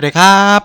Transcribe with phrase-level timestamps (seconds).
[0.00, 0.62] สวัสดีครับ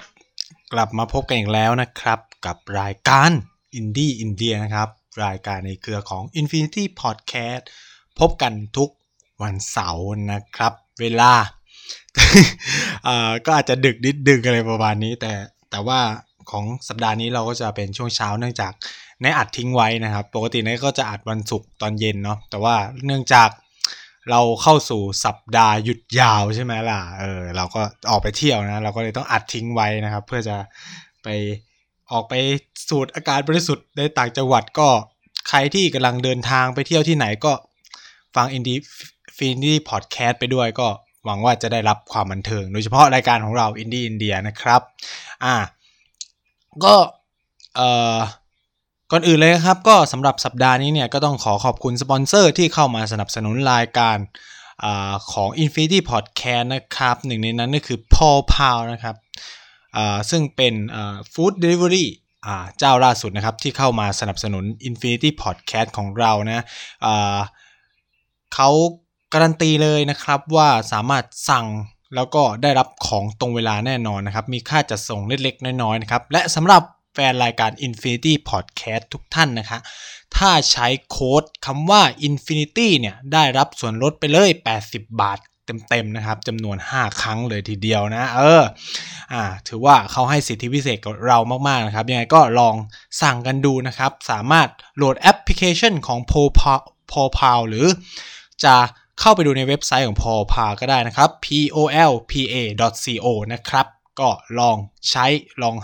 [0.73, 3.31] กลับมาพบกันอีกแล้วนะครับ กับรายการ
[3.75, 4.89] Indie India นะครับ
[5.25, 7.63] รายการในเครือของ Infinity Podcast
[8.19, 8.89] พบกันทุก
[9.43, 11.31] วันเสาร์นะครับ เวลา
[13.45, 15.33] ก็อาจจะดึกนิดดึกอะไรประมาณนี้ แต่
[15.71, 15.99] แต่ว่า
[16.51, 22.75] ของสัปดาห์นี้เราก็จะเป็นช่วงเช้าเนื่องจากนายอัดทิ้งไว้นะครับ ปกตินายก็จะอัดวันศุกร์ตอนเย็นเนาะแต่ว่า
[23.05, 23.49] เนื่องจาก
[24.31, 30.55] เราเข้าสู่สัปดาห์หยุดยาวใช่ไหมล่ะ เออ เราก็ออกไปเที่ยวนะ เราก็เลยต้องอัดทิ้งไว้นะครับ เพื่อจะ
[31.23, 31.27] ไป
[32.11, 32.33] ออกไป
[32.89, 34.87] สูดอากาศบริสุทธิ์ในต่างจังหวัดก็
[35.49, 37.53] ใครที่กำลังเดินทางไปเที่ยวที่ไหนก็
[38.35, 40.87] ฟัง Infinity Podcast ไปด้วยก็
[41.25, 44.81] หวังว่าจะได้รับความบันเทิง โดยเฉพาะรายการของเรา Indie India นะครับ
[45.43, 45.55] อ่า
[46.83, 46.95] ก็
[47.75, 48.17] เอ่อ
[49.11, 54.17] ก่อนอื่นเลยครับก็สำหรับสัปดาห์นี้เนี่ยก็ต้องขอขอบคุณสปอนเซอร์ที่เข้ามาสนับสนุนรายการ
[54.83, 54.85] อ
[55.31, 59.15] ของ Infinity Podcast นะครับหนึ่งในนั้นก็คือ Paul p o w นะครับ
[60.29, 60.73] ซึ่งเป็น
[61.33, 62.09] ฟู้ดเดลิเวอรี่
[62.77, 66.65] เจ้าล่าสุดนะครับที่เข้ามาสนับสนุน Infinity Podcast ของเรานะ
[68.53, 68.69] เขา
[69.33, 71.65] การันตีเลยนะครับว่าสามารถสั่ง
[72.15, 76.81] แล้วก็ได้รับของตรงเวลาแน่นอนนะครับ มีค่าจัดส่งเล็กๆ น้อยๆนะครับ และสำหรับ
[77.15, 79.79] แฟนรายการ Infinity Podcast ทุกท่านนะคะ
[80.37, 84.49] ถ้าใช้โค้ดคำว่า Infinity เนี่ยได้รับส่วนลดไปเลย
[84.83, 85.39] 80 บาท
[85.89, 88.63] เต็มๆนะครับจำนวน 5 ครั้งเลยทีเดียวนะ เออ
[89.33, 92.75] อ่าถือว่าเขาให้สิทธิพิเศษกับเรามาก ๆ นะครับ ยังไงก็ลอง
[93.21, 97.87] สั่งกันดูนะครับ สามารถโหลดแอปพลิเคชันของ p o p a l หรือ
[98.63, 98.75] จะ
[99.19, 101.77] เข้าไปดูในเว็บไซต์ของ p o p a ก็ได้นะครับ p o
[102.11, 102.55] l p a
[103.23, 103.87] co นะครับ
[104.19, 104.77] ก็ลอง
[105.09, 105.25] ใช้
[105.61, 105.75] ลอง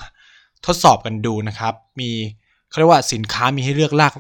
[0.65, 2.11] ทดสอบกันดูนะครับ มี
[2.69, 4.13] เขาเรียกว่าสินค้ามีให้เลือกหลาก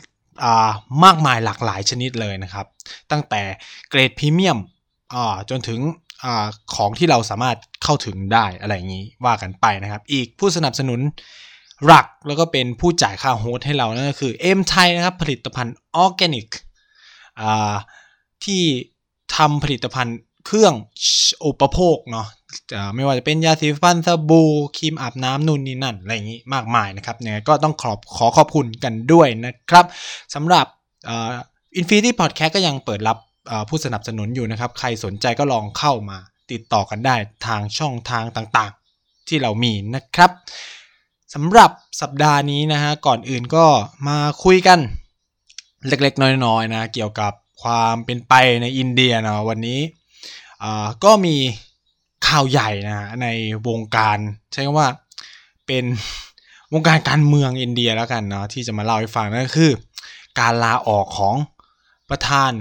[1.03, 2.65] มากมายหลากหลายชนิดเลยนะครับ
[3.11, 3.41] ตั้งแต่
[3.89, 4.59] เกรดพรีเมียม
[5.49, 5.79] จนถึง
[6.23, 6.25] อ
[6.75, 10.99] ของที่เราสามารถเข้าถึงได้อะไรอย่างนี้ว่ากันไปนะครับ อีกผู้สนับสนุน
[11.85, 16.47] หลักแล้วก็เป็นผู้จ่ายค่า host ให้เรานั่นก็คือเอ็มไทยนะครับ ผลิตภัณฑ์ออร์แกนิก
[18.43, 18.61] ที่
[19.35, 20.73] ทำผลิตภัณฑ์เครื่อง
[21.45, 22.27] อุปโภคเนาะ
[22.95, 29.85] ไม่ว่าจะเป็นยาสีฟันสบู่ครีมอาบน้ำนู่นนี่นั่นอะไรอย่างนี้มากมายนะครับเนี่ยก็ต้องขอบขอขอบคุณกันด้วยนะครับ
[30.35, 30.65] สำหรับ
[31.75, 33.17] Infinity Podcast ก็ยังเปิดรับ
[33.69, 36.17] ผู้สนับสนุนอยู่นะครับ ใครสนใจก็ลองเข้ามา
[36.51, 40.31] ติดต่อกันได้ทางช่องทางต่างๆ ที่เรามีนะครับ
[41.33, 43.65] สำหรับสัปดาห์นี้นะฮะก่อนอื่นก็
[44.07, 44.79] มาคุยกัน
[45.87, 47.33] เล็กๆ น้อยๆนะเกี่ยวกับ
[47.63, 49.79] ความเป็นไปในอินเดียนะวันนี้
[51.03, 51.37] ก็มี
[52.31, 53.27] ข่าวใหญ่นะใน
[53.67, 54.17] วงการ
[54.51, 54.89] ใช้คำว่า
[55.67, 55.85] เป็น
[56.73, 59.71] วงการการเมืองอินเดียแล้วกันเนาะที่จะมาเล่าให้ฟังนั่นก็คือ
[60.39, 61.35] การลาออกของ
[62.09, 62.51] ประธาน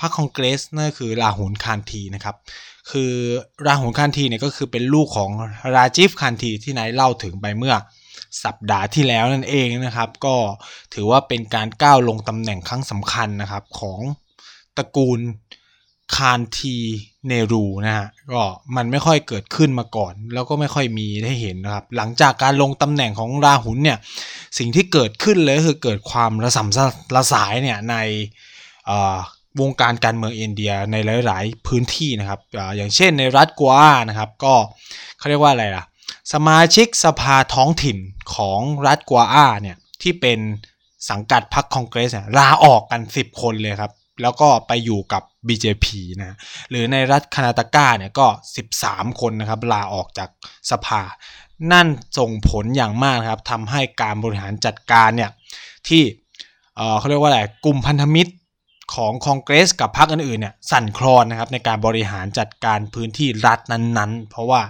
[0.00, 2.36] พรรคคองเกรสนั่นคือราหุลคานทีนะครับ
[2.90, 3.12] คือ
[3.66, 5.30] ราหุลคานทีเนี่ยก็คือเป็นลูกของ
[5.74, 7.74] ราจิฟคานทีที่นายเล่าถึงไปเมื่อ
[8.44, 10.34] สัปดาห์ที่แล้วนั่นเองนะครับ ก็
[10.94, 14.00] ถือว่าเป็นการก้าวลงตำแหน่งครั้งสำคัญนะครับของ
[14.76, 15.20] ตระกูล
[16.16, 16.76] คานที
[17.26, 18.42] เนรูนะฮะก็
[18.76, 23.98] มันไม่ค่อยเกิดขึ้นมาก่อน แล้วก็ไม่ค่อยมีให้เห็นนะครับ หลังจากการลงตำแหน่งของราหุนเนี่ย
[24.58, 27.96] สิ่งที่เกิดขึ้นเลยคือเกิดความระสำระสายเนี่ยใน
[29.60, 32.40] วงการการเมืองอินเดียในหลาย ๆ พื้นที่นะครับ
[32.76, 33.72] อย่างเช่นในรัฐกัว
[34.08, 34.54] นะครับก็
[35.18, 35.84] เขาเรียกว่าอะไรล่ะ
[36.32, 37.98] สมาชิกสภาท้องถิ่น
[38.34, 40.38] ของรัฐกัวาเนี่ยที่เป็น
[41.10, 43.92] สังกัดพรรคคองเกรสลาออกกัน 10 คนเลยครับ
[44.22, 45.86] แล้วก็ไปอยู่กับ BJP
[46.20, 46.36] นะ
[46.70, 48.26] หรือในรัฐคานาตากาเนี่ยก็
[48.70, 50.28] 13 คนนะครับลาออกจาก
[50.70, 51.02] สภา
[51.72, 55.30] นั่นส่งผลอย่างมากครับทำให้การบริหารจัดการเนี่ย
[55.88, 56.02] ที่
[56.98, 58.32] เขาเรียกว่าอะไรกลุ่มพันธมิตร
[58.94, 64.62] ของคอนเกรสกับพรรคอื่นๆเนี่ยสั่นคลอนนะครับในการบริหารจัดการพื้นที่รัฐนั้นๆ เพราะว่า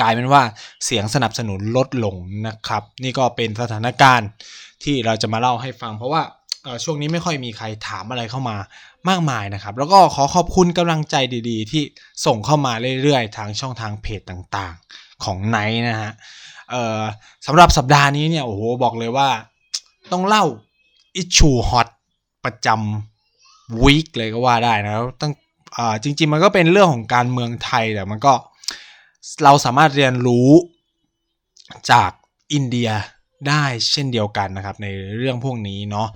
[0.00, 0.42] กลายเป็นว่า
[0.84, 2.14] เสียงสนับสนุนลดลง
[2.46, 4.28] นะครับ นี่ก็เป็นสถานการณ์
[4.84, 6.22] ที่เราจะมาเล่าให้ฟัง เพราะว่า
[6.84, 8.56] ช่วงนี้ไม่ค่อยมีใครถามอะไรเข้ามา
[9.08, 11.14] มากมายนะครับ แล้วก็ขอขอบคุณกำลังใจ
[11.48, 11.82] ดีๆ ที่
[12.26, 12.72] ส่งเข้ามา
[13.02, 16.12] เรื่อยๆ ทางช่องทางเพจต่างๆของไนท์นะฮะ
[17.46, 19.28] สำหรับสัปดาห์นี้เนี่ยโอ้โหบอกเลยว่า
[20.12, 20.44] ต้องเล่า
[21.16, 21.88] อิชูฮอต
[22.44, 25.32] ประจำวีคเลยก็ว่าได้นะตั้ง
[26.02, 28.32] จริง ๆ มันก็เป็นเรื่องของการเมืองไทยแต่มันก็
[29.44, 30.50] เราสามารถเรียนรู้
[31.90, 32.10] จาก
[32.52, 32.90] อินเดีย
[33.48, 34.86] ได้เช่นเดียวกันนะครับใน
[35.18, 36.08] เรื่องพวกนี้เนาะ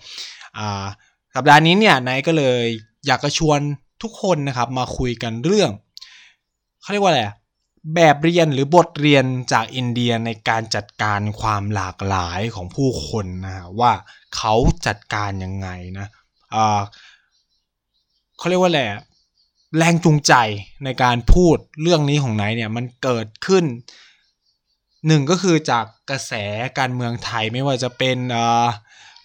[1.35, 2.65] สัปดาห์นี้เนี่ยนายก็เลย
[3.07, 3.61] อยากจะชวน
[4.03, 5.71] ทุกคนนะครับมาคุยกันเรื่อง
[6.81, 7.23] เขาเรียกว่าอะไร
[7.95, 13.93] แบบเรียนหรือบทเรียนจากอินเดียในการจัดการความหลากหลายของผู้คนนะว่า
[14.37, 14.55] เขา
[14.87, 15.69] จัดการยังไง
[15.99, 16.07] นะ
[18.39, 18.83] เขาเรียกว่าอะไร
[19.77, 20.35] แรงจูงใจ
[20.85, 23.65] ในการพูดเรื่องนี้ของไหนเนี่ยมันเกิดขึ้น
[25.07, 26.33] หนึ่งก็คือจากกระแส
[26.79, 28.19] การเมืองไทยไม่ว่าจะเป็น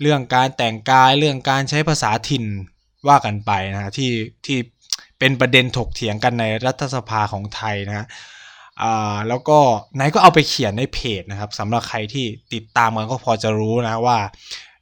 [0.04, 2.46] เรื่องการแต่งกายเรื่องการใช้ภาษาถิ่น
[3.08, 4.12] ว่ากันไปนะที่
[4.46, 4.58] ที่
[5.20, 8.08] เป็นประเด็นถกเถียงกันในรัฐสภาของไทยนะ
[9.30, 9.60] แล้วก็
[9.98, 14.18] นายก็เอาไปเขียนในเพจนะครับสำหรับใครที่ติดตามกันก็พอจะรู้นะว่า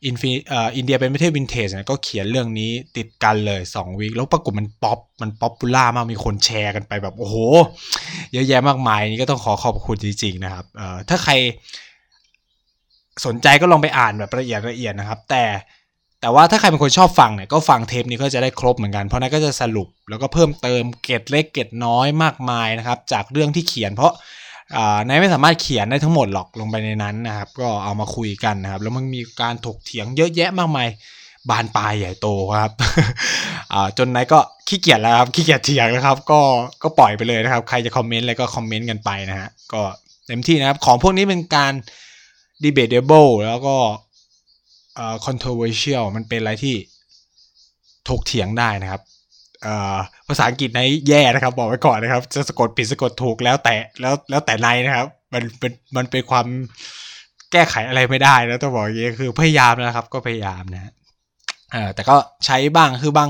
[0.06, 0.32] อินฟิ
[0.76, 7.36] อินเดียเป็นประเทศวินเทจนะก็เขียนเรื่องนี้ติดกันเลย 2 week แล้วปรากฏมันป๊อปมัน popular มากมีคนแชร์กันไปแบบ โอ้โห
[8.34, 10.66] เยอะแยะมากมายนี่ก็ต้องขอขอบคุณจริง ๆ นะครับ
[11.10, 11.34] ถ้าใคร
[13.26, 15.44] สนใจก็ลองไปอ่านแบบละเอียดละเอียดนะครับ แต่
[16.22, 24.14] แต่ว่าถ้าใครเป็นคนชอบฟังเนี่ยก็ฟังเทปนี้ก็จะได้ครบเหมือนกัน เพราะนั้นก็จะสรุปแล้วก็เพิ่มเติมเกร็ดเล็กเกร็ดน้อยมากมายนะครับ จากเรื่องที่เขียน เพราะ
[25.08, 30.88] นายไม่สามารถเขียนได้ทั้งหมดหรอกลงไปในนั้นนะครับ ก็เอามาคุยกันนะครับ แล้วมันมีการถกเถียงเยอะแยะมากมาย
[31.50, 32.28] บานปลายใหญ่โต
[32.62, 32.72] ครับ
[33.98, 36.40] จนนายก็ขี้เกียจแล้วครับขี้เกียจเถียงนะครับ ก็
[36.84, 39.82] ก็ปล่อยไปเลยนะครับ ใครจะคอมเมนต์อะไรก็คอมเมนต์กันไปนะฮะก็
[40.28, 41.74] เต็มที่นะครับ ของพวกนี้เป็นการ
[42.64, 43.76] debatable แล้วก็
[45.26, 46.76] controversial มันเป็นอะไรที่
[48.10, 49.02] ถกเถียงได้นะครับ
[50.28, 56.46] ภาษาอังกฤษในแย่นะครับ บอกไว้ก่อนนะครับ จะสะกดผิดสะกดถูกแล้วแต่แล้วแล้วแต่ในนะครับ มันเป็นมันเป็นความ
[57.52, 60.92] แก้ไขอะไรไม่ได้แล้วต้องบอกอย่างนี้คือพยายามนะครับ ก็พยายามนะ
[61.96, 62.16] แต่ก็
[62.46, 63.30] ใช้บ้างคือบาง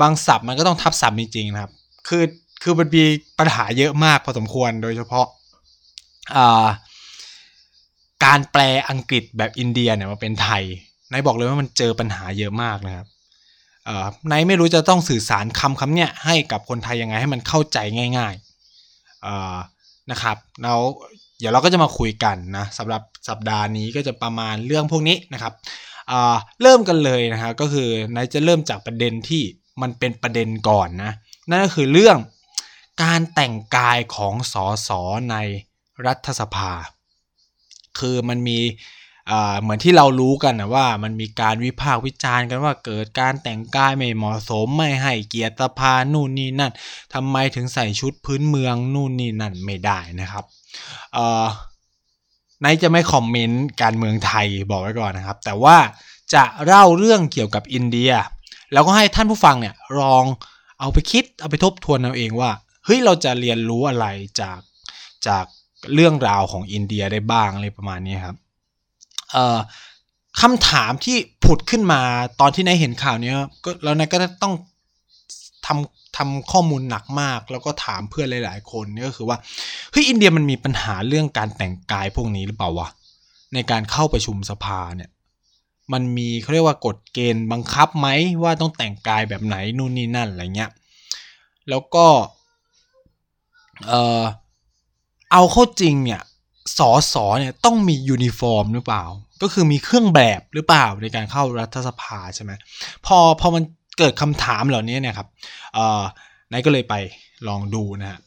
[0.00, 1.72] บางศัพท์มันก็ต้องทับศัพท์จริงๆนะครับ
[2.08, 2.24] คือ
[2.62, 3.04] คือมันมี
[3.38, 5.26] ปัญหาเยอะมากพอสมควรโดยเฉพาะ
[6.36, 6.66] อ่า
[8.26, 10.64] การแปลอังกฤษแบบอินเดียเนี่ยมาเป็นไทย
[11.10, 13.06] นายบอกเลยว่ามันเจอปัญหาเยอะมากนะครับ
[14.30, 17.78] นายไม่รู้จะต้องสื่อสารคำคำเนี้ยให้กับคนไทยยังไงให้มันเข้าใจ
[18.18, 20.80] ง่ายๆนะครับแล้ว
[21.38, 25.52] เดี๋ยวเราก็จะมาคุยกันนะสำหรับสัปดาห์นี้ก็จะประมาณเรื่องพวกนี้นะครับ
[26.62, 29.42] เริ่มกันเลยนะครับก็คือนายจะเริ่มจากประเด็นที่
[29.82, 31.12] มันเป็นประเด็นก่อนนะ
[31.48, 32.16] นั่นก็คือเรื่อง
[33.02, 35.00] การแต่งกายของสอสอ
[35.30, 35.36] ใน
[36.06, 36.72] รัฐสภา
[38.00, 38.58] คือมันมี
[39.60, 46.72] เหมือนที่เรารู้กันนะว่ามันมีการวิพากษ์วิจารณ์กันว่าเกิดการแต่งกายไม่เหมาะสมไม่ให้เกียรติสภานู่นนี่นั่น
[47.14, 50.44] ทำไมถึงใส่ชุดพื้นเมืองนู่นนี่นั่นไม่ได้นะครับ
[52.64, 55.76] นายจะไม่คอมเมนต์การเมืองไทยบอกไว้ก่อนนะครับ แต่ว่า
[56.34, 58.12] จะเล่าเรื่องเกี่ยวกับอินเดีย
[58.72, 60.24] แล้วก็ให้ท่านผู้ฟังเนี่ยลอง
[60.80, 62.50] เอาไปคิดเอาไปทบทวนเอาเองว่า
[62.84, 64.06] เฮ้ยเราจะเรียนรู้อะไร
[64.40, 64.60] จาก
[65.26, 65.44] จาก
[65.94, 68.36] เรื่องราวของอินเดียได้บ้างอะไรประมาณนี้ครับ
[70.40, 72.00] คำถามที่ผุดขึ้นมา
[72.40, 73.32] ตอนที่นายเห็นข่าวนี้
[73.64, 74.54] ก็แล้วนายก็ต้อง
[75.66, 79.38] ทำทำข้อมูลหนักมาก แล้วก็ถามเพื่อนหลาย ๆ คนนี่ก็คือว่า
[79.92, 82.88] เฮ้ยอินเดียมันมีปัญหาเรื่องการแต่งกายพวกนี้หรือเปล่าวะ
[83.54, 85.10] ในการเข้าประชุมสภาเนี่ย
[85.92, 88.08] มันมีเขาเรียกว่ากฎเกณฑ์บังคับไหม
[88.42, 90.70] ว่าต้องแต่งกายแบบไหนนู่นนี่นั่นอะไรเงี้ย
[91.68, 92.06] แล้วก็
[93.88, 94.22] เออ
[95.34, 96.20] เอาเข้าจริงเนี่ย
[96.78, 99.04] สอสอเนี่ยต้องมียูนิฟอร์มหรือเปล่า
[99.42, 102.52] ก็คือมีเครื่องแบบหรือเปล่าในการเข้ารัฐสภาใช่ไหม
[103.06, 103.62] พอพอมัน
[103.98, 105.28] เกิดคำถามเหล่านี้เนี่ยครับ
[105.74, 106.02] เอ่อ
[106.52, 106.94] นายก็เลยไป
[107.48, 108.18] ลองดูนะฮะ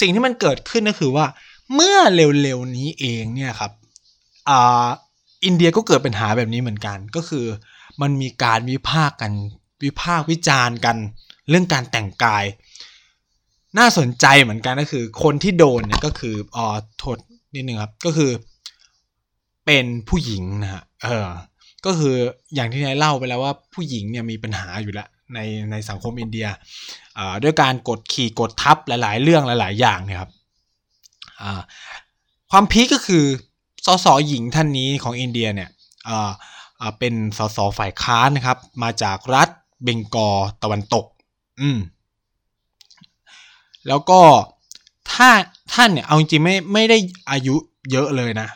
[0.00, 1.26] สิ่งที่มันเกิดขึ้นก็คือว่า
[1.74, 3.72] เมื่อเร็วๆนี้เองเนี่ยครับ
[4.48, 4.86] อ่า
[5.44, 7.46] อินเดียก็เกิดปัญหาแบบนี้เหมือนกัน ก็คือ
[8.02, 9.32] มันมีการวิพากษ์กัน
[9.84, 10.96] วิพากษ์วิจารณ์กัน
[11.48, 12.44] เรื่องการแต่งกาย
[13.78, 16.66] น่าสนใจเหมือนกันก็คือ คนที่โดนเนี่ยก็คืออ๋อ
[16.98, 17.18] โทษ
[17.54, 18.30] นิดนึงครับ ก็คือ
[19.66, 21.28] เป็นผู้หญิงนะฮะเออ
[21.86, 22.14] ก็คือ
[22.54, 25.38] อย่างที่นายเล่าไปแล้วว่าผู้หญิงเนี่ยมีปัญหาอยู่แล้วใน
[25.70, 26.46] ในสังคมอินเดีย
[27.42, 30.30] ด้วยการกดขี่กดทับหลาย ๆ เรื่องหลาย ๆ อย่างเนี่ยครับ
[32.50, 33.24] ความพีคก็คือ
[33.86, 35.70] สสหญิงท่านนี้ของอินเดียเนี่ย
[36.98, 39.48] เป็นสสฝ่ายค้านนะครับ มาจากรัฐ
[39.84, 41.06] เบงกอลตะวันตก
[41.60, 41.78] อืม
[43.88, 44.20] แล้วก็
[45.12, 45.28] ถ้า
[45.72, 46.98] ท่านเนี่ยเอาจริงๆไม่ไม่ได้
[47.30, 47.56] อายุ
[47.92, 48.48] เยอะเลยนะ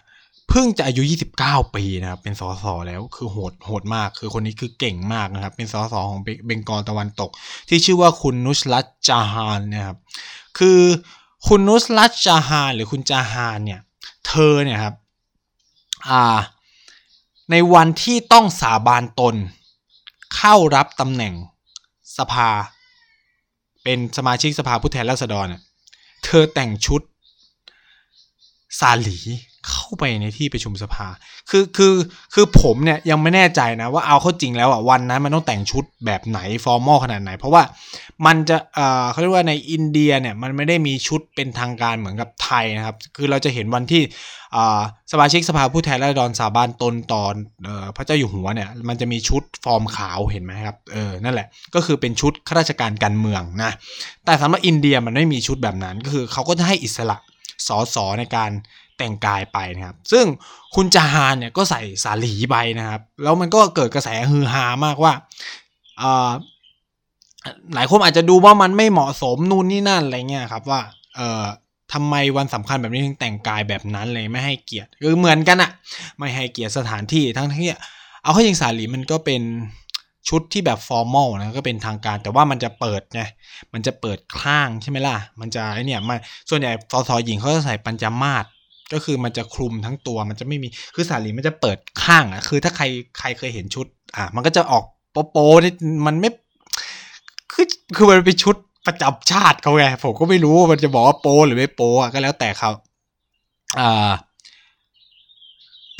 [0.48, 1.02] เพิ่งจะอายุ
[1.38, 7.30] 29 ปีนะครับเป็นสสแล้วคือโหดโหดมาก คือคนนี้คือเก่งมากนะครับ เป็นสสของเบงกอลตะวันตก
[7.68, 9.98] ที่ชื่อว่าคุณนุสลัตจาฮานนะครับ
[10.58, 10.80] คือ
[11.48, 13.80] คุณนุสลัตจาฮานหรือคุณจาฮานเนี่ย
[14.26, 14.94] เธอเนี่ยครับ
[16.10, 16.38] อ่า
[17.50, 19.34] ในวันที่ต้องสาบานตน
[20.36, 21.34] เข้ารับตำแหน่ง
[22.18, 22.48] สภา
[23.84, 25.46] เป็นสมาชิกสภาผู้แทนราษฎร
[26.24, 27.02] เธอแต่งชุด
[28.78, 29.18] ซาหลี
[29.68, 31.06] เข้าไปในที่ประชุมสภา
[31.50, 31.94] คือคือ
[32.34, 37.62] คือผมเนี่ยยังไม่แน่ใจนะว่าเอาเข้าจริงแล้วอะวันนั้นมันต้องแต่งชุดแบบไหนformal ขนาดไหน เพราะว่า
[38.26, 44.02] มันจะเอ่อเขาเรียกว่าในอินเดียเนี่ยมันไม่ได้มีชุดเป็นทางการเหมือนกับไทยนะครับ คือเราจะเห็นวันที่
[44.56, 44.80] อ่า
[45.12, 53.72] สมาชิกสภาผู้แทนราษฎรสาบานตนตอนเอ่อพระเจ้าอยู่หัวเนี่ยมันจะมีชุดฟอร์มขาวเห็นไหมครับเออนั่นแหละก็คือเป็นชุดข้าราชการการเมืองนะ
[54.24, 57.18] แต่สำหรับอินเดียมันไม่มีชุดแบบนั้นก็คือเขาก็จะให้อิสระ
[57.68, 58.50] สอสอในการ
[59.00, 60.24] แต่งกายไปนะครับ ซึ่ง
[60.74, 65.12] คุณจาฮานเนี่ยก็ใส่ส่าหรีไปนะครับ แล้วมันก็เกิดกระแสฮือฮามากว่า
[67.74, 70.80] หลายคนอาจจะดูว่ามันไม่เหมาะสมนู่นนี่นั่นอะไรเงี้ยครับว่า
[71.16, 71.44] เออ
[71.92, 75.70] ทำไมวันสำคัญแบบนี้ถึงแต่งกายแบบนั้นเลยไม่ให้เกียรติคือเหมือนกันอะ
[76.18, 77.68] ไม่ให้เกียรติสถานที่ทั้งที่
[78.22, 79.42] เอาเข้าจริงสาลีมันก็เป็น
[80.28, 83.22] ชุดที่แบบฟอร์มอลนะก็เป็นทางการแต่ว่ามันจะเปิดไง
[83.72, 86.16] มันจะเปิดข้างใช่ไหมล่ะ มันจะไอเนี่ยมา
[86.50, 88.44] ส่วนใหญ่ฟอสหญิงเขาจะใส่ปัญจมาศ
[88.92, 92.84] ก็คือมันจะคลุมทั้งตัวมันจะไม่มีคือสาลีมันจะเปิดข้างอะคือถ้าใคร
[93.18, 95.72] ใครเคยเห็นชุด อะมันก็จะออกโป๊โป๊นี่
[96.06, 96.30] มันไม่
[97.52, 97.66] คือ
[97.96, 98.56] คือมันเป็นชุด
[98.86, 102.70] ประจำชาติเขาไงผมก็ไม่รู้ว่ามันจะบอกว่าโป๊หรือไม่โป๊อะก็แล้วแต่เขา
[103.78, 104.12] อ่า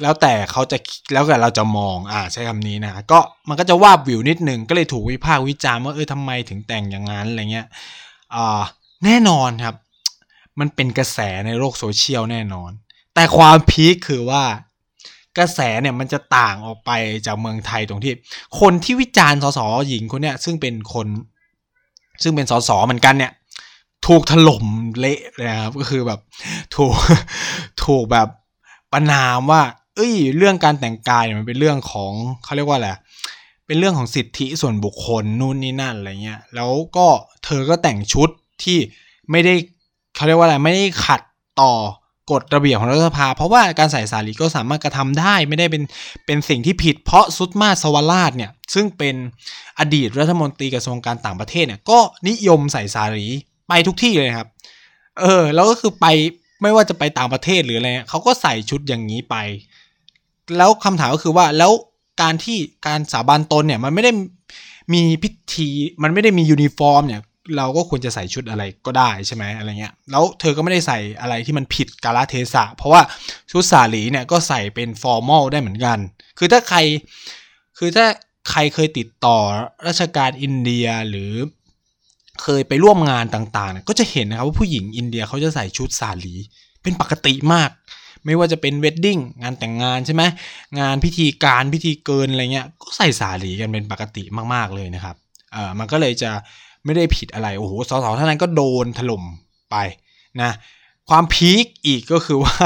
[0.03, 0.79] แล้วแต่เขาจะ
[1.13, 3.19] แล้วแต่เราจะมองอ่าใช้คำนี้นะก็
[3.49, 7.67] มันก็จะวาบวิวนิดหนึ่งก็เลยถูกวิพากษ์วิจารณ์ว่าเออทำไมถึงแต่งอย่างนั้นอะไรเงี้ย
[8.35, 8.63] อ่า
[9.05, 9.77] แน่นอนครับ
[10.61, 12.71] มันเป็นกระแสในโลกโซเชียลแน่นอน
[13.15, 14.45] แต่ความพีคคือว่า
[15.39, 16.91] กระแสเนี่ยมันจะต่างออกไป
[17.27, 18.13] จากเมืองไทยตรงที่
[18.61, 21.07] คนที่วิจารณ์สสหญิงคนเนี้ยซึ่งเป็นคน
[22.23, 23.33] ซึ่งเป็นสสเหมือนกันเนี่ย
[24.07, 24.65] ถูกถล่ม
[24.99, 26.21] เละนะครับก็คือแบบ
[26.75, 26.93] ถูก
[27.85, 28.29] ถูกแบบ
[28.93, 29.63] ประนามว่า
[29.97, 32.13] เอ้ย เรื่องการแต่งกายมันเป็นเรื่องของ
[32.45, 32.91] เขาเรียกว่าอะไร
[33.67, 37.07] เป็นเรื่องของสิทธิส่วนบุคคลนู่นนี่นั่นอะไรเงี้ยแล้วก็
[37.45, 38.29] เธอก็แต่งชุด
[38.63, 38.79] ที่
[39.31, 39.55] ไม่ได้
[40.15, 41.21] เขาเรียกว่าอะไรไม่ได้ขัด
[41.61, 41.73] ต่อ
[42.31, 45.83] กฎระเบียบของรัฐสภา เพราะว่าการใส่สาลีก็สามารถกระทำได้ไม่ได้เป็น
[46.27, 49.15] เป็นสิ่งที่ผิด เพราะซุดมาสวราชเนี่ยซึ่งเป็น
[49.79, 51.99] อดีตรัฐมนตรีกระทรวงการต่างประเทศเนี่ยก็
[52.29, 53.29] นิยมใส่สาลี
[53.69, 54.49] ไปทุกที่เลยครับ
[55.21, 56.07] เออแล้วก็คือไป
[56.63, 59.37] ไม่ว่าจะไปต่างประเทศหรืออะไรเขาก็ใส่ชุดอย่างนี้ไป
[60.57, 61.73] แล้วคำถามก็คือว่าแล้ว
[62.23, 64.13] การที่การสาบานตนเนี่ยมันไม่ได้
[64.93, 65.69] มีพิธี
[66.03, 67.21] มันไม่ได้มียูนิฟอร์มเนี่ย
[67.57, 73.03] เราก็ควรจะใส่ชุดอะไรก็ได้ใช่ไหมอะไรเงี้ยแล้วเธอก็ไม่ได้ใส่อะไรที่มันผิดกาลเทศะ เพราะว่า
[73.51, 75.99] ชุดส่าหรีเนี่ยก็ใส่เป็น formal ได้เหมือนกัน
[76.39, 76.79] คือถ้าใคร
[77.79, 78.07] คือถ้า
[78.51, 79.39] ใครเคยติดต่อ
[79.87, 81.33] ราชการอินเดียหรือ
[82.43, 86.35] เคยไปร่วมงานต่างๆ ก็จะเห็นนะครับว่าผู้หญิงอินเดียเขาจะใส่ชุดส่าหรี
[86.83, 87.71] เป็นปกติมาก
[88.25, 90.23] ไม่ว่าจะเป็น wedding งานแต่งงานใช่ไหม
[90.81, 94.23] งานพิธีการพิธีเกินอะไรเงี้ยก็ใส่สาลีกันเป็นปกติ
[94.55, 95.17] มากๆเลยนะครับ
[95.53, 96.31] เออมันก็เลยจะ
[96.85, 99.23] ไม่ได้ผิดอะไร โอ้โหสสท่านนั้นก็โดนถล่ม
[99.71, 99.77] ไป
[100.43, 100.51] นะ
[101.09, 102.57] ความพีคอีกก็คือว่า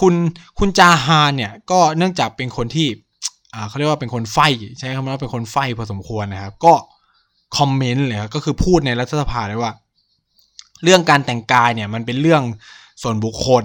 [0.00, 0.14] คุณ
[0.58, 2.88] คุณจาฮานเนี่ยก็เนื่องจากเป็นคนที่
[3.68, 4.38] เขาเรียกว่าเป็นคนไฟ
[4.78, 6.74] ใช้คำว่าเป็นคนไฟพอสมควรนะครับ ก็
[7.58, 9.72] คอมเมนต์เลยก็คือพูดในรัฐสภาเลยว่า
[10.82, 12.42] เรื่องการแต่งกายเนี่ยมันเป็นเรื่อง
[13.02, 13.64] ส่วนบุคคล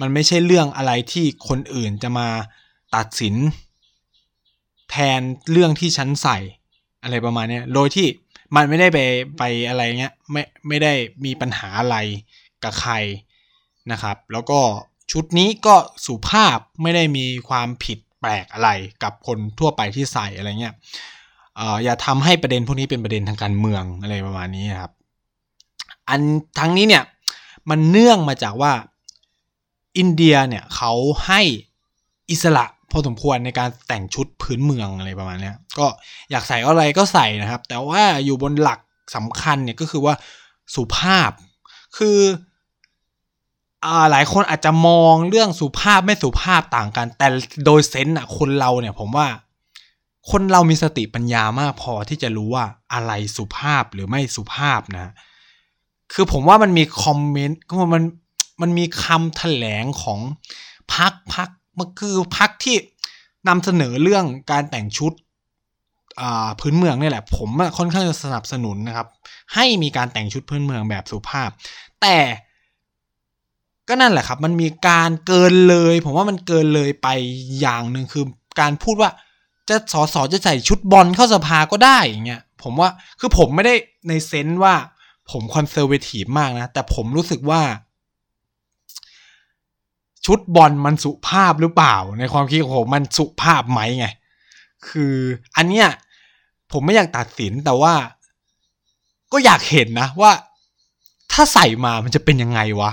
[0.00, 2.28] มันไม่ใช่เรื่องอะไรที่คนอื่นจะมา
[2.94, 3.34] ตัดสิน
[4.90, 5.20] แทน
[5.52, 6.38] เรื่องที่ฉันใส่
[7.02, 8.06] อะไรประมาณนี้โดยที่
[8.56, 8.98] มันไม่ได้ไป
[9.38, 10.92] ไปอะไรเงี้ยไม่ไม่ได้
[11.24, 11.96] มีปัญหาอะไร
[12.62, 12.94] กับใคร
[13.92, 14.60] นะครับ แล้วก็
[15.12, 15.74] ชุดนี้ก็
[16.06, 18.70] สุภาพไม่ได้มีความผิดแปลกอะไร
[19.02, 20.74] กับคนทั่วไปที่ใส่อะไรเงี้ย
[21.84, 24.92] อย่าทำให้ประเด็นพวกนี้เป็นประเด็นทางการเมืองอะไรประมาณนี้ครับ
[26.08, 26.20] อัน
[26.58, 27.04] ทั้งนี้เนี่ย
[27.70, 28.72] มันเนื่องมาจากว่า
[29.98, 30.92] อินเดียเนี่ยเขา
[31.26, 31.40] ให้
[32.30, 35.86] อิสระ พอสมควรในการแต่งชุดพื้นเมืองอะไรประมาณนี้ก็
[36.30, 38.80] อยากใส่อะไรก็ใส่นะครับ แต่ว่าอยู่บนหลัก
[39.16, 40.14] สำคัญเนี่ยก็คือว่า
[40.74, 41.30] สุภาพ
[41.96, 42.18] คือ
[43.84, 47.26] อ่าหลายคนอาจจะมองเรื่องสุภาพไม่สุภาพต่างกัน แต่
[47.64, 49.26] โดยเซนต์อะคนเราเนี่ยผมว่า
[50.30, 55.12] คนเรามีสติปัญญามากพอที่จะรู้ว่าอะไรสุภาพหรือไม่สุภาพนะ
[56.12, 58.04] คือผมว่ามันมีคอมเมนต์ก็มัน
[58.62, 60.20] มันมีคำแถลงของ
[60.94, 62.76] พักพัก มันคือพักที่
[63.48, 65.12] นำเสนอเรื่องการแต่งชุด
[66.60, 67.48] พื้นเมืองนี่แหละ ผม
[67.78, 69.06] ค่อนข้างจะสนับสนุนนะครับ
[69.54, 71.50] ให้มีการแต่งชุดพื้นเมืองแบบสุภาพ
[72.02, 72.18] แต่
[73.88, 77.08] ก็นั่นแหละครับ มันมีการเกินเลย ผมว่ามันเกินเลยไป
[77.60, 78.24] อย่างหนึ่งคือ
[78.60, 79.10] การพูดว่า
[79.68, 83.74] จะสอสอจะใส่ชุดบอลเข้าสภาก็ได้อย่างเงี้ยผมว่าคือผมไม่ได้
[84.08, 84.74] ในเซนส์ว่า
[85.30, 87.62] ผมคอนเซอร์เวทีฟมากนะ แต่ผมรู้สึกว่า
[90.26, 94.06] ชุดบอลมันสุภาพหรือเปล่า ในความคิดของผมมันสุภาพไหมไง
[94.88, 95.14] คือ
[95.56, 95.88] อันเนี้ย
[96.72, 97.94] ผมไม่อยากตัดสินแต่ว่า
[99.32, 100.32] ก็อยากเห็นนะว่า
[101.32, 102.92] ถ้าใส่มามันจะเป็นยังไงวะ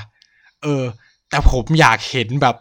[0.64, 0.84] เออ
[1.30, 2.56] แต่ผมอยากเห็นแบบ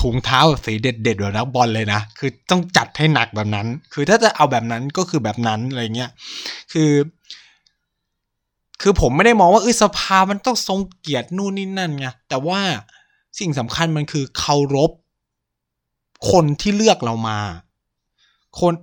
[0.00, 6.10] ถุงเท้าสีเด็ดๆแบบนักบอลเลยนะ คือต้องจัดให้หนักแบบนั้น คือถ้าจะเอาแบบนั้นก็คือแบบนั้นอะไรเงี้ย
[6.72, 6.92] คือ
[8.82, 12.60] คือผมไม่ได้มองว่าเออสภามันต้องทรงเกียรตินู่นนี่นั่นไง แต่ว่า
[13.38, 14.90] สิ่งสำคัญมันคือเคารพ
[16.30, 17.40] คนที่เลือกเรามา
[18.60, 18.74] คน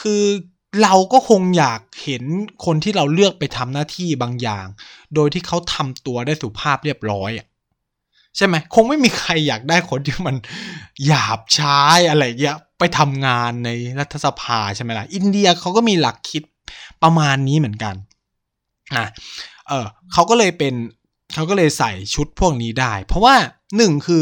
[0.00, 0.22] คือ
[0.82, 2.24] เราก็คงอยากเห็น
[2.64, 4.66] คนที่เราเลือกไปทำหน้าที่บางอย่าง
[5.14, 7.46] โดยที่เขาทำตัวได้สุภาพเรียบร้อยอะ
[8.36, 10.36] ใช่ไหมคงไม่มีใครอยากได้คนที่มัน
[11.06, 11.78] หยาบช้า
[12.10, 16.42] อะไรเงี้ยไปทำงานในรัฐสภาใช่ไหมล่ะอินเดียเขาก็มีหลักคิด
[17.02, 17.94] ประมาณนี้เหมือนกัน
[18.96, 19.06] นะ
[19.68, 20.74] เออเขาก็เลยเป็น
[21.34, 23.34] เขาก็เลยใส่ชุดพวกนี้ได้ เพราะว่า
[23.76, 24.20] หนึ่งคือ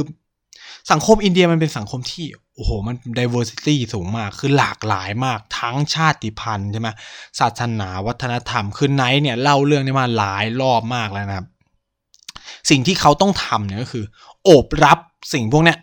[0.90, 6.88] สังคมอินเดียมันเป็นสังคมที่โอ้โห มัน diversity สูงมาก คือหลากหลายมาก ทั้งชาติพันธุ์ใช่ไหม
[7.40, 11.46] ศาสนาวัฒนธรรม คือไนท์เนี่ย เล่าเรื่องนี้มาหลายรอบมากแล้วนะครับ
[12.70, 14.04] สิ่งที่เขาต้องทำเนี่ยก็คือ
[14.44, 14.98] โอบรับ
[15.32, 15.78] สิ่งพวกเนี้ย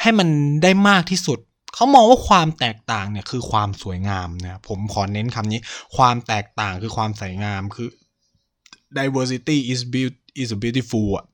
[0.00, 0.28] ให้มัน
[0.62, 1.38] ได้มากที่สุด
[1.74, 5.60] เขามองว่าความแตกต่างเนี่ยคือความสวยงามนะผมขอเน้นคำนี้
[5.96, 7.88] ความแตกต่างคือความสวยงาม คือ
[8.98, 11.26] diversity is beauty is beautiful อะ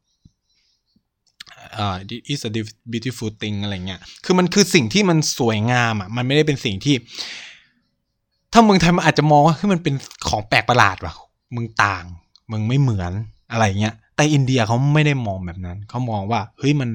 [1.79, 1.97] อ่า
[2.33, 2.50] is a
[2.93, 6.95] beautiful thing อะไรเงี้ย คือมันคือสิ่งที่มันสวยงามอะ มันไม่ได้เป็นสิ่งที่
[8.52, 9.95] ถ้าเมืองไทยมันอาจจะมองว่าคือมันเป็น
[10.29, 11.14] ของแปลกประหลาดว่ะ
[11.55, 12.05] มึงต่าง
[12.52, 13.12] มึงไม่เหมือน
[13.52, 16.91] อะไรเงี้ย แต่อินเดียเขาไม่ได้มองแบบนั้น เขามองว่า เฮ้ยมัน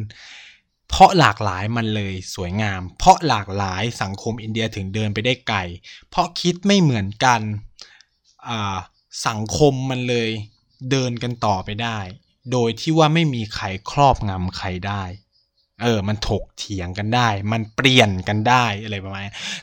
[0.90, 5.60] เพราะหลากหลายมันเลยสวยงาม เพราะหลากหลายสังคมอินเดียถึงเดินไปได้ไกล
[6.10, 7.42] เพราะคิดไม่เหมือนกัน
[8.48, 8.78] อ่า
[9.28, 10.30] สังคมมันเลย
[10.92, 12.00] เดินกันต่อไปได้
[12.52, 15.04] โดยที่ว่าไม่มีใครครอบงำใครได้
[15.84, 19.22] เออ มันถกเถียงกันได้ มันเปลี่ยนกันได้อะไรประมาณ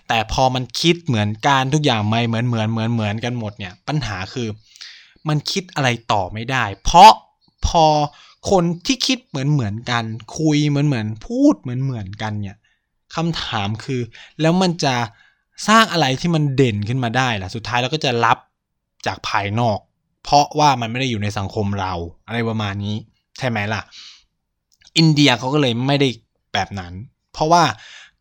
[0.09, 4.49] แต่พอมันคิดเหมือนกันทุกอย่างไม่เหมือนเหมือนเหมือนเหมือนกันหมดเนี่ย ปัญหาคือ
[5.29, 7.13] มันคิดอะไรต่อไม่ได้ เพราะ
[7.67, 7.87] พอ
[8.51, 10.05] คนที่คิดเหมือนเหมือนกัน
[10.39, 12.57] คุยเหมือนเหมือนพูดเหมือนเหมือนกันเนี่ย
[13.15, 14.01] คำถามคือ
[14.41, 14.95] แล้วมันจะ
[15.69, 18.39] สร้างอะไรที่มันเด่นขึ้นมาได้ล่ะ สุดท้ายเราก็จะรับ
[19.07, 19.79] จากภายนอก
[20.25, 21.93] เพราะว่ามันไม่ได้อยู่ในสังคมเรา
[22.27, 22.97] อะไรประมาณนี้
[23.39, 23.83] ใช่ไหมล่ะ
[24.99, 26.09] อินเดียเขาก็เลยไม่ได้
[26.55, 26.93] แบบนั้น
[27.33, 27.65] เพราะว่า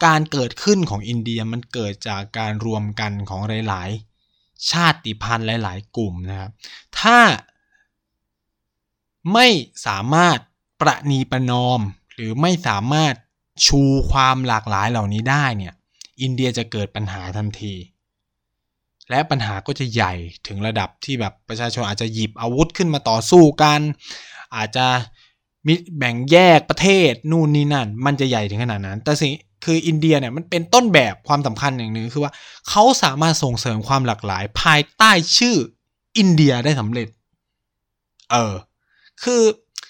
[0.06, 3.90] การเกิดขึ้นของอินเดียมันเกิดจากการรวมกันของหลาย
[4.30, 6.52] ๆ ชาติพันธุ์หลาย ๆ กลุ่มนะครับ
[7.00, 7.20] ถ้า
[9.34, 9.48] ไม่
[9.88, 10.38] สามารถ
[10.82, 11.80] ประนีประนอม
[12.14, 13.14] หรือไม่สามารถ
[13.66, 15.74] ชูความหลากหลายเหล่านี้ได้เนี่ย
[16.22, 17.74] อินเดียจะเกิดปัญหาทันที
[19.10, 20.14] และปัญหาก็จะใหญ่
[20.48, 23.80] ถึงระดับที่แบบประชาชนอาจจะหยิบอาวุธขึ้นมาต่อสู้กัน
[24.56, 24.86] อาจจะ
[25.68, 29.30] มีแบ่งแยกประเทศนู่นนี่นั่น มันจะใหญ่ถึงขนาดนั้น แต่สิ
[29.66, 32.32] คืออินเดียเนี่ยมันเป็นต้นแบบความสำคัญอย่างหนึ่งคือว่า
[32.70, 35.56] เขาสามารถส่งเสริมความหลากหลาย ภายใต้ชื่อ
[36.18, 37.08] อินเดียได้สำเร็จ
[38.32, 38.54] เออ
[39.24, 39.44] คือ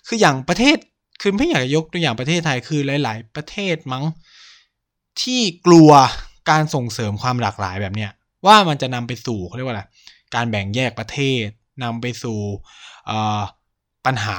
[0.07, 0.77] คืออย่างประเทศ
[1.21, 4.03] คือไม่อยากยกตัวอย่างประเทศไทยคือหลาย ๆ ประเทศมั้ง
[5.21, 5.91] ที่กลัว
[6.49, 8.11] การส่งเสริมความหลากหลายแบบเนี้ย
[8.45, 9.83] ว่ามันจะนำไปสู่เขาเรียกว่าอะไร
[10.35, 11.47] การแบ่งแยกประเทศ
[11.83, 12.39] นำไปสู่
[14.05, 14.37] ปัญหา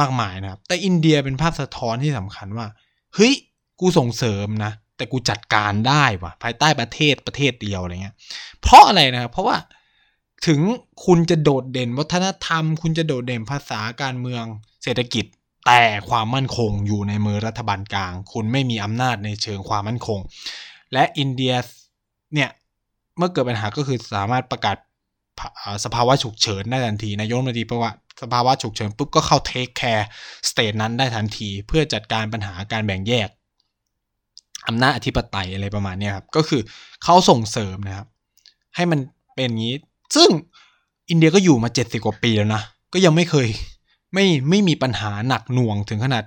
[0.00, 2.66] มากมายนะครับ แต่อินเดียเป็นภาพสะท้อนที่สำคัญว่า
[3.14, 3.34] เฮ้ย
[3.80, 8.16] กูส่งเสริมนะ แต่กูจัดการได้ว่ะภายใต้ประเทศประเทศเดียวอะไรเงี้ย
[8.62, 9.56] เพราะอะไรนะครับเพราะว่า
[10.46, 10.60] ถึง
[11.04, 14.44] คุณจะโดดเด่นวัฒนธรรม คุณจะโดดเด่นภาษาการเมือง
[14.82, 15.24] เศรษฐกิจ
[15.66, 20.18] แต่ความมั่นคงอยู่ในมือรัฐบาลกลาง คุณไม่มีอำนาจในเชิงความมั่นคง
[20.92, 21.54] และอินเดีย
[22.34, 22.50] เนี่ย
[23.18, 24.76] เมื่อเกิดปัญหาก็คือสามารถประกาศ
[25.84, 27.90] สภาวะฉุกเฉินได้ทันทีนายกรัฐมนตรีประกาศ
[28.22, 33.28] สภาวะฉุกเฉินปุ๊บก็เข้า take care state นั้นได้ทันที เพื่อจัดการปัญหาการแบ่งแยก
[34.68, 36.60] อำนาจอธิปไตยอะไรประมาณนี้ครับ ก็คือ
[37.04, 38.06] เขาส่งเสริมนะครับ
[38.76, 39.00] ให้มัน
[39.34, 39.74] เป็นงี้
[40.16, 40.30] ซึ่ง
[41.10, 43.48] อินเดียก็อยู่มาเจ็ดสิบกว่าปีแล้วนะ ก็ยังไม่เคย
[44.14, 46.24] ไม่ไม่มีปัญหาหนักหน่วงถึงขนาด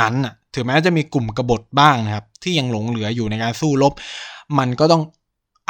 [0.00, 3.92] นั้นอะ ถึงแม้จะมีกลุ่มกบฏบ้างนะครับ ที่ยังหลงเหลืออยู่ในการสู้รบ
[4.58, 5.02] มันก็ต้อง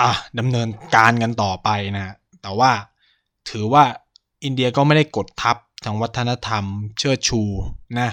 [0.01, 2.71] อะดำเนินการกันต่อไปนะแต่ว่า
[3.51, 3.85] ถือว่า
[4.45, 6.65] อินเดียก็ไม่ได้กดทับทางวัฒนธรรม
[6.99, 7.43] เชิดชู
[7.99, 8.11] นะ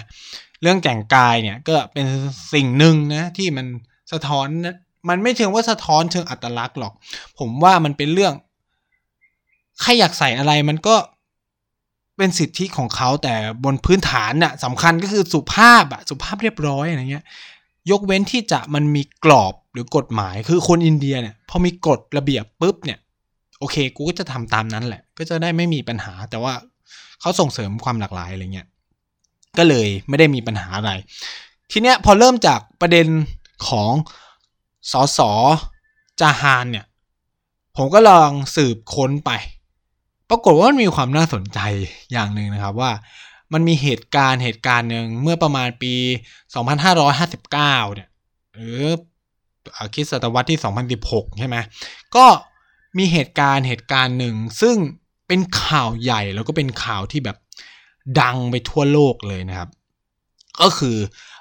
[0.62, 2.06] เรื่องแก่งกายเนี่ยก็เป็น
[2.54, 3.66] สิ่งหนึ่งนะที่มัน
[4.12, 4.76] สะท้อนนะ
[5.08, 6.92] มันไม่เชิงว่าสะท้อนเชิงอัตลักษณ์หรอก
[7.38, 8.34] ผมว่ามันเป็นเรื่อง
[9.80, 10.96] ใครอยากใส่อะไรมันก็
[12.16, 17.24] เป็นสิทธิของเขาแต่บนพื้นฐานน่ะสำคัญก็คือสุภาพอะสุภาพเรียบร้อยอะไรเงี้ย
[17.90, 22.98] ยกเว้นที่จะมันมีกรอบ หรือกฎหมายคือคนอินเดียเนี่ยพอมีกฎระเบียบปุ๊บเนี่ย
[23.58, 26.54] โอเค กูก็จะทำตามนั้นแหละ ก็จะได้ไม่มีปัญหา แต่ว่า
[27.20, 28.68] เขาส่งเสริมความหลากหลายอะไรเงี้ย
[29.58, 30.92] ก็เลยไม่ได้มีปัญหาอะไร
[31.70, 33.06] ทีเนี้ยพอเริ่มจากประเด็น
[33.68, 33.92] ของ
[34.92, 35.30] สอสอ
[36.20, 36.86] จาฮานเนี่ย
[37.76, 39.30] ผมก็ลองสืบค้นไป
[40.30, 41.60] ปรากฏว่ามันมีความน่าสนใจ
[42.12, 42.92] อย่างหนึ่งนะครับว่า
[43.52, 45.94] มันมีเหตุการณ์เหตุการณ์หนึ่งเมื่อประมาณปี
[46.74, 48.08] 2559 เนี่ย
[48.54, 48.80] หรือ
[49.94, 50.58] คิดศตวรรษที่
[50.98, 51.56] 2016 ใช่ไหม
[52.16, 52.26] ก็
[52.98, 54.76] มีเหตุการณ์เหตุการณ์หนึ่ง ซึ่ง
[55.26, 57.36] เป็นข่าวใหญ่แล้วก็เป็นข่าวที่แบบ
[58.20, 59.68] ดังไปทั่วโลกเลยนะครับ
[60.60, 60.96] ก็คือ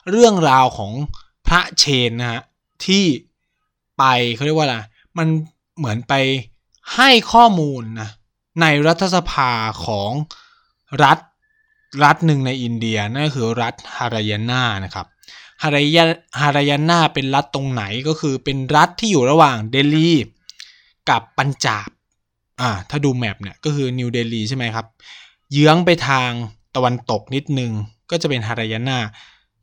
[0.09, 0.93] เรื่องราวของ
[1.47, 2.41] พระเชนนะฮะ
[2.85, 3.03] ที่
[3.97, 4.03] ไป
[4.35, 4.77] เขาเรียกว่าอะไร
[5.17, 5.27] มัน
[5.77, 6.13] เหมือนไป
[6.95, 8.09] ให้ข้อมูลนะ
[8.61, 9.51] ในรัฐสภา
[9.85, 10.11] ของ
[11.03, 11.19] รัฐ
[12.03, 15.07] รัฐหนึ่งในอินเดียนั่นก็คือรัฐฮารายานานะครับ
[15.63, 16.03] ฮารายา
[16.41, 20.11] ฮารายานาเป็นรัฐตรงไหนก็คือเป็นรัฐที่อยู่ระหว่างเดลี
[21.09, 21.89] กับปัญจาบ
[22.61, 24.85] อ่าถ้าดูแมปเนี่ยก็คือนิวเดลีใช่ไหมครับ
[25.51, 26.29] เยื้องไปทาง
[26.75, 27.71] ตะวันตกนิดนึง
[28.11, 28.99] ก็จะเป็นฮารายานา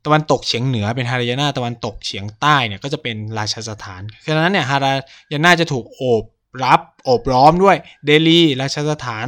[0.05, 4.91] ตะวันตกเฉียงเหนือเป็นฮารายานาตะวันตกเฉียงใต้เนี่ยก็จะเป็นราชสถานฉะนั้นเนี่ยฮารา
[5.31, 6.23] ยานาจะถูกโอบ
[6.63, 9.27] รับโอบล้อมด้วยเดลีราชสถาน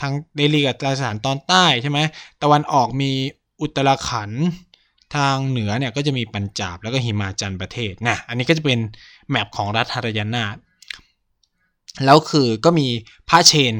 [0.00, 1.98] ทางเดลีกับราชสถานตอนใต้ใช่ไหม
[2.42, 3.10] ตะวันออกมี
[3.60, 4.30] อุตรขัน
[5.14, 8.80] ทางเหนือเนี่ยก็จะมีปัญจาบแล้วก็หิมาจันประเทศนะอันนี้ก็จะเป็น
[9.30, 10.44] แมปของรัฐฮารยานา
[12.04, 12.86] แล้วคือก็มี
[13.28, 13.74] พระเชน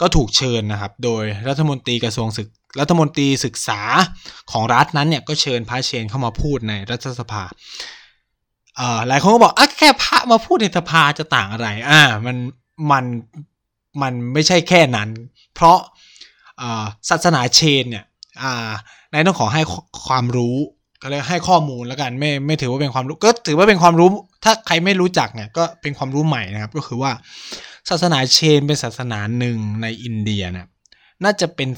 [0.00, 2.48] ก็ถูกเชิญนะครับ โดยรัฐมนตรีกระทรวงศึก
[2.80, 3.80] รัฐมนตรีศึกษา
[4.50, 7.44] ของรัฐนั้นเนี่ยก็เชิญพระเชนเข้ามาพูดในรัฐสภา
[8.76, 12.36] เอ่อหลายคนก็บอกอะแค่พระมาพูดในสภาจะต่างอะไร อ่า มัน
[12.90, 13.04] มัน
[14.02, 15.08] มันไม่ใช่แค่นั้น
[15.54, 15.78] เพราะ
[17.08, 18.04] ศาสนาเชนเนี่ย
[18.42, 18.70] อ่า
[19.12, 19.62] นายต้องขอให้
[20.06, 20.56] ความรู้
[21.02, 24.08] ก็เลยให้ข้อมูลแล้วกันไม่ไม่ถือว่าเป็นความรู้ก็ถือว่าเป็นความรู้
[24.44, 27.12] ถ้าใครไม่รู้จักเนี่ยก็เป็นความรู้ใหม่นะครับ ก็คือว่า
[27.88, 30.66] ศาสนาเชนเป็นศาสนาหนึ่งในอินเดียเนี่ย
[31.24, 31.68] น่าจะเป็น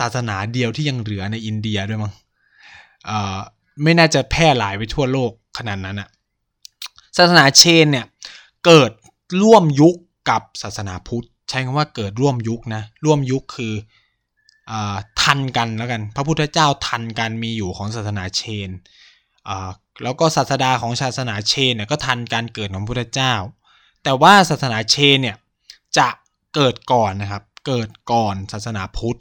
[0.00, 2.12] ศาสนาเดียวที่ยังเหลือในอินเดียด้วยมั้ง
[3.06, 3.38] เอ่อ
[3.82, 6.08] ไม่น่าจะแพร่หลายไปทั่วโลกขนาดนั้นอะ
[7.16, 8.06] ศาสนาเชนเนี่ย
[8.66, 8.90] เกิด
[9.42, 9.96] ร่วมยุค
[10.30, 13.74] กับศาสนาพุทธ ใช้คำว่าเกิดร่วมยุคนะร่วมยุคคือ
[15.22, 18.70] ทันกันแล้วกัน พระพุทธเจ้าทันกันมีอยู่ของศาสนาเชน
[20.02, 23.34] แล้วก็ศาสดาของศาสนาเชนเนี่ยก็ทันการเกิดของพระพุทธเจ้า
[24.04, 25.36] แต่ว่าศาสนาเชนเนี่ย
[25.98, 26.08] จะ
[26.54, 29.18] เกิดก่อนนะครับ เกิดก่อนศาสนาพุทธ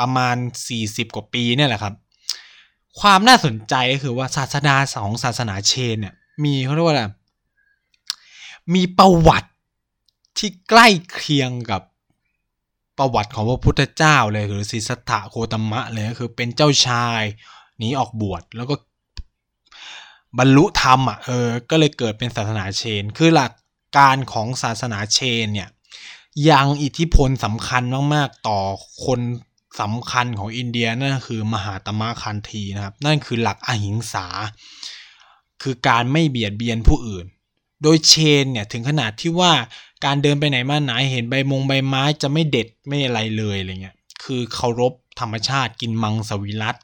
[0.00, 0.36] ประมาณ
[0.76, 1.94] 40 กว่าปีเนี่ยแหละครับ
[3.00, 7.04] ความน่าสนใจก็คือว่าศาสดาสองศาสนาเชนเนี่ยมีเขาเรียกว่าอะไร
[8.74, 9.50] มีประวัติ
[10.38, 11.82] ที่ใกล้เคียงกับ
[13.00, 17.22] ประวัติของพระพุทธเจ้าเลยหรือสิสัทธะโคตมะเลยก็คือเป็นเจ้าชาย
[17.78, 18.74] หนีออกบวชแล้วก็
[20.38, 23.52] บรรลุธรรมอะเออก็เลยเกิดเป็นศาสนาเชน คือหลัก
[23.96, 25.68] การของศาสนาเชนเนี่ย
[26.50, 27.82] ยังอิทธิพลสำคัญ
[28.14, 28.60] มากๆต่อ
[29.04, 29.20] คน
[29.80, 34.26] สำคัญของอินเดียนั่นคือมหาตมะคันธีนะครับ นั่นคือหลักอหิงสา
[35.62, 37.26] คือการไม่เบียดเบียนผู้อื่น
[37.82, 39.52] โดยเชนเนี่ยถึงขนาดที่ว่า
[40.04, 46.76] การเดินไปไหนมาไหนเห็นใบมงใบไม้จะไม่เด็ดไม่อะไรเลยอะไรเงี้ย คือเคารพธรรมชาติกินมังสวิรัต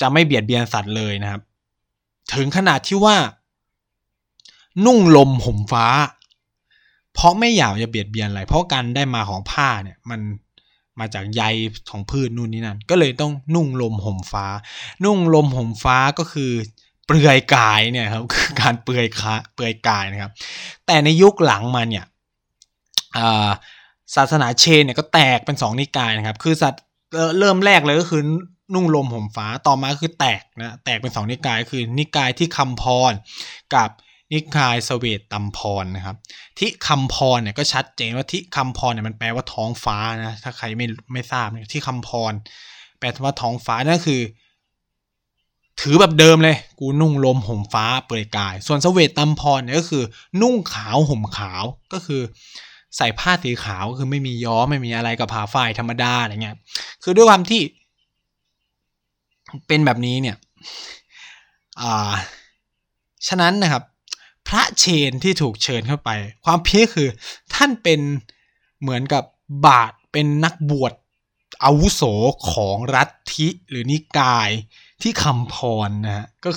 [0.00, 1.42] จะไม่เบียดเบียนสัตว์เลยนะครับ
[2.34, 3.16] ถึงขนาดที่ว่า
[4.86, 5.86] นุ่งลมห่มฟ้า
[7.14, 10.20] เพราะไม่อยากจะเบียดเบียนอะไร เพราะการได้มาของผ้าเนี่ย มัน
[10.98, 11.42] มาจากใย
[11.90, 14.46] ของพืชนู่นนี่นั่น ก็เลยต้องนุ่งลมห่มฟ้า
[15.04, 16.52] นุ่งลมห่มฟ้าก็คือ
[17.06, 20.32] เปลือยกายเนี่ยครับคือการเปลือยคาเปลือยกายนะครับ
[20.86, 22.04] แต่ในยุคหลังมาเนี่ย
[24.14, 26.82] ศาสนาเชนเนี่ยก็แตกเป็นสองนิกายนะครับ คือสัตว์
[27.38, 28.22] เริ่มแรกเลยก็คือ
[28.74, 33.12] นุ่งลมห่มฟ้าต่อมาคือแตกนะแตกเป็นสองนิกายคือนิกายที่คำพร
[33.74, 33.90] กับ
[34.32, 36.16] นิกายสเวตตัมพรนะครับ
[36.58, 42.32] ที่คำพรเนี่ยก็ชัดเจนว่าที่คำพรเนี่ยมันแปลว่าท้องฟ้านะถ้าใครไม่ไม่ทราบเนี่ยที่คำพร
[42.98, 44.20] แปลว่าท้องฟ้านั่นคือ
[45.82, 50.04] ถือแบบเดิมเลย กูนุ่งลมห่มฟ้าเปลือยกาย ส่วนสเวตตัมพรเนี่ยก็คือ
[50.40, 52.22] นุ่งขาวห่มขาวก็คือ
[52.96, 56.56] ใส่ผ้าสีขาวก็คือไม่มีย้อมไม่มีอะไรกับผ้าฝ้ายธรรมดาอะไรเงี้ย
[57.02, 57.62] คือด้วยความที่
[59.66, 60.36] เป็นแบบนี้เนี่ย
[61.80, 62.12] อ่า
[63.28, 63.82] ฉะนั้นนะครับ
[64.48, 66.10] พระเชนที่ถูกเชิญเข้าไป
[66.44, 67.08] ความเพี้ยคือ
[67.54, 68.00] ท่านเป็น
[68.80, 69.24] เหมือนกับ
[69.66, 70.92] บาทเป็นนักบวช
[71.64, 72.02] อาวุโส
[72.52, 74.50] ของรัฐทิหรือนิกาย
[75.02, 75.56] ที่คำพ
[75.88, 76.50] รนะฮะก็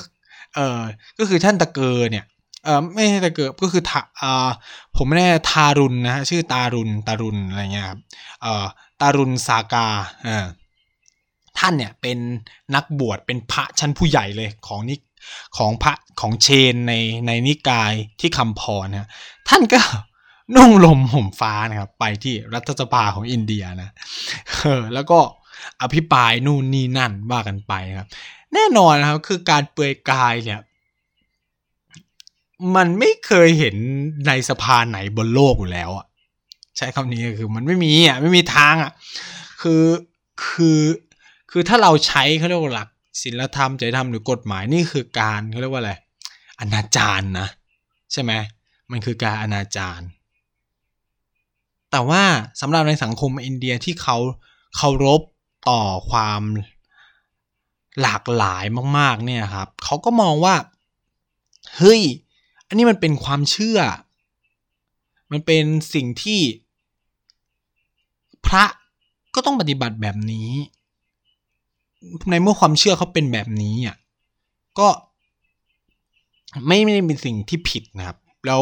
[0.55, 0.79] เออ
[1.19, 2.25] ก็คือท่านตะเกอเนี่ย
[2.63, 4.49] เออไม่ใช่ตะเกอก็คือทาอ่า
[4.95, 7.99] ผมไม่แน่ทารุณนะฮะชื่อตารุณตารุณอะไรเงี้ยครับ
[8.41, 8.65] เอ่อ
[9.01, 9.87] ตารุณสากา
[10.23, 10.45] เออ
[11.57, 12.17] ท่านเนี่ยเป็น
[12.75, 14.95] นักบวชเป็นพระชั้นผู้ใหญ่เลยของนิ
[15.57, 16.93] ของพระของเชนใน
[17.27, 19.09] ในนิกายที่คำพรนะ
[19.49, 19.79] ท่านก็
[20.55, 23.89] นุ่งลมห่มฟ้านะครับ ไปที่รัฐสภาของอินเดียนะ
[24.59, 25.19] เออแล้วก็
[25.81, 28.07] อภิปรายนู่นนี่นั่นว่ากันไปครับ
[28.53, 30.61] แน่นอนนะครับคือการเปลือยกายเนี่ย
[32.75, 33.75] มันไม่เคยเห็น
[34.27, 36.05] ในสภาไหนบนโลกอยู่แล้วอะ
[36.77, 38.91] ใช้คำนี้คือมันไม่มีอะไม่มีทางอะ
[39.61, 39.83] คือ
[40.47, 40.81] คือ
[41.51, 42.89] คือถ้าเราใช้เขาเรียกว่าหลัก
[43.21, 45.93] ศีลธรรมจริยธรรมหรือกฎหมายนี่คือการเขาเรียกว่าอะไร
[46.59, 47.47] อนาจารนะ
[48.11, 48.31] ใช่ไหม
[48.91, 50.01] มันคือการอนาจาร
[51.91, 52.23] แต่ว่า
[52.61, 54.17] สำหรับในสังคมอินเดียที่เขา
[54.77, 55.21] เคารพ
[55.69, 56.41] ต่อความ
[58.01, 58.65] หลากหลาย
[58.97, 60.55] มาก ๆ เนี่ยครับเขาก็มองว่า
[61.77, 62.01] เฮ้ย
[62.67, 63.79] อันนี้มันเป็นความเชื่อ
[65.31, 66.41] มันเป็นสิ่งที่
[68.45, 68.65] พระ
[69.35, 70.49] ก็ต้องปฏิบัติแบบนี้
[72.29, 73.97] ในเมื่อความเชื่อเขาเป็นแบบนี้อะ
[74.79, 74.87] ก็
[76.67, 78.61] ไม่ไม่ได้เป็นสิ่งที่ผิดนะครับ แล้ว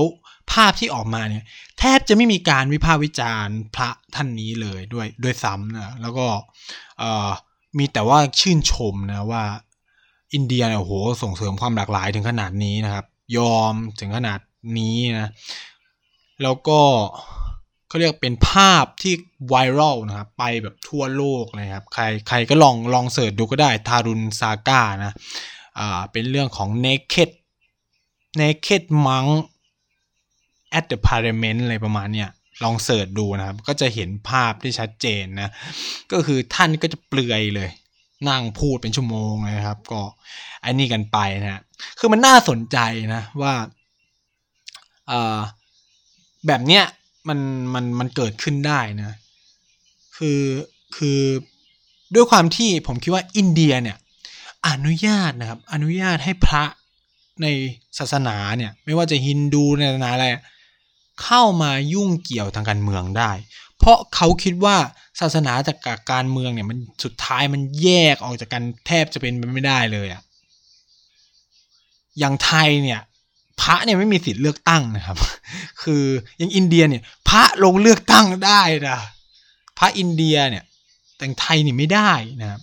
[0.51, 1.43] ภาพที่ออกมาเนี่ย
[1.79, 6.27] แทบจะไม่มีการวิพากษ์วิจารณ์พระท่านนี้เลยด้วยด้วยซ้ำนะแล้วก็
[7.77, 9.43] มีแต่ว่าชื่นชมนะว่า
[10.33, 13.05] อินเดียเนี่ยโหส่งเสริมความหลากหลายถึงขนาดนี้นะครับ
[13.37, 14.39] ยอมถึงขนาด
[14.79, 15.31] นี้นะ
[16.43, 16.79] แล้วก็
[17.87, 19.13] เขาเรียกเป็นภาพที่
[19.47, 25.13] ไวรัลนะครับไปแบบทั่วโลกเลยครับ ใครใครก็ลองลองเสิร์ชดูก็ได้ทารุณซาก้านะ
[25.79, 27.29] อ่าเป็นเรื่องของ naked
[28.39, 29.31] naked monk
[30.77, 32.29] at the parliament อะไรประมาณเนี้ย
[32.63, 35.51] ลองเสิร์ชดูนะครับ ก็จะเห็นภาพที่ชัดเจนนะ
[36.11, 37.69] ก็คือท่านก็จะเปลือยเลย
[38.29, 40.01] นั่งพูดเป็นชั่วโมงเลยครับ ก็
[40.65, 41.61] อันนี้กันไปนะ
[41.99, 42.77] คือมันน่าสนใจ
[43.13, 43.53] นะว่า
[46.47, 46.83] แบบเนี้ย
[47.27, 47.39] มัน
[47.73, 49.17] มันมันเกิดขึ้นได้นะ
[50.17, 50.41] คือ
[50.95, 51.21] คือ
[52.15, 53.97] ด้วยความที่ผมคิดว่าอินเดียเนี่ย
[54.67, 56.63] อนุญาตนะครับ อนุญาตให้พระ
[57.41, 57.47] ใน
[57.97, 60.27] ศาสนาเนี่ย ไม่ว่าจะฮินดูในศาสนาอะไร
[61.23, 63.31] เข้ามายุ่งเกี่ยวทางการเมืองได้
[63.77, 64.77] เพราะเขาคิดว่า
[65.19, 65.77] ศาสนาจาก
[66.11, 70.21] การเมืองเนี่ยมันสุดท้ายมันแยกออกจากกันแทบจะเป็นไปไม่ได้เลยอะ
[72.19, 73.01] อย่างไทยเนี่ย
[73.61, 75.17] พระเนี่ยไม่มีสิทธิ์เลือกตั้งนะครับ
[75.83, 76.03] คือ
[76.37, 78.99] อย่างอินเดียเนี่ย พระลงเลือกตั้งได้นะ
[79.79, 80.63] พระอินเดียเนี่ย
[81.17, 82.61] แต่ไทยนี่ไม่ได้นะครับ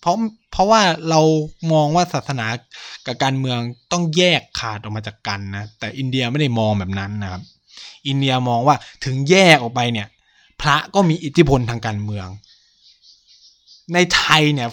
[0.00, 0.16] เพราะ
[0.52, 1.20] เพราะว่าเรา
[1.72, 2.46] มองว่าศาสนา
[3.06, 3.58] กับการเมือง
[3.92, 7.42] ต้องแยกขาดออกมาจากกันนะแต่อินเดียไม่ได้มองแบบนั้นนะครับ
[8.06, 10.08] อินเดียมองว่าถึงแยกออกไปเนี่ย
[10.60, 12.26] พระก็มีอิทธิพลทางการเมือง
[13.94, 14.68] ในไทยเนี่ย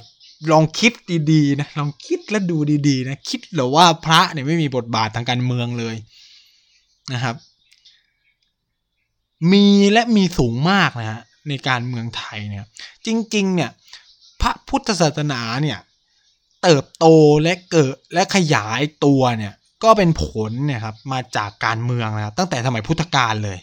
[0.52, 0.92] ลองคิด
[1.32, 5.96] ดีๆนะลองคิดและดูดีๆนะคิดหรือว่าพระเนี่ยไม่มีบทบาททางการเมืองเลย
[7.14, 7.36] นะครับ
[9.52, 12.66] มีและมีสูงมากนะฮะในการเมืองไทยเนี่ย
[13.06, 13.72] จริง ๆ เนี่ย
[14.42, 15.80] พระพุทธศาสนาเนี่ย
[16.64, 17.06] เติบโต
[17.44, 23.58] และเกิดและขยายตัวเนี่ย ก็เป็นผลเนี่ยครับมาจากการเมืองนะครับตั้งแต่สมัยพุทธกาลเลย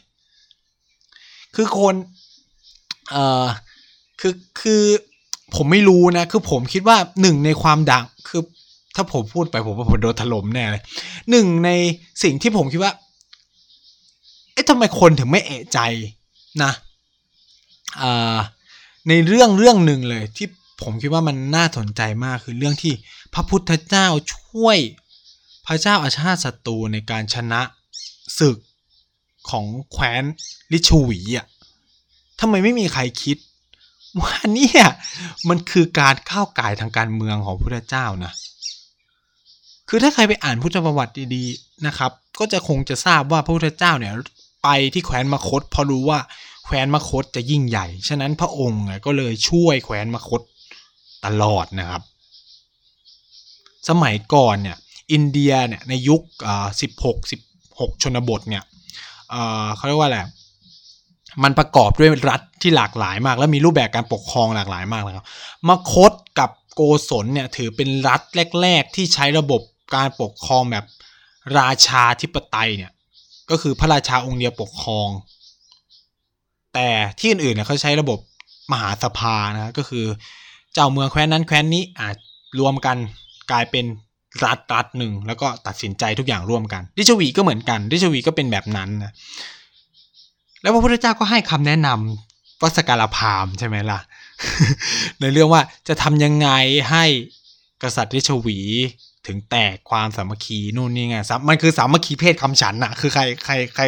[1.54, 1.94] คือคน
[3.10, 3.46] เอ่อ
[4.20, 4.82] คือคือ
[5.54, 8.42] ผมไม่รู้นะ คือผมคิดว่าหนึ่งในความดังคือ
[8.96, 10.82] ถ้าผมพูดไปผมว่าผมโดนถล่มแน่เลย
[11.30, 11.70] หนึ่งใน
[12.22, 12.92] สิ่งที่ผมคิดว่า
[14.52, 15.78] เอ๊ะทำไมคนถึงไม่เอะใจ
[16.62, 16.72] นะ
[18.02, 18.36] อ่า
[19.08, 20.46] ในเรื่องเรื่องหนึ่งเลยที่
[20.82, 22.92] ผมคิดว่ามันน่าสนใจมากคือเรื่องที่
[23.34, 24.78] พระพุทธเจ้าช่วย
[25.66, 27.60] พระเจ้าอาชาติศัตรูในการชนะ
[28.38, 28.58] ศึก
[29.50, 30.22] ของแคว้น
[30.72, 31.46] ลิชูวีอะ
[32.40, 33.36] ทำไมไม่มีใครคิด
[34.20, 34.84] ว่าเนี่ย
[35.48, 38.32] มันคือการข้าวกายทางการเมืองของพระเจ้านะ
[39.88, 44.12] คือถ้าใครไปอ่านพุทธประวัติดีๆนะครับ ก็จะคงจะทราบว่าพระพุทธเจ้าเนี่ย
[44.62, 46.18] ไปที่แคว้นมคตเพราะรู้ว่า
[46.64, 50.40] แคว้นมคตจะยิ่งใหญ่ ฉะนั้นพระองค์ก็เลยช่วยแคว้นมคต
[51.24, 52.02] ตลอดนะครับ
[53.88, 54.76] สมัยก่อนเนี่ย
[55.12, 56.22] อินเดียเนี่ยในยุค
[56.80, 57.40] สิบหกสิบ
[57.80, 58.64] หกชนบทเนี่ย
[59.76, 60.18] เขาเรียกว่าอะไร
[61.42, 65.26] มันประกอบด้วยรัฐที่หลากหลายมาก และมีรูปแบบการปกครองหลากหลายมากนะครับ
[65.68, 68.20] มคตกับโกศลเนี่ยถือเป็นรัฐ
[68.60, 69.60] แรก ๆ ที่ใช้ระบบ
[69.94, 70.84] การปกครองแบบ
[71.58, 72.92] ราชาธิปไตยเนี่ย
[73.50, 75.08] ก็คือพระราชาองค์เดียวปกครอง
[76.74, 76.88] แต่
[77.18, 78.18] ที่อื่นๆเนี่ยเขาใช้ระบบ
[78.72, 80.04] มหาสภานะก็คือ
[80.72, 82.16] เจ้าเมืองแคว้นนั้นแคว้นนี้อาจ
[82.60, 82.96] รวมกัน
[83.50, 83.84] กลายเป็น
[84.44, 89.12] รัฐรัฐหนึ่งแล้วก็ตัดสินใจทุกอย่างร่วมกันดิชวีก็เหมือนกันดิชวีก็เป็นแบบนั้นนะ
[90.62, 94.00] แล้วพระพุทธเจ้าก็ให้คำแนะนำวัสการพามใช่ไหมล่ะ
[95.20, 96.48] ในเรื่องว่าจะทำยังไง
[96.90, 97.04] ให้
[97.82, 98.58] กษัตริย์ดิชวี
[99.26, 101.16] ถึงแตกความสามัคคีนู่นนี่ไง
[101.48, 103.82] มันคือสามัคคีเพศคำฉันอะคือใครใครใคร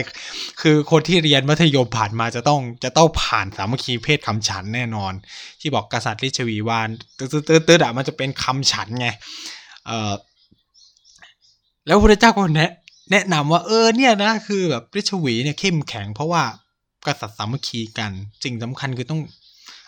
[0.60, 5.12] คือคนที่เรียนมัธยมผ่านมาจะต้องจะต้องผ่านสามัคคีเพศคำฉันแน่นอน
[5.60, 9.08] ที่บอกกษัตริย์ดิชวีวานตืดตืดตืดอะมันจะเป็นคำฉันไง
[9.86, 10.12] เอ่อ
[11.86, 12.70] แล้วพระเจ้าก็แนะ
[13.10, 16.42] แนะนำว่าเออเนี่ยนะคือแบบฤชวีเนี่ยเข้มแข็งเพราะว่า
[17.06, 18.10] กษัตริย์สามัคคีกัน
[18.44, 19.20] สิ่งสำคัญคือต้อง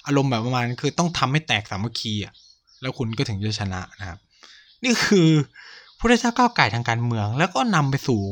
[0.06, 2.32] อารมณ์แบบประมาณคือต้องทำให้แตกสามัคคีอะ
[2.80, 4.18] แล้วคุณก็ถึงจะชนะนะครับ
[4.84, 5.28] นี่คือ
[5.98, 8.22] พระเจ้าก้าวไก่ทางการเมือง แล้วก็นำไปสู่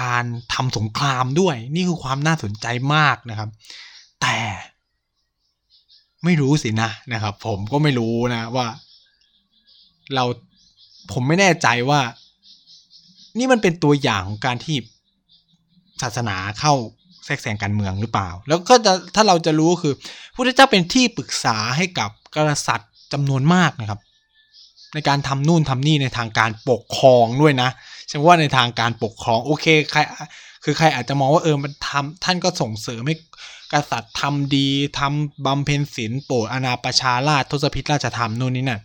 [0.00, 3.48] การทำสงครามด้วย นี่คือความน่าสนใจมากนะครับ
[4.22, 4.36] แต่
[6.24, 8.66] ไม่รู้สินะนะครับ ผมก็ไม่รู้นะว่า
[10.14, 10.24] เรา
[11.12, 12.00] ผมไม่แน่ใจว่า
[13.38, 14.76] นี่มันเป็นตัวอย่างของการที่
[16.02, 16.74] ศาสนาเข้า
[17.24, 19.94] แทรกแซงการเมืองหรือเปล่า แล้วก็จะถ้าเราจะรู้คือ
[20.34, 24.00] พระเจ้าเป็นที่ปรึกษาให้กับกษัตริย์จำนวนมากนะครับ
[24.94, 27.70] ในการทำนู่นทำนี่ในทางการปกครองด้วยนะ
[28.10, 30.00] ฉันว่าในทางการปกครองโอเคใคร
[30.64, 33.16] คือใครอาจจะมองว่าเออมันทำท่านก็ส่งเสริมให้
[33.72, 38.80] กษัตริย์ทำดีทำบำเพ็ญศีลโปรดอาณาประชาราชทศพิธราชธรรมนู่นนี่นั่น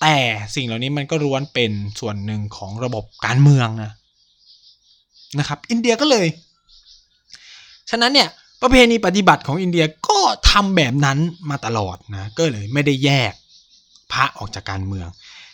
[0.00, 0.16] แต่
[0.54, 3.92] สิ่งเหล่านี้มันก็ล้วนเป็นส่วนหนึ่งของระบบการเมืองนะ
[5.38, 6.26] นะครับ อินเดียก็เลย
[7.90, 8.28] ฉะนั้นเนี่ย
[8.62, 10.18] ประเพณีปฏิบัติของอินเดียก็
[10.50, 11.18] ทำแบบนั้น
[11.50, 13.32] มาตลอดนะก็เลยไม่ได้แยก
[14.12, 15.08] พระออกจากการเมือง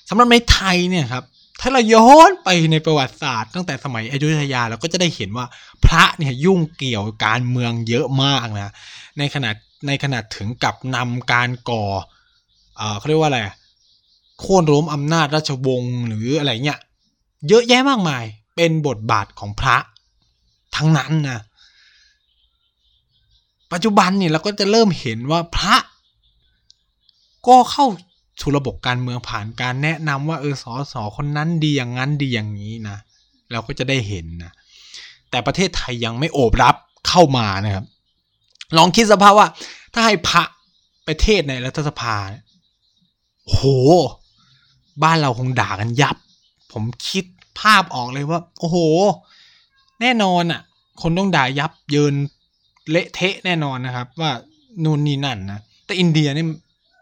[0.09, 1.25] สำหรับในไทยเนี่ยครับ
[1.61, 5.47] ถ้าเราย้อนไปในประวัติศาสตร์ตั้งแต่สมัยอยุธยาเราก็จะได้เห็นว่า
[5.85, 8.73] พระเนี่ยยุ่งเกี่ยวการเมืองเยอะมากนะ
[9.19, 9.55] ในขนาด
[9.87, 11.85] ในขนาดถึงกับนำการก่อ
[12.77, 13.41] เออเขาเรียกว่าอะไร
[14.41, 16.81] โค่นล้มอำนาจราชวงศ์หรืออะไรเงี้ย
[17.49, 18.25] เยอะแยะมากมาย
[18.57, 19.77] เป็นบทบาทของพระ
[20.77, 21.41] ทั้งนั้นนะ
[23.73, 25.77] ปัจจุบันเนี่ยเราก็จะเริ่มเห็นว่าพระ
[27.49, 27.87] ก็เข้า
[28.41, 32.97] สู่ระบบการเมืองผ่านการแนะนำว่าเออสอสอคนนั้นดีอย่างนั้นดีอย่างนี้นะ
[33.53, 34.53] เราก็จะได้เห็นนะ
[35.31, 36.77] แต่ประเทศไทยยังไม่โอบรับ
[37.09, 37.85] เข้ามานะครับ
[38.77, 39.49] ลองคิดสภาพว่า
[39.93, 40.43] ถ้าให้พระ
[41.07, 42.17] ประเทศในรัฐสภา
[43.51, 43.59] โห
[45.03, 46.17] บ้านเราคงด่ากันยับ
[46.73, 47.25] ผมคิด
[47.61, 48.79] ภาพออกเลยว่า โอ้โห
[50.01, 50.61] แน่นอนอะ
[51.03, 52.15] คนต้องด่ายับเยิน
[52.91, 54.31] เละเทะแน่นอนนะครับ ว่า
[54.85, 56.47] นู่นนี่นั่นนะแต่อินเดียนี่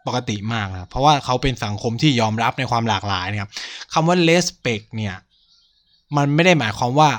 [0.06, 3.50] ปกติมากนะเพราะว่าเขาเป็นสังคมที่ยอมรับในความหลากหลายนะครับ
[3.92, 5.14] คำว่า respect เนี่ย
[6.16, 7.11] มันไม่ได้หมายความว่า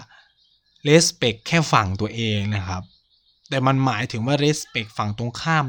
[0.89, 2.83] respect แค่ฝั่งตัวเองนะครับ
[3.49, 5.65] แต่มันหมายถึงว่า respect ฝั่งตรงข้าม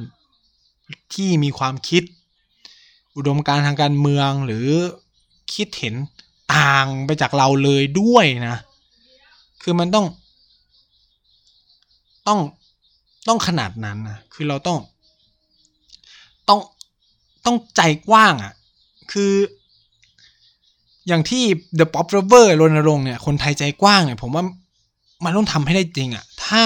[1.15, 2.03] ที่มีความคิด
[3.21, 4.69] อุดมการทางการเมืองหรือ
[5.55, 5.95] คิดเห็น
[6.55, 8.59] ต่างไปจากเราเลยด้วยนะ
[9.63, 10.07] คือมันต้อง
[12.29, 12.41] ต้อง
[13.29, 14.79] ต้องขนาดนั้นนะคือเราต้อง
[16.49, 16.61] ต้อง
[17.47, 18.53] ต้องใจกว้างอะ่ะ
[19.13, 19.33] คือ
[21.09, 21.45] อย่างที่
[21.79, 24.45] The Pop Lover รณรงค์เนี่ย คนไทยใจกว้างเนี่ย ผมว่า
[25.25, 26.63] มันต้องทำให้ได้จริงอะ่ะ ถ้า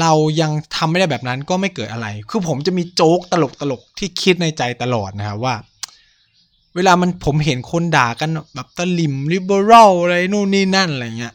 [0.00, 5.54] เรายังทำไม่ได้แบบนั้นก็ไม่เกิดอะไร คือผมจะมีโจ๊กตลกตลกที่คิดในใจตลอดนะครับว่า
[6.74, 11.34] เวลามันผมเห็นคนด่ากันแบบตลิมลิเบอรัลอะไรนู่นนี่นั่นอะไรเงี้ย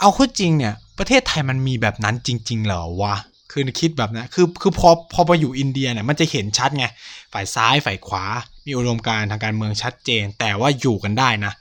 [0.00, 3.16] เอาข้อจริงเนี่ย ประเทศไทยมันมีแบบนั้นจริง ๆ เหรอวะ
[3.50, 6.86] คือคิดแบบนะคือคือพอพอไปอยู่อินเดียเนี่ยมันจะเห็นชัดไง
[7.32, 8.24] ฝ่ายซ้ายฝ่ายขวา
[8.66, 11.52] มีอุดมการทางการเมืองชัดเจน แต่ว่าอยู่กันได้นะ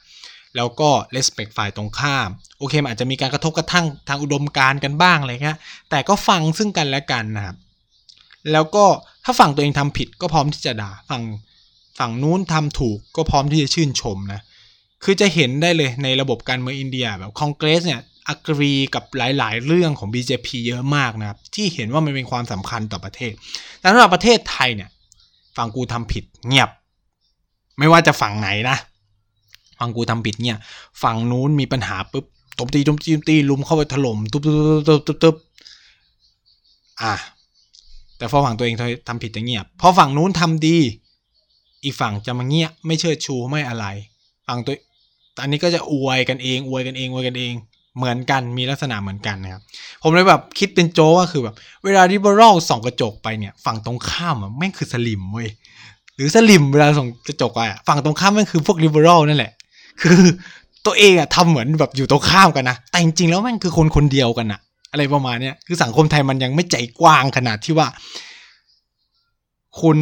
[0.56, 5.58] แล้วก็เลสเปกฝ่ายตรงข้าม โอเคมันอาจจะมีการกระทบกระทั่งทางอุดมการกันบ้างอะไรเงี้ย
[5.90, 7.58] แต่ก็ฟังซึ่งกันและกันนะครับ
[8.52, 8.86] แล้วก็
[9.24, 11.24] ถ้าฝั่งตัวเองทำผิดก็พร้อมที่จะด่าฝั่ง
[12.00, 14.42] ฝั่งนู้นทำถูกก็พร้อมที่จะชื่นชมนะ
[15.04, 23.34] คือจะเห็นได้เลยในระบบการเมืองอินเดียแบบคอนเกรสเนี่ยอักรีกับหลาย ๆ เรื่องของ BJP เยอะมากนะครับ ที่เห็นว่ามันเป็นความสำคัญต่อประเทศ
[23.80, 24.90] แต่สำหรับประเทศไทยเนี่ย
[25.58, 26.70] ฝั่งกูทำผิดเงียบ
[27.80, 28.78] ไม่ว่าจะฝั่งไหนนะ
[29.84, 30.60] ฝั่งกูทำผิดเนี่ย
[31.04, 32.26] ฝั่งนู้นมีปัญหาปุ๊บ
[32.60, 34.56] ตบตีตบตีตบตีลุมเข้าไปถล่มตุ๊บตุ๊บ
[34.88, 35.36] ตุ๊บตุ๊บตุ๊บ
[37.02, 37.14] อะ
[38.18, 38.76] แต่พอฝั่งตัวเอง
[39.08, 40.78] ทำผิดจะเงียบพอฝั่งนู้นทำดี
[41.84, 43.86] อีกฝั่งจะมาเงียบไม่เชิดชูไม่อะไร
[44.48, 44.76] ฝั่งตัว
[45.42, 47.54] อันนี้ก็จะอวยกันเองอวยกันเองอวยกันเอง
[47.98, 49.62] เหมือนกันมีลักษณะเหมือนกันนะครับ
[50.02, 55.50] ผมเลยแบบคิดเป็นโจ้ก็คือแบบ เวลาริเบอรัลส่องกระจกไปเนี่ย ฝั่งตรงข้ามอะแม่งคือสลิมเว้ย
[56.16, 59.52] หรือสลิมเวลาส่องกระจกไปอะฝั่งตรงข้ามแม่งคือพวกริเบอรัลนั่นแหละ
[60.02, 60.22] คือ
[60.86, 64.60] ตัวเองอะทำเหมือนแบบอยู่ตรงข้ามกันนะ แต่จริงๆแล้วแม่งคือคนคนเดียวกันอะ
[64.92, 67.88] อะไรประมาณเนี้ยคือสังคมไทยมันยังไม่ใจกว้างขนาดที่ว่า
[69.82, 69.98] คุณ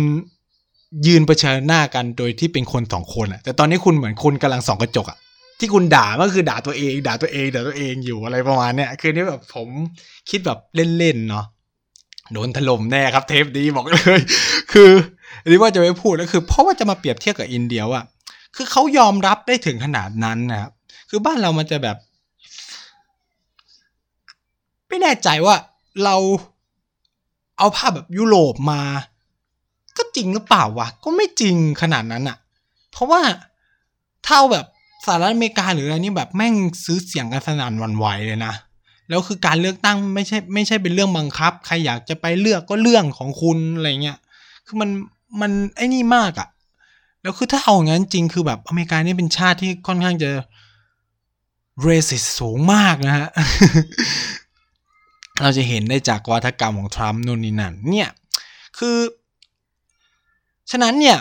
[1.08, 5.18] ยืนประชิญหน้ากันโดยที่เป็นคนสองคนอะแต่ตอนนี้คุณเหมือนคนกำลังส่องกระจกอะ
[5.60, 9.68] ที่คุณด่าก็คือด่าตัวเอง ด่าตัวเองด่าตัวเองอยู่อะไรประมาณเนี้ยคือนี่แบบผม
[10.30, 10.60] คิดแบบ
[10.98, 11.46] เล่นๆเนาะ
[12.34, 14.22] โดนถล่มแน่ครับเทปนี้บอกเลย
[14.74, 14.90] คือ
[15.42, 18.02] อันนี้ว่าจะไม่พูดแล้วคือ เพราะว่าจะมาเปรียบเทียบกับอินเดียว่า
[18.56, 20.72] คือเขายอมรับได้ถึงขนาดนั้นนะครับ
[21.10, 21.98] คือบ้านเรามันจะแบบ
[24.88, 25.56] ไม่แน่ใจว่า
[26.04, 26.16] เรา
[27.58, 28.82] เอาภาพแบบยุโรปมา
[29.98, 32.38] ก็จริงหรือเปล่าวะ ก็ไม่จริงขนาดนั้นอะ
[32.92, 33.22] เพราะว่า
[34.26, 34.66] เท่าแบบ
[35.06, 36.54] สหรัฐอเมริกาหรืออะไรนี่แบบแม่ง
[36.86, 38.54] ซื้อเสียงกันสนั่นวันไหวเลยนะ
[39.10, 44.18] แล้วคือการเลือกตั้งไม่ใช่ไม่ใช่เป็นเรื่องบังคับ ใครอยากจะไปเลือกก็เรื่องของคุณอะไรเงี้ย
[44.66, 44.90] คือมัน
[45.42, 46.48] มันไอ้นี่มากอะ
[47.22, 50.30] แล้วคือถ้าเอาอย่างนั้นจริงคือแบบอเมริกานี่เป็นชาติที่ค่อนข้างจะ
[51.84, 53.30] เรสิสสูงมากนะฮะ
[55.42, 58.10] เราจะเห็นได้จากวัฒกรรมของทรัมป์นู่นนี่นั่นเนี่ย
[58.78, 58.98] คือ
[60.72, 61.18] ฉะนั้นเนี่ย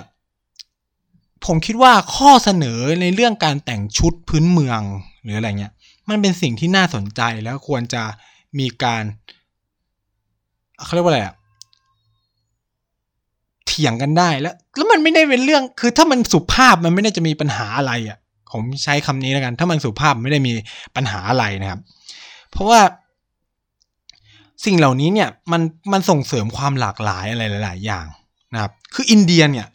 [1.46, 4.80] ผมคิดว่าข้อเสนอในเรื่องการแต่งชุดพื้นเมือง
[5.22, 5.72] หรืออะไรเงี้ย
[6.08, 8.02] มันเป็นสิ่งที่น่าสนใจแล้วควรจะ
[8.58, 9.04] มีการ
[10.84, 11.34] เขาเรียกว่าอะไรอะ
[13.80, 18.18] ถียงกันได้แล้ว แล้วมันไม่ได้เป็นเรื่องคือถ้ามันสุภาพมันไม่ได้จะมีปัญหาอะไรอะ
[18.52, 20.52] ผมใช้คำนี้แล้วกัน ถ้ามันสุภาพไม่ได้มี
[20.96, 21.80] ปัญหาอะไรนะครับ
[22.50, 22.80] เพราะว่า
[24.64, 25.62] สิ่งเหล่านี้เนี่ยมัน
[25.92, 28.06] มันส่งเสริมความหลากหลายอะไรหลาย ๆ อย่าง
[28.52, 29.66] นะครับ คืออินเดียเนี่ย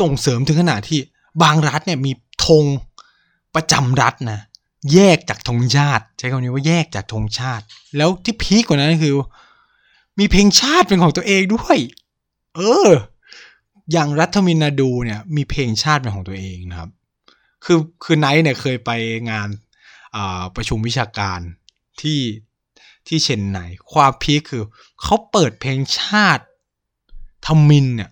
[0.00, 1.00] ส่งเสริมถึงขนาดที่
[1.42, 2.12] บางรัฐเนี่ยมี
[2.46, 2.64] ธง
[3.54, 4.40] ประจำรัฐนะ
[4.92, 7.64] แยกจากธงชาติ ใช้คำนี้ว่าแยกจากธงชาติ
[7.96, 9.14] แล้วที่พีคกว่านั้นคือ
[10.18, 11.78] มีเพลงชาติเป็นของตัวเองด้วย
[12.56, 12.90] เออ
[13.92, 16.90] อย่างรัฐทมิฬนาฑูเนี่ยมีเพลงชาติเป็นของตัวเองนะครับ
[17.64, 18.90] คือคือนายเนี่ยเคยไป
[19.30, 19.48] งาน
[20.56, 21.40] ประชุมวิชาการ
[22.00, 22.20] ที่
[23.06, 23.58] ที่เจนไน
[23.92, 24.62] ความ peak คือ
[25.02, 26.44] เขาเปิดเพลงชาติ
[27.46, 28.10] ทมิฬเนี่ย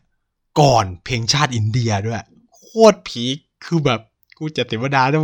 [0.60, 2.22] ก่อนเพลงชาติอินเดียด้วย
[2.56, 4.00] โคตร peak คือแบบ
[4.38, 5.22] กูจะเทวดาแล้ว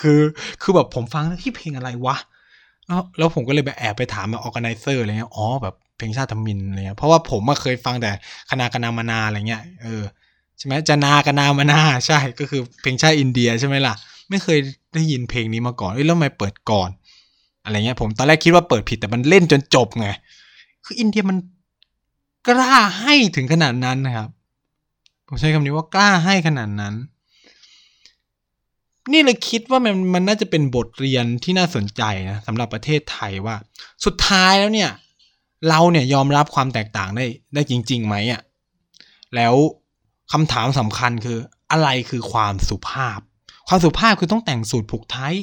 [0.00, 0.20] คือ
[0.62, 2.16] คือแบบผมฟังแล้วที่เพลงอะไรวะ
[2.86, 8.10] แล้วแล้วผมก็เลยไปแอบไปถามแบบ organizer อะไรเงี้ยอ๋อแบบ เพลงชาติทมินอะไรเงี้ยเพราะว่าผมเคยฟังแต่
[8.50, 10.02] คณะกนามานาอะไรเงี้ยเออ
[10.58, 13.94] ใช่ไหมจนากนามานาใช่ก็คือเพลงชาติอินเดียใช่ไหมล่ะ
[14.30, 14.58] ไม่เคย
[14.94, 16.90] ได้ยินเพลงนี้มาก่อนเอ้ยแล้วทำไมเปิดก่อน
[17.64, 20.08] อะไรเงี้ยผมตอนแรกคิดว่าเปิดผิดแต่มันเล่นจนจบไง
[20.84, 21.38] คืออินเดียมัน
[22.48, 24.28] กล้าให้ถึงขนาดนั้นนะครับ
[25.26, 26.94] ผมใช้คำนี้ว่ากล้าให้ขนาดนั้น
[29.12, 33.56] นี่เลยคิดว่ามันมันน่าจะเป็นบทเรียนที่น่าสนใจนะสำหรับประเทศไทยว่า
[34.04, 34.90] สุดท้ายแล้วเนี่ย
[35.68, 38.42] เราเนี่ยยอมรับความแตกต่างได้ได้จริงๆไหมอะ่ะ
[39.36, 39.54] แล้ว
[40.32, 41.38] คำถามสำคัญคือ
[41.70, 43.18] อะไรคือความสุภาพ
[43.68, 45.36] ความสุภาพคือต้องแต่งสูตรผูกไทย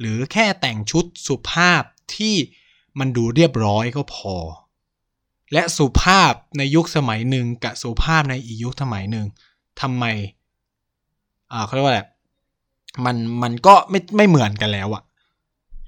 [0.00, 1.82] หรือแค่แต่งชุดสุภาพ
[2.14, 2.34] ที่
[2.98, 4.34] มันดูเรียบร้อยก็พอ
[5.52, 9.26] และสุภาพในยุคสมัยหนึ่งกับสุภาพในอีกยุคสมัยหนึ่ง
[9.80, 10.04] ทำไม
[11.52, 12.02] อ่าเขาเรียกว่าอะไร
[13.04, 15.02] มันมันก็ไม่ไม่เหมือนกันแล้วอะ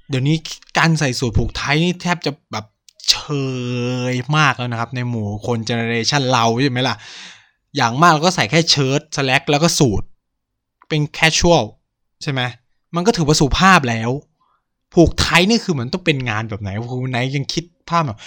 [0.09, 0.35] เดี๋ยวนี้
[0.77, 2.65] การใส่สูทผูกไทนี่แทบจะแบบ
[3.09, 3.15] เช
[4.11, 6.95] ยมากแล้วนะครับ ในหมู่คน generation เราใช่ไหมล่ะ
[7.75, 10.03] อย่างมากเราก็ใส่แค่เชิ้ตสแล็กแล้วก็สูท
[10.87, 11.63] เป็น casual
[12.23, 12.41] ใช่ไหม
[12.95, 14.11] มันก็ถือว่าสุภาพแล้ว
[14.93, 16.69] ผูกไทนี่คือเหมือนต้องเป็นงานแบบไหน
[17.01, 18.19] คือนายยังคิดภาพแบบ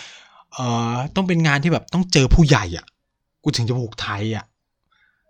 [0.52, 2.86] เอ่อต้องเป็นงานที่แบบต้องเจอผู้ใหญ่อะ
[3.42, 4.44] กูถึงจะผูกไทยอะ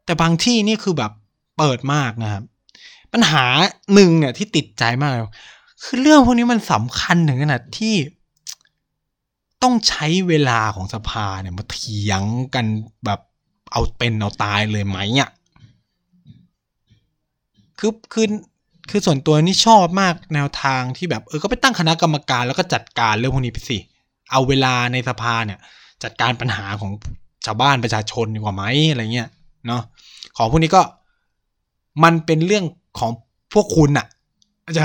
[0.05, 1.13] แต่บางที่นี่คือแบบ
[1.59, 2.43] เปิดมากนะครับ
[3.13, 3.45] ปัญหา
[3.95, 5.13] หนึ่งเนี่ยที่ติดใจมาก
[5.85, 7.95] คือเรื่องพวกนี้มันสำคัญถึงขนาดที่
[9.63, 12.23] ต้องใช้เวลาของสภาเนี่ยมาเถียง
[12.55, 12.67] กัน
[13.05, 13.21] แบบ
[13.73, 15.31] เอาเป็นเอาตายเลยไหมอะ
[17.79, 18.27] คือคือ
[18.91, 23.79] คือส่วนตัวนี่ชอบมากแนวทางที่แบบเออก็ไปตั้งคณะกรรมการแล้วก็จัดการเรื่องพวกนี้ไปสิ
[24.31, 25.59] เอาเวลาในสภาเนี่ย
[26.03, 26.91] จัดการปัญหาของ
[27.47, 29.29] ชาวบ้านประชาชนดีกว่าไหมอะไรเงี้ย
[29.67, 29.83] เนาะ
[30.37, 30.83] ของพวกนี้ก็
[32.05, 32.65] มันเป็นเรื่อง
[32.99, 33.11] ของ
[33.55, 34.07] พวกคุณน่ะ
[34.79, 34.85] จะ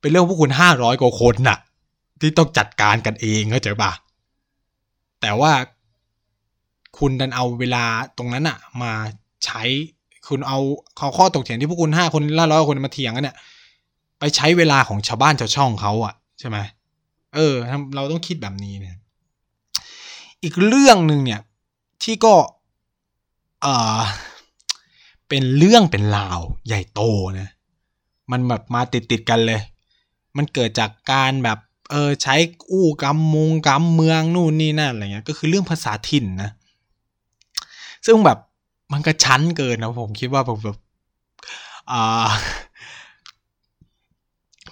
[0.00, 1.58] เป็นเรื่องพวกคุณห้าร้อยกว่าคนน่ะ
[2.20, 3.92] ที่ต้องจัดการกันเองเข้าใจปะ
[5.20, 5.52] แต่ว่า
[6.98, 7.84] คุณดันเอาเวลา
[8.18, 8.92] ตรงนั้นอะมา
[9.44, 9.62] ใช้
[10.28, 10.58] คุณเอา
[10.98, 13.36] ข้อข้อตกเถียงที่พวกคุณห้าคนล่าร้อยคนมาเถียงกันเนี่ย
[14.18, 16.58] ไปใช้เวลาของชาวบ้านชาวช่องเขาอะใช่ไหม
[17.34, 17.54] เออ
[17.94, 18.96] เราต้องคิดแบบนี้เนี่ย
[20.42, 21.40] อีกเรื่องหนึ่งเนี่ย
[22.02, 22.34] ที่ก็
[23.62, 24.00] เอ่อ
[25.28, 27.00] เป็นเรื่องเป็นราวใหญ่โต
[27.40, 27.50] นะ
[28.30, 29.60] มันแบบมาติดติดกันเลย
[30.36, 31.58] มันเกิดจากการแบบ
[31.90, 32.34] เออใช้
[32.70, 36.50] อู้กำมงกำเมืองนู่นนี่นั่นอะไรเงี้ยก็คือเรื่องภาษาถิ่นนะ
[38.06, 38.38] ซึ่งแบบ
[38.92, 40.78] มันก็ชั้นเกินนะผมคิดว่าแบบแบบ
[41.90, 42.28] อ่า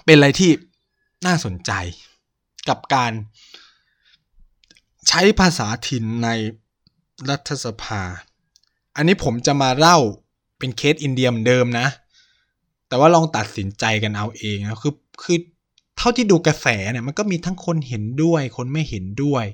[0.05, 0.51] เป็นอะไรที่
[1.25, 1.71] น่าสนใจ
[2.69, 3.11] กับการ
[5.07, 6.29] ใช้ภาษาถิ่นใน
[7.29, 8.01] รัฐสภา
[8.95, 9.97] อันนี้ผมจะมาเล่า
[10.59, 11.87] เป็นเคสอินเดียเหมือนเดิมนะ
[12.87, 15.37] แต่ว่าลองตัดสินใจกันเอาเองนะ คือ คือ
[15.97, 19.45] เท่าที่ดูกระแสเนี่ยมันก็มีทั้งคนเห็นด้วย คนไม่เห็นด้วย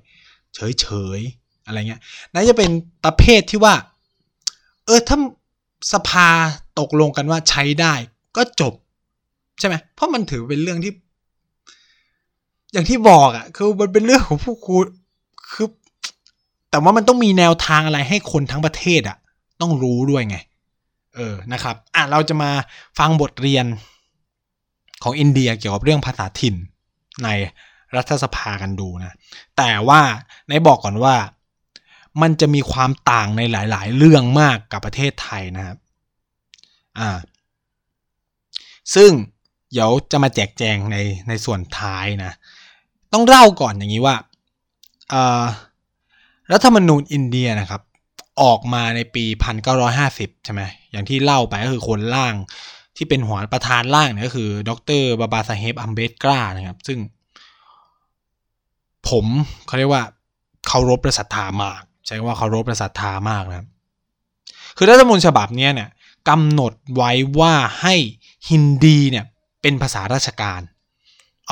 [0.56, 0.88] เฉยเฉ
[1.18, 1.20] ย
[1.66, 2.02] อะไรเงี้ย
[2.34, 2.70] น่าจะเป็น
[3.06, 3.74] ประเภทที่ว่า
[4.86, 5.18] เออถ้า
[5.94, 6.30] สภา
[6.80, 7.94] ตกลงกันว่าใช้ได้
[8.38, 8.74] ก็จบ
[9.60, 10.94] ใช่ไหมเพราะมันถือเป็นเรื่องที่
[12.74, 14.86] อย่างที่บอกอะ่ะ คือมันเป็นเรื่องของผู้คุณ
[15.52, 15.68] คือ
[16.70, 19.18] แต่ว่ามันต้องมีแนวทางอะไรให้คนทั้งประเทศอะ่ะ
[19.62, 20.38] ต้องรู้ด้วยไง
[21.16, 22.52] เออนะครับ อะเราจะมา
[23.00, 23.66] ฟังบทเรียน
[25.04, 26.56] ของอินเดียเกี่ยวกับเรื่องภาษาถิ่น
[27.24, 27.30] ใน
[27.96, 29.16] รัฐสภากันดูนะ
[29.58, 30.02] แต่ว่า
[30.50, 31.16] ในบอกก่อนว่า
[32.22, 35.78] มันจะมีความต่างในหลาย ๆ เรื่องมากกับประเทศไทยนะครับ
[37.00, 37.20] อ่า
[38.96, 39.12] ซึ่ง
[39.72, 40.98] เดี๋ยวจะมาแจกแจงใน
[41.28, 42.32] ในส่วนท้ายนะ
[43.14, 44.16] ต้องเล่าก่อนอย่างนี้ว่า
[46.52, 47.82] รัฐธรรมนูญอินเดียนะครับ
[48.42, 49.26] ออกมาในปี
[49.86, 52.36] 1950 ใช่ไหมอย่างที่เล่าไปก็คือคนล่าง
[52.98, 57.00] ที่เป็นหัวประธานล่างเนี่ยก็คือ ดรบาบาซาเฮบอัมเบตกรานะครับ ซึ่ง
[59.10, 59.26] ผม
[59.68, 60.04] เขาเรียกว่า
[60.68, 63.68] เคารพประศรัทธามาก ใช้ว่าเคารพประศรัทธามากนะครับ
[64.78, 65.90] คือรัฐธรรมนูญฉบับนี้เนี่ย
[66.30, 67.96] กำหนดไว้ว่าให้
[68.50, 69.26] ฮินดีเนี่ย
[69.62, 70.62] เป็นภาษาราชการ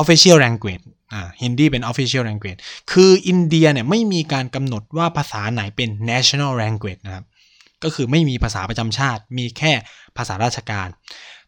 [0.02, 0.84] official language
[1.14, 2.60] อ่าฮินดีเป็น official language
[2.92, 7.26] คืออินเดียเนี่ยไม่มีการกำหนดว่าภาษาไหนเป็น national language นะครับ
[7.84, 9.74] ก็คือไม่มีภาษาประจำชาติ มีแค่
[10.18, 10.88] ภาษาราชการ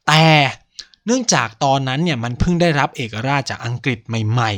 [0.07, 0.23] แต่
[1.05, 4.51] เนื่องจากตอนนั้นเนี่ยมันเพิ่งได้รับเอกราชจากอังกฤษใหม่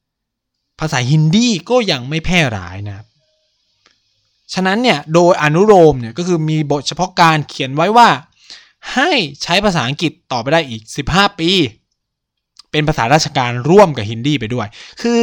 [0.00, 3.06] ๆ ภาษาฮินดีก็ยังไม่แพร่หลายนะครับ
[4.54, 8.08] ฉะนั้นเนี่ยโดยอนุโลมเนี่ยก็คือมีบทเฉพาะการเขียนไว้ว่า
[8.94, 9.10] ให้
[9.42, 10.82] ใช้ภาษาอังกฤษต่อไปได้อีก
[11.12, 11.50] 15 ปี
[12.70, 14.66] เป็นภาษาราชการร่วมกับฮินดีไปด้วย
[15.02, 15.20] คือ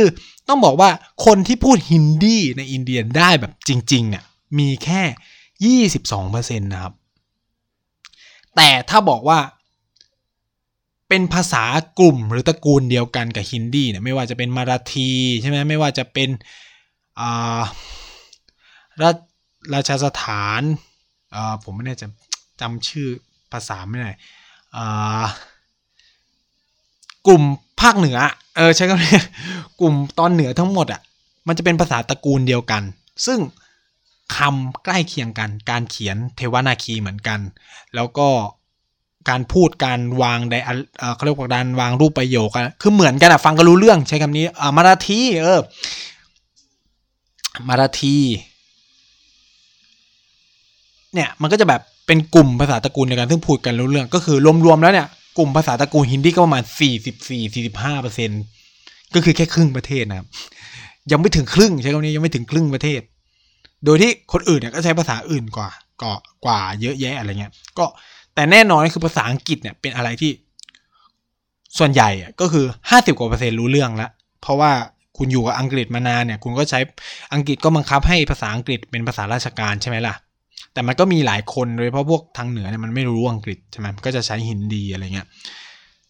[0.47, 0.89] ต้องบอกว่า
[1.25, 4.23] คนที่พูดฮินดีในอินเดียได้แบบจริงๆเนี่ย
[4.59, 5.01] มีแค่
[5.63, 6.93] 22%นะครับ
[8.55, 9.39] แต่ถ้าบอกว่า
[11.09, 11.63] เป็นภาษา
[11.99, 16.29] กลุ่มหรือตระกูลเดียวกันกับฮินดีเนี่ยไม่ว่าจะเป็นมาราทีใช่ไหมไม่ว่าจะเป็น
[17.19, 17.61] อ่า
[19.01, 19.11] รา
[19.73, 22.07] ราชสถานาผมไม่แน่จะ
[22.61, 23.07] จำชื่อ
[23.51, 24.11] ภาษาไม่ได้
[27.27, 27.43] กลุ่ม
[27.81, 28.17] ภาคเหนือ
[28.55, 29.19] เออใช้คำนี้
[29.79, 31.01] กลุ่มตอนเหนือทั้งหมดอะ
[31.47, 32.83] มันจะเป็นภาษาตระกูลเดียวกัน
[33.25, 33.39] ซึ่ง
[34.37, 37.39] คำใกล้เคียงกัน การเขียนเทวนาคีเหมือนกัน
[37.95, 38.27] แล้วก็
[39.29, 40.55] การพูดการวางได
[41.15, 45.59] เขาเรียกว่าการวางรูปประโยคกันคือเหมือนกันอะฟังก็รู้เรื่องใช้คำนี้อ่ามาราทีเออ
[47.69, 48.17] มาราที
[51.13, 55.07] เนี่ยมันก็จะแบบเป็นกลุ่มภาษาตระกูลเดียวกันซึ่งพูดกันรู้เรื่องก็คือรวมๆแล้วเนี่ย
[55.37, 58.29] กลุ่มภาษาตระกูลฮินดีก็ประมาณสี่สิบสี่สี่สิบห้าเปอร์เซ็น
[59.13, 60.27] ก็คือแค่ครึ่งประเทศนะครับ
[61.11, 63.01] ยังไม่ถึงครึ่งใช้คำนี้ยังไม่ถึงครึ่งประเทศ
[63.85, 65.69] โดยที่คนอื่นเนี่ยก็ใช้ภาษาอื่นกว่า
[66.01, 66.11] ก็
[66.45, 67.85] กว่าเยอะแยะอะไรเงี้ย ก็
[68.35, 70.31] แต่แน่นอนคือภาษาอังกฤษเนี่ยเป็นอะไรที่
[71.77, 72.09] ส่วนใหญ่
[72.41, 74.11] ก็คือห้าสิบกว่าเปอร์เซ็นต์รู้เรื่องแล้ว
[74.41, 74.71] เพราะว่า
[75.17, 76.79] คุณอยู่กับอังกฤษมานานเนี่ย คุณก็ใช้
[77.33, 80.15] อังกฤษก็บังคับให้ภาษาอังกฤษเป็นภาษาราชการใช่ไหมล่ะ
[80.73, 85.27] แต่มันก็มีหลายคนโดยเฉพาะพวกทางเหนือเนี่ยมันไม่รู้อังกฤษใช่ไหมก็จะใช้ฮินดีอะไรเงี้ย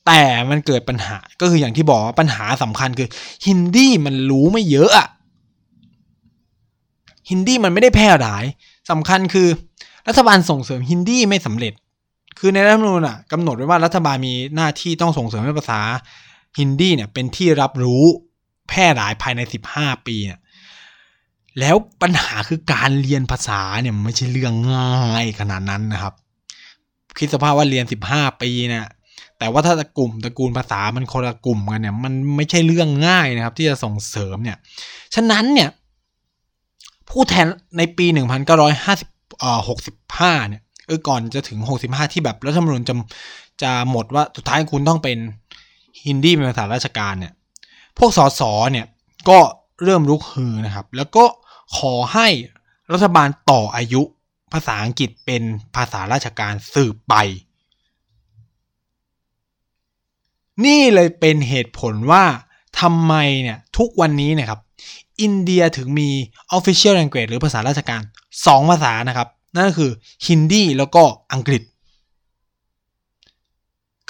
[0.06, 3.10] แต่มันเกิดปัญหาก็คืออย่างที่บอกว่าปัญหาสำคัญคือ
[3.46, 5.08] ฮินดีมันรู้ไม่เยอะอะ
[7.30, 8.46] ฮินดีมันไม่ได้แพร่หลาย
[8.92, 9.48] สำคัญคือ
[10.08, 11.74] รัฐบาลส่งเสริมฮินดีไม่สำเร็จ
[12.40, 15.82] คือในรัฐธรรมนูญอะกำหนดไว้ว่ารัฐบาลมีหน้าที่ต้องส่งเสริมให้ภาษา
[16.60, 18.04] ฮินดีเนี่ยเป็นที่รับรู้
[18.70, 19.42] แพร่หลายภายใน
[19.74, 20.40] 15 ปีเนี่ย
[21.60, 26.14] แล้วปัญหาคือการเรียนภาษาเนี่ยมันไม่ใช่เรื่องง่ายขนาดนั้นนะครับ
[27.18, 28.86] คิดสภาพว่าเรียน 15 ปีเนี่ย
[29.40, 34.58] แต่ว่าถ้าตะกลุ่มตระกูลภาษามันคนละกลุ่มกันเนี่ย มันไม่ใช่เรื่องง่ายนะครับ ที่จะส่งเสริมเนี่ย
[35.16, 35.70] ฉะนั้นเนี่ย
[37.10, 37.48] ผู้แทน
[37.78, 38.06] ในปี
[38.72, 39.60] 1950เอ่อ
[40.06, 42.96] 65 เนี่ยเออก่อนจะถึง 65 ที่แบบรัฐธรรมนูญจะ
[43.62, 45.18] จะหมดว่าสุดท้ายคุณต้องเป็น
[46.06, 47.34] ฮินดีเป็นภาษาราชการเนี่ย
[47.98, 48.42] พวกสส
[48.72, 48.86] เนี่ย
[49.30, 49.40] ก็
[49.84, 51.26] เริ่มลุกฮือนะครับ แล้วก็
[51.78, 52.28] ขอให้
[52.92, 54.02] รัฐบาลต่ออายุ
[54.54, 55.44] ภาษาอังกฤษเป็น
[55.76, 57.16] ภาษาราชการสืบไป
[60.66, 62.24] นี่เลยเป็นเหตุผลว่า
[62.80, 64.60] ทำไมเนี่ยทุกวันนี้นะครับ
[65.22, 66.10] อินเดียถึงมี
[66.58, 68.02] official language หรือภาษาราชการ
[68.36, 69.92] 2 ภาษานะครับ นั่นก็คือ
[70.28, 71.04] ฮินดีแล้วก็
[71.34, 71.62] อังกฤษ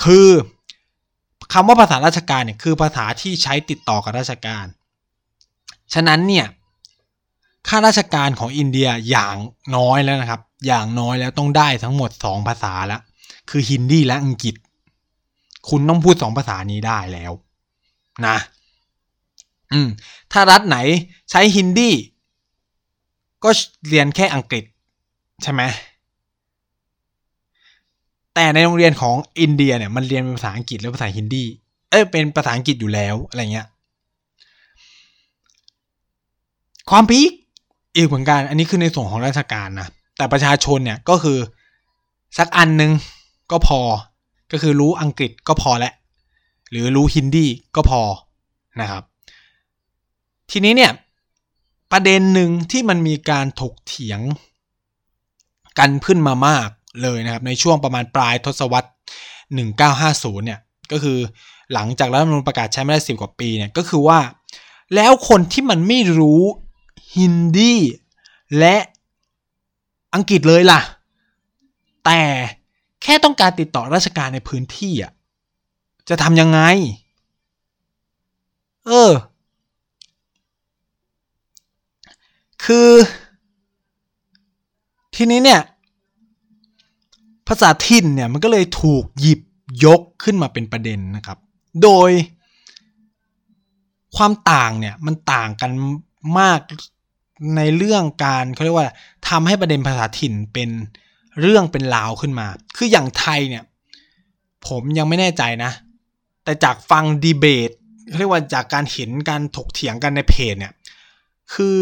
[0.04, 0.30] คือ
[1.54, 4.66] คำว่าภาษาราชการเนี่ยคือภาษาที่ใช้ติดต่อกับราชการ
[5.94, 6.46] ฉะนั้นเนี่ย
[7.68, 9.36] ข้าราชการของอินเดียอย่าง
[9.76, 13.02] น้อยแล้วนะครับ อย่างน้อยแล้วต้องได้ทั้งหมด 2 ภาษาแล้ว
[13.50, 14.56] คือฮินดีและอังกฤษ
[15.70, 17.32] คุณต้องพูด 2 ภาษานี้ได้แล้ว
[18.28, 18.38] นะ
[19.74, 19.88] อืม
[20.32, 20.78] ถ้ารัฐไหน
[21.32, 21.92] ใช้ฮินดี
[23.44, 23.50] ก็
[23.90, 24.64] เรียนแค่อังกฤษ
[25.44, 25.62] ใช่ไหม
[28.34, 31.44] แต่ในโรงเรียนของอินเดียเนี่ยมันเรียนเป็นภาษาอังกฤษและภาษาฮินดี
[31.90, 33.68] เอ้ยเป็นภาษาอังกฤษอยู่แล้วอะไรเงี้ย
[36.90, 37.32] ความพีค
[37.96, 39.88] อีกเหมือนกัน อันนี้คือในส่วนของราชการนะ
[40.18, 41.40] แต่ประชาชนเนี่ยก็คือ
[42.38, 42.92] สักอันหนึ่ง
[43.52, 43.80] ก็พอ
[44.52, 45.94] ก็คือรู้อังกฤษก็พอแล้ว
[46.72, 48.02] หรือรู้ฮินดีก็พอ
[48.82, 49.04] นะครับ
[50.52, 50.92] ทีนี้เนี่ย
[51.92, 54.22] ประเด็นหนึ่งที่มันมีการถกเถียง
[55.80, 56.70] กันขึ้นมามาก
[57.02, 58.90] เลยนะครับ ในช่วงประมาณปลายทศวรรษ
[59.66, 60.60] 1950 เนี่ย
[60.92, 61.20] ก็คือ
[61.74, 64.20] หลังจากรัฐธรรมนูญประกาศใช้ไม่ได้สิบกว่าปีเนี่ยก็คือว่า
[64.96, 66.42] แล้วคนที่มันไม่รู้
[67.16, 67.76] ฮินดี
[68.60, 68.76] และ
[70.14, 70.82] อังกฤษเลยล่ะ
[72.06, 72.22] แต่
[73.04, 75.12] แค่ต้องการติดต่อราชการในพื้นที่อะ
[76.10, 76.60] จะทำยังไง
[78.88, 79.12] เออ
[82.66, 82.90] คือ
[85.16, 85.62] ทีนี้เนี่ย
[87.48, 89.42] ภาษาถิ่นเนี่ยมันก็เลยถูกหยิบ
[89.86, 91.38] ยกขึ้นมาเป็นประเด็นนะครับ
[91.84, 92.12] โดย
[94.16, 95.72] ความต่างเนี่ยมันต่างกัน
[96.40, 96.60] มาก
[97.58, 98.90] ในเรื่องการเขาเรียกว่า
[99.30, 100.70] ทำให้ประเด็นภาษาถิ่นเป็น
[101.42, 102.48] เรื่องเป็นราวขึ้นมา
[102.78, 103.64] คืออย่างไทยเนี่ย
[104.68, 105.72] ผมยังไม่แน่ใจนะ
[106.44, 107.72] แต่จากฟังดีเบต
[108.18, 110.74] เรียกว่าจากการเห็นการถกเถียงกันในเพจเนี่ย
[111.54, 111.80] คือ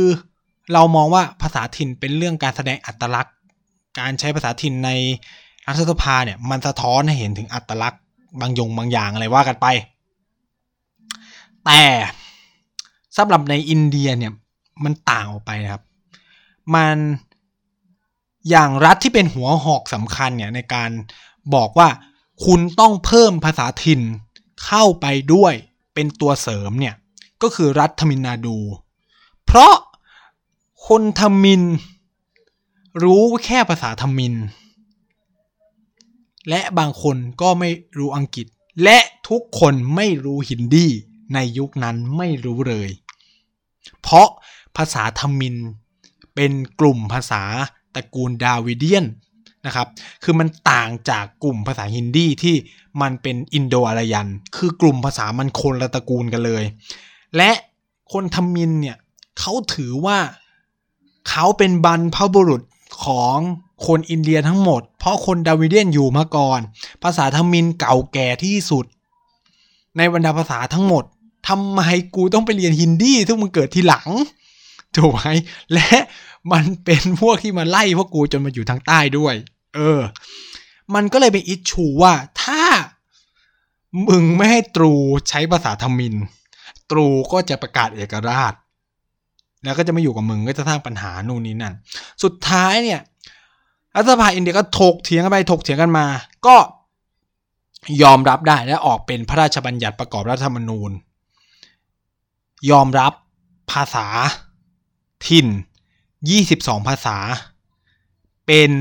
[0.73, 3.35] เรามองว่าภาษาถิ่นเป็นเรื่องการแสดงอัตลักษณ์
[3.99, 4.89] การใช้ภาษาถิ่นใน
[5.67, 8.01] รัฐสภาเนี่ยมันสะท้อนให้เห็นถึงอัตลักษณ์
[8.39, 9.67] บางยงบางอย่างอะไรว่ากันไป
[11.65, 11.81] แต่
[13.17, 14.33] สำหรับในอินเดียเนี่ย
[14.83, 15.83] มันต่างออกไปนะครับ
[16.75, 16.97] มัน
[18.49, 20.89] อย่างรัฐที่เป็นหัวหอกสำคัญเนี่ยในการ
[21.55, 21.89] บอกว่า
[22.45, 24.01] คุณต้องเพิ่มภาษาถิ่น
[24.65, 25.53] เข้าไปด้วย
[25.93, 26.95] เป็นตัวเสริมเนี่ย
[27.41, 28.57] ก็คือรัฐทมินนาดู
[29.45, 29.73] เพราะ
[30.87, 31.63] คนทมิน
[33.03, 34.33] รู้แค่ภาษาทมิน
[36.49, 38.47] และบางคนก็ไม่รู้อังกฤษ
[38.83, 38.97] และ
[39.29, 40.87] ทุกคนไม่รู้ฮินดี
[41.33, 42.89] ในยุคนั้นไม่รู้เลย
[44.01, 44.27] เพราะ
[44.77, 45.55] ภาษาทมิน
[46.35, 47.43] เป็นกลุ่มภาษา
[47.95, 49.05] ตระกูลดาวิเดียน
[49.65, 49.87] นะครับ
[50.23, 52.55] คือมันต่างจากกลุ่มภาษาฮินดีที่
[53.01, 56.63] มันเป็นอินโดอารยัน คือกลุ่มภาษามันคนละตระกูลกันเลย
[57.37, 57.51] และ
[58.13, 58.97] คนทมินเนี่ย
[59.39, 60.17] เขาถือว่า
[61.29, 62.61] เขาเป็นบรรพบุรุษ
[63.03, 63.37] ของ
[63.85, 66.59] คนอินเดียทั้งหมด เพราะคนดาวิเดียนอยู่มาก่อน
[67.03, 68.85] ภาษาทมินเก่าแก่ที่สุด
[69.97, 71.03] ในบรรดาภาษาทั้งหมด
[71.47, 71.81] ทำไม
[72.15, 74.09] กูต้องไปเรียนฮินดีซึ่มันเกิดทีหลัง
[74.95, 75.25] ถูกไหม
[75.73, 75.89] และ
[76.51, 79.35] มันเป็นพวกที่มาไล่พวกกูจนมาอยู่ทางใต้ด้วย
[79.75, 80.01] เออ
[80.95, 82.13] มันก็เลยเป็นอิชชูว่า
[82.43, 82.63] ถ้า
[84.07, 84.93] มึงไม่ให้ตรู
[85.29, 86.15] ใช้ภาษาทมิน
[86.91, 88.53] ตรูก็จะประกาศเอกราช
[89.63, 91.73] แล้วก็จะไม่อยู่กับมึงก็จะสร้างปัญหานู่นนี่นั่น
[92.23, 93.01] สุดท้ายเนี่ย
[93.95, 96.05] รัฐสภาอินเดียก็ถกเถียงกันไปถกเถียงกันมา
[96.47, 96.55] ก็
[98.03, 100.91] ยอมรับได้และออกเป็นพระราชบัญญัติประกอบรัฐธรรมนูญ
[102.71, 103.13] ยอมรับ
[103.71, 104.07] ภาษา
[105.27, 105.47] ถิ่น
[106.17, 107.17] 22 ภาษา
[108.47, 108.71] เป็น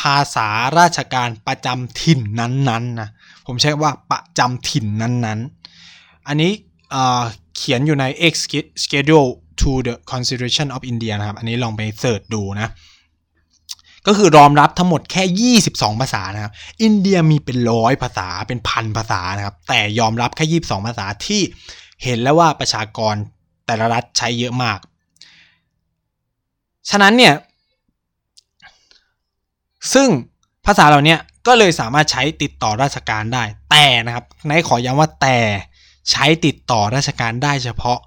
[0.00, 3.08] ภาษาราชการประจำถิ่นนั้นๆนะ
[3.46, 6.52] ผมใช้ว่าประจำถิ่นนั้นๆ อันนี้
[7.56, 8.34] เขียนอยู่ใน X
[8.84, 9.28] schedule
[9.60, 12.72] to the constitution of India นะครับ อันนี้ลองไปเสิร์ชดูนะ
[14.06, 16.52] ก็คือรอมรับทั้งหมดแค่ 22 ภาษานะครับ
[16.82, 21.42] อินเดียมีเป็นร้อยภาษาเป็นพันภาษานะครับ แต่ยอมรับแค่ 22 ภาษาที่
[22.02, 23.14] เห็นแล้วว่าประชากร
[23.66, 24.78] แต่ละรัฐใช้เยอะมาก
[26.90, 27.34] ฉะนั้นเนี่ย
[29.94, 30.08] ซึ่ง
[30.66, 35.38] ภาษาเหล่านี้ก็เลยสามารถใช้ติดต่อราชการได้ แต่นะครับนายขอย้ำว่าแต่
[36.10, 37.98] ใช้ติดต่อราชการได้เฉพาะ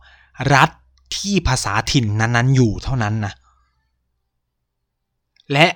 [0.55, 0.69] รัฐ
[1.17, 3.33] ที่ภาษาถิ่นนั้นๆ อยู่เท่านั้นนะ
[5.51, 5.67] และ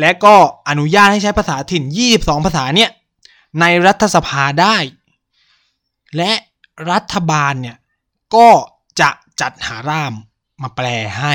[0.00, 0.34] และก็
[0.68, 1.84] อนุญาตให้ใช้ภาษาถิ่น
[2.14, 2.90] 22 ภาษาเนี่ย
[3.60, 4.76] ในรัฐสภาได้
[6.16, 6.32] และ
[6.90, 7.76] รัฐบาลเนี่ย
[8.34, 8.48] ก็
[9.00, 10.12] จะจัดหาร่าม
[10.62, 10.86] มาแปล
[11.18, 11.34] ให้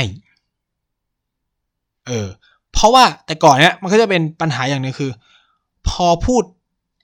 [2.08, 2.28] เออ
[2.72, 5.12] เพราะว่าแต่ก่อนเนี้ยมันก็จะเป็นปัญหาอย่างนึงคือ
[5.88, 6.44] พอพูด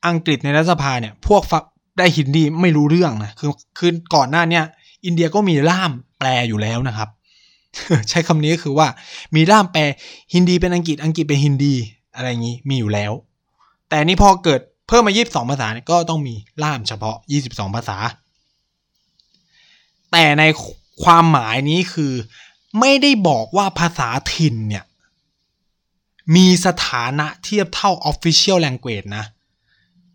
[0.08, 1.64] อังกฤษในรัฐสภาเนี่ย พวกฟัก
[1.98, 4.64] ได้ฮินดีไม่รู้เรื่องนะ คือคือก่อนหน้าเนี้ย
[5.06, 7.10] อินเดียก็มีล่ามแปลอยู่แล้วนะครับ
[8.10, 8.88] ใช้คำนี้ก็คือว่า
[9.36, 9.82] มีล่ามแปล
[10.34, 11.76] ฮินดีเป็นอังกฤษอังกฤษเป็นฮินดี
[12.16, 13.12] อะไรอย่างนี้มีอยู่แล้ว
[13.90, 17.98] แต่นี่พอเกิดเพิ่มมา 22 ภาษาเนี่ยก็ต้องมีล่ามเฉพาะ 22 ภาษา
[20.12, 20.44] แต่ใน
[21.04, 22.14] ความหมายนี้คือ
[22.80, 24.84] ไม่ได้บอกว่าภาษาถิ่นเนี่ย
[26.36, 29.26] มีสถานะเทียบเท่า official language นะ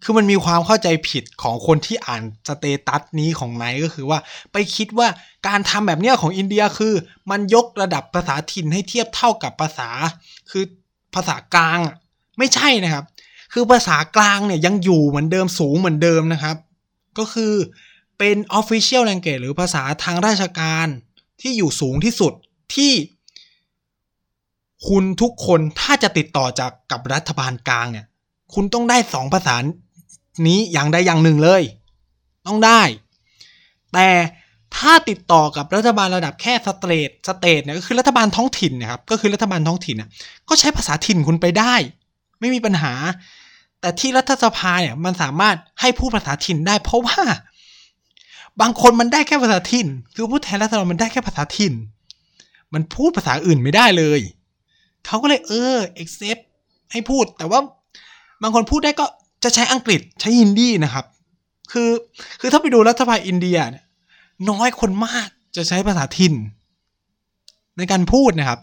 [0.03, 4.19] คือมันมีความเข้าใจผิดของคนที่อ่านสเตตัสนี้ของไนก็คือว่า
[4.53, 5.09] ไปคิดว่า
[5.49, 6.95] การทำแบบนี้ของอินเดียคือ
[7.31, 9.89] มันยกระดับภาษาถิ่นให้เทียบเท่ากับภาษา
[10.51, 10.65] คือ
[11.15, 11.79] ภาษากลาง
[12.39, 13.05] ไม่ใช่นะครับ
[13.53, 16.57] คือภาษากลางเนี่ยยังอยู่เหมือนเดิมสูงเหมือนเดิมนะครับ
[17.19, 17.53] ก็คือ
[18.19, 20.87] เป็น official language หรือภาษาทางราชการ
[21.41, 22.33] ที่อยู่สูงที่สุด
[22.75, 22.93] ที่
[24.89, 28.07] คุณทุกคนถ้าจะติดต่อจากกับรัฐบาลกลางเนี่ย
[28.55, 29.55] คุณต้องได้สองภาษา
[30.47, 31.63] นี้อย่างใดอย่างหนึ่งเลย
[32.47, 32.83] ต้องได้
[33.93, 34.09] แต่
[34.77, 40.09] ถ้าติดต่อกับรัฐบาลระดับแค่ state state เนี่ยก็คือรัฐบาลท้องถิ่นนะครับก็คือรัฐบาลท้องถิ่นนะ
[40.49, 41.75] ก็ใช้ภาษาถิ่นคุณไปได้
[42.41, 42.93] ไม่มีปัญหา
[43.81, 47.21] แต่ที่รัฐสภาเนี่ยมันสามารถให้พูดภาษาถิ่นได้ เพราะว่า
[48.61, 51.75] บางคนมันได้แค่ภาษาถิ่น คือผู้แทนรัฐบาลมันได้แค่ภาษาถิ่น
[52.75, 54.21] มันพูดภาษาอื่นไม่ได้เลย
[55.07, 56.43] เขาก็เลยเออ accept
[56.93, 57.61] ให้พูดแต่ว่า
[58.43, 59.07] บางคนพูดได้ก็
[59.45, 61.07] จะใช้อังกฤษใช้ฮินดีนะครับ
[61.73, 61.91] คือ
[62.41, 63.85] คือถ้าไปดูรัฐสภาอินเดียเนี่ย
[64.51, 66.35] น้อยคนมากจะใช้ภาษาถิ่น
[67.77, 68.61] ในการพูดนะครับ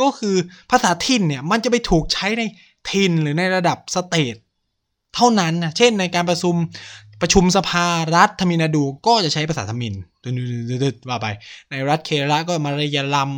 [0.00, 0.36] ก็คือ
[0.70, 2.42] ภาษาถิ่นเนี่ยมันจะไปถูกใช้ใน
[2.90, 4.34] ถิ่นหรือในระดับ state
[5.14, 6.54] เท่านั้นนะเช่นในการประชุม
[7.22, 9.94] ประชุมสภารัฐทมิฬนาฑูก็จะใช้ภาษาทมิฬ
[11.08, 11.26] ว่าไป
[11.70, 13.30] ในรัฐเกรละก็มาลายาลัม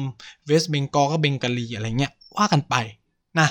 [0.46, 2.74] West Bengal ก็เบงกาลีอะไรเงี้ยว่ากันไป
[3.38, 3.48] นะ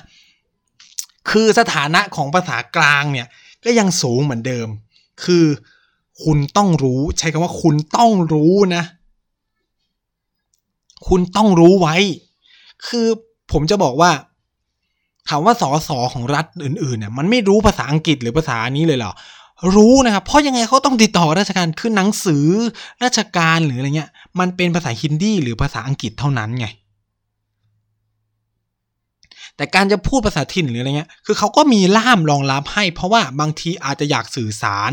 [1.30, 3.28] คือสถานะของภาษากลางเนี่ย
[3.66, 4.68] ก็ยังสูงเหมือนเดิม
[5.24, 5.46] คือ
[6.24, 8.84] คุณต้องรู้ใช้คำว่าคุณต้องรู้นะ
[11.08, 11.96] คุณต้องรู้ไว้
[12.88, 13.08] คือ
[13.52, 14.12] ผมจะบอกว่า
[15.30, 19.14] ถามว่าสอสอของรัฐอื่นๆเนี่ยมันไม่รู้ภาษาอังกฤษหรือภาษานี้เลยเหรอ
[19.76, 22.46] รู้นะครับ เพราะยังไงเขาต้องติดต่อราชการคือหนังสือ
[23.04, 26.68] ราชการหรืออะไรเงี้ย มันเป็นภาษาฮินดีหรือภาษาอังกฤษเท่านั้นไง
[29.58, 34.92] แต่การจะพูดภาษาถิ่นหรืออะไรเงี้ย คือเขาก็มีล่ามรองรับให้ เพราะว่าบางทีอาจจะอยากสื่อสาร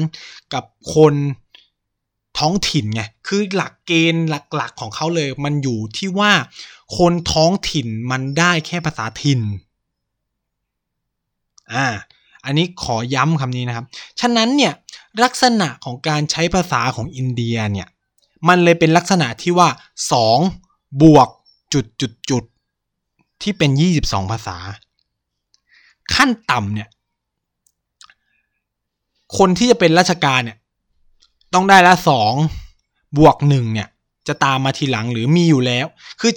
[0.54, 1.14] กับคน
[2.38, 6.32] ท้องถิ่นไง คือหลักเกณฑ์หลักๆของเขาเลย มันอยู่ที่ว่า
[6.96, 9.40] คนท้องถิ่นมันได้แค่ภาษาถิ่น
[11.72, 11.86] อ่า
[12.44, 13.86] อันนี้ขอย้ำคำนี้นะครับ
[14.20, 14.72] ฉะนั้นเนี่ย
[15.24, 17.88] ลักษณะของการใช้ภาษาของอินเดียเนี่ย
[18.48, 19.68] มันเลยเป็นลักษณะที่ว่า
[20.34, 21.28] 2บวก
[21.72, 22.44] จุดจุดจุด
[23.44, 23.70] ที่เป็น
[24.00, 24.56] 22 ภาษา
[26.14, 26.88] ขั้นต่ำเนี่ย
[29.38, 30.58] คนที่จะเป็นราชการเนี่ย
[31.54, 32.32] ต้องได้ละสอง
[33.18, 33.88] บวกหนึ่งเนี่ย
[34.28, 35.86] จะตามมาทีหลังหรือมีอยู่แล้ว
[36.20, 36.32] คือ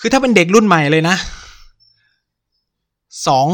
[0.00, 1.16] คือถ้าเป็นเด็กรุ่นใหม่เลยนะ
[3.26, 3.46] สอง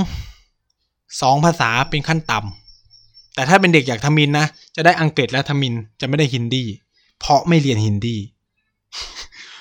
[1.20, 4.46] สองภาษาเป็นขั้นต่ำแต่ถ้าเป็นเด็กอยากทมินนะ
[4.76, 6.64] จะได้อังกฤษและทมินจะไม่ได้ฮินดี
[7.18, 8.16] เพราะไม่เรียนฮินดี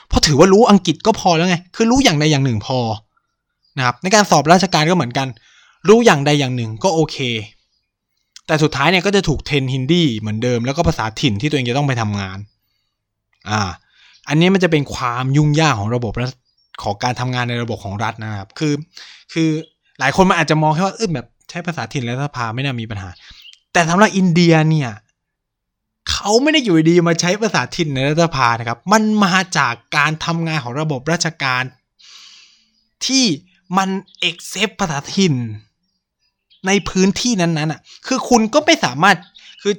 [0.09, 2.79] เพราะถือว่ารู้อังกฤษก็พอแล้วไง คือรู้อย่างใดอย่างหนึ่งพอ
[3.77, 5.27] นะครับในการสอบราชการก็เหมือนกัน
[5.89, 7.17] รู้อย่างใดอย่างหนึ่งก็โอเค
[8.47, 12.37] แต่สุดท้ายเนี่ยก็จะถูกเทนฮินดีเหมือนเดิมแล้วก็ภาษาถิ่นที่ตัวเองจะต้องไปทำงาน
[13.49, 13.61] อ่า
[14.27, 16.13] อันนี้มันจะเป็นความยุ่งยากของระบบ
[16.83, 18.73] ของการทำงานในระบบของรัฐนะครับ คือ
[19.33, 19.49] คือ
[19.99, 23.09] หลายคนมันอาจจะมองแค่ว่าเออแบบใช้ภาษาถิ่นและสภาไม่น่ามีปัญหา
[23.73, 24.89] แต่สำหรับอินเดียเนี่ย
[26.09, 31.63] เขาไม่ได้อยู่ดีมาใช้ภาษาถิ่นในรัฐสภานะครับ มันมาจากการทำงานของระบบราชการ
[33.05, 33.25] ที่
[33.77, 33.89] มัน
[34.19, 35.35] accept ภาษาถิ่น
[36.67, 39.17] ในพื้นที่นั้นๆอะ คือคุณก็ไม่สามารถ
[39.61, 39.73] คือ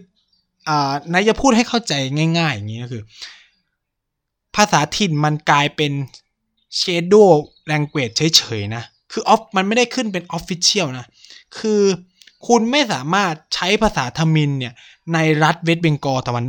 [0.69, 1.93] อ่านายจะพูดให้เข้าใจ
[2.39, 3.03] ง่าย ๆ อย่างนี้ก็คือ
[4.57, 5.93] ภาษาถิ่นมันกลายเป็น
[6.81, 7.31] shadow
[7.71, 11.07] language เฉยๆนะ คือออฟมันไม่ได้ขึ้นเป็น official นะ
[11.59, 11.83] คือ
[12.47, 14.75] คุณไม่สามารถใช้ภาษาทมิฬเนี่ย
[15.15, 16.45] ในรัฐ West Bengal ตะวัน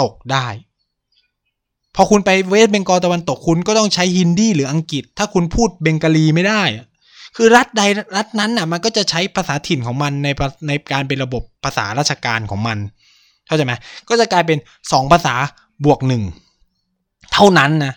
[0.00, 0.46] ตกได้
[1.94, 6.62] พอคุณไปเวสเบงกอลตะวันตกคุณก็ต้องใช้ฮินดีหรืออังกฤษ ถ้าคุณพูดเบงกาลีไม่ได้
[7.36, 7.82] คือรัฐใด
[8.16, 10.28] รัฐนั้นน่ะ มันก็จะใช้ภาษาถิ่นของมันใน
[10.68, 12.78] ในการเป็นระบบภาษาราชการของมัน
[13.46, 13.72] เข้าใจไหม
[14.08, 14.58] ก็จะกลายเป็น
[14.92, 15.34] สองภาษา
[15.84, 16.22] บวกหนึ่ง
[17.32, 17.92] เท่านั้นนะ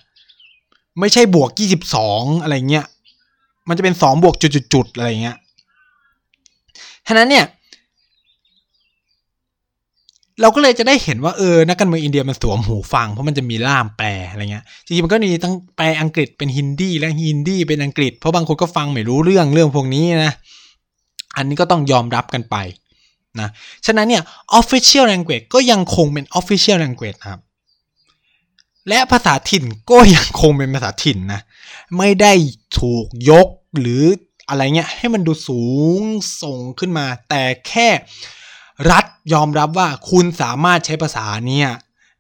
[0.99, 2.85] ไม่ใช่บวกยี่สิบสองอะไรเงี้ย
[3.67, 4.35] มันจะเป็นสองบวก
[4.73, 5.37] จุดๆอะไรเงี้ย
[7.07, 7.45] ฉะนั้นเนี่ย
[10.41, 20.33] เราก็เลยจะได้เห็นว่าเออนักการเมืองอินเดียมันสวมหูฟัง เพราะมันจะมีล่ามแปลอะไรเงี้ยจริงๆมันก็มีทั้งแปลอังกฤษเป็นฮินดีและฮินดีเป็นอังกฤษเพราะบางคนก็ฟังไม่รู้เรื่องเรื่องพวกนี้นะ
[21.37, 22.55] อันนี้ก็ต้องยอมรับกันไป
[23.39, 23.49] นะ
[23.85, 24.23] ฉะนั้นเนี่ย
[24.59, 27.39] official language ก็ยังคงเป็น official language ครับ
[28.89, 31.41] และภาษาถิ่นก็ยังคงเป็นภาษาถิ่นนะ
[31.97, 32.33] ไม่ได้
[32.79, 33.47] ถูกยก
[33.79, 34.03] หรือ
[34.49, 35.63] อะไรเงี้ยให้มันดูสู
[35.99, 36.01] ง
[36.41, 37.89] ส่งขึ้นมา แต่แค่
[38.91, 41.69] รัฐยอมรับว่าคุณสามารถใช้ภาษาเนี่ย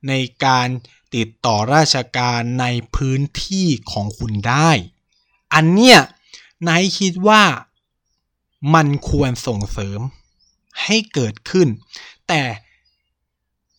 [0.07, 0.13] ใน
[0.45, 0.67] การ
[1.15, 4.69] ติดต่อราชการในพื้นที่ของคุณได้
[5.53, 5.97] อันเนี้ย
[6.67, 7.43] นายคิดว่า
[8.75, 9.99] มันควรส่งเสริม
[10.83, 11.67] ให้เกิดขึ้น
[12.27, 12.41] แต่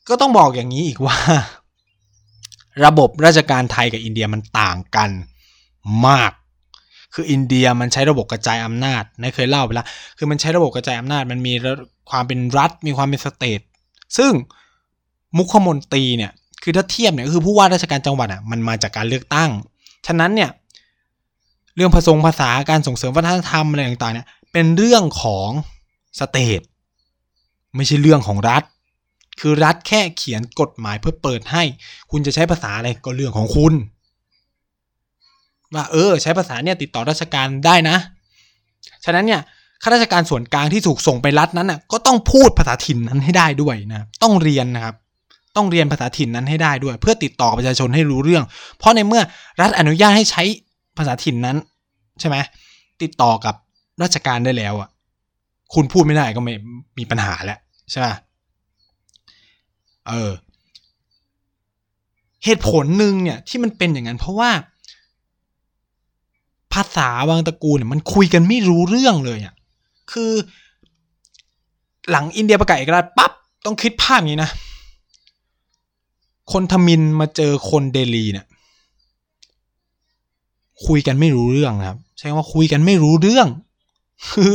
[0.08, 1.18] ก็ต้องบอกอย่างนี้อีกว่า
[2.84, 5.10] ระบบราชการไทยกับอินเดียมันต่างกัน
[6.06, 6.32] มาก
[7.14, 9.86] คืออินเดียมันใช้ระบบกระจายอำนาจนายเคยเล่าไปแล้ว
[10.18, 11.54] คือมันใช้ระบบกระจายอำนาจ มันมี
[12.10, 13.60] ความเป็นรัฐ มีความเป็น state
[14.18, 14.32] ซึ่ง
[15.36, 16.32] มุขมนตรีเนี่ย
[16.62, 19.50] คือถ้าเทียบเนี่ยคือผู้ว่าราชการจังหวัดอะมันมาจากการเลือกตั้ง
[20.06, 20.50] ฉะนั้นเนี่ย
[21.76, 25.50] เรื่องผสมภาษาการส่งเสริมวัฒนธรรมอะไรต่างๆเนี่ยเป็นเรื่องของ
[26.18, 26.60] state
[27.76, 28.62] ไม่ใช่เรื่องของรัฐ
[29.40, 31.62] คือรัฐแค่เขียนกฎหมายเพื่อเปิดให้
[32.10, 33.74] คุณจะใช้ภาษาอะไรก็เรื่องของคุณ
[35.74, 37.96] ว่าเออ ใช้ภาษาเนี่ยติดต่อราชการได้นะ
[39.04, 39.40] ฉะนั้นเนี่ย
[39.84, 44.94] ข้าราชการส่วนกลางที่ถูกส่งไปรัฐนั้นน่ะก็ต้องพูดภาษาถิ่นนั้นให้ได้ด้วยนะต้องเรียนนะครับ
[45.56, 48.44] ต้องเรียนภาษาถิ่นนั้นให้ได้ด้วย เพื่อติดต่อประชาชนให้รู้เรื่อง
[48.78, 49.22] เพราะในเมื่อ
[49.60, 50.42] รัฐอนุญาตให้ใช้
[50.98, 51.56] ภาษาถิ่นนั้น
[52.20, 52.36] ใช่ไหม
[53.02, 53.54] ติดต่อกับ
[54.02, 54.88] ราชการได้แล้วอะ
[55.74, 56.52] คุณพูดไม่ได้ก็ไม่
[56.98, 57.58] มีปัญหาแล้ว
[57.90, 58.06] ใช่ไหม
[60.08, 60.32] เออ
[62.44, 64.50] เหตุผลหนึ่งเนี่ยที่มันเป็นอย่างนั้น เพราะว่า
[66.72, 69.54] ภาษาบางตระกูลเนี่ยมันคุยกันไม่รู้เรื่องเลยอะ
[70.12, 70.32] คือ
[72.10, 73.32] หลังอินเดียประกาศเอกราชปั๊บ
[73.64, 74.50] ต้องคิดภาพนี้นะ
[76.52, 78.46] คนทมินมาเจอคนเดลีเนี่ย
[80.86, 83.48] คุยกันไม่รู้เรื่องนะครับ ใช่ว่าคุยกันไม่รู้เรื่อง
[84.32, 84.52] คือ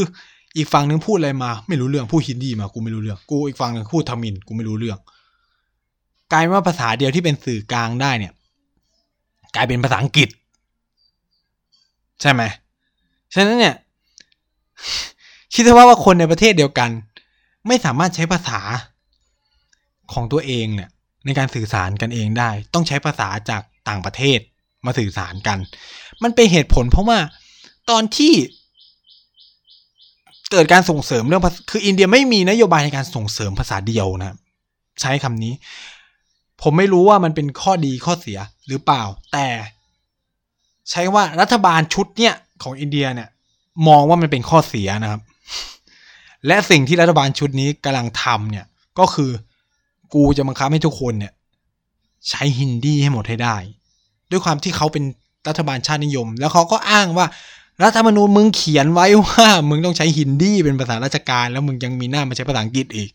[0.57, 4.99] อีกฝั่งนึงพูดอะไรมา ไม่รู้เรื่องพูดฮินดีมากูไม่รู้เรื่องกูอีกฝั่งนึงพูดทมินกูไม่รู้เรื่อง
[6.31, 8.33] กลายว่าภาษาเดียวที่เป็นสื่อกลางได้เนี่ย
[9.55, 10.29] กลายเป็นภาษาอังกฤษ
[12.21, 12.41] ใช่ไหม
[13.33, 13.75] ฉะนั้นเนี่ย
[15.53, 16.89] คิดว่าว่าคนในประเทศเดียวกัน
[17.67, 18.59] ไม่สามารถใช้ภาษา
[20.13, 20.89] ของตัวเองเนี่ย
[21.25, 24.39] ในการสื่อสารกันเองได้ ต้องใช้ภาษาจากต่างประเทศ
[24.85, 25.57] มาสื่อสารกัน
[26.23, 27.19] มันเป็นเหตุผลเพราะว่า
[27.89, 28.33] ตอนที่
[30.51, 34.35] เกิดการส่งเสริมเรื่องคืออินเดียไม่มีนโยบายในการส่งเสริมภาษาเดียวนะ
[35.01, 35.53] ใช้คำนี้
[36.61, 39.47] ผมไม่รู้ว่ามันเป็นข้อดีข้อเสียหรือเปล่า แต่
[40.89, 43.29] ใช้ว่ารัฐบาลชุดเนี่ยของอินเดียเนี่ย
[43.87, 45.21] มองว่ามันเป็นข้อเสียนะครับ
[46.47, 48.65] และสิ่งที่รัฐบาลชุดนี้กำลังทำเนี่ย
[48.99, 49.31] ก็คือ
[50.13, 51.33] กูจะบังคับให้ทุกคนเนี่ย
[52.29, 53.57] ใช้ฮินดีให้หมดให้ได้
[54.31, 55.03] ด้วยความที่เขาเป็น
[55.47, 57.25] รัฐบาลชาตินิยม แล้วเขาก็อ้างว่า
[57.83, 63.09] รัฐธรรมนูญมึงเขียนไว้ว่า มึงต้องใช้ฮินดีเป็นภาษาราชการ แล้วมึงยังมีหน้ามาใช้ภาษาอังกฤษอีก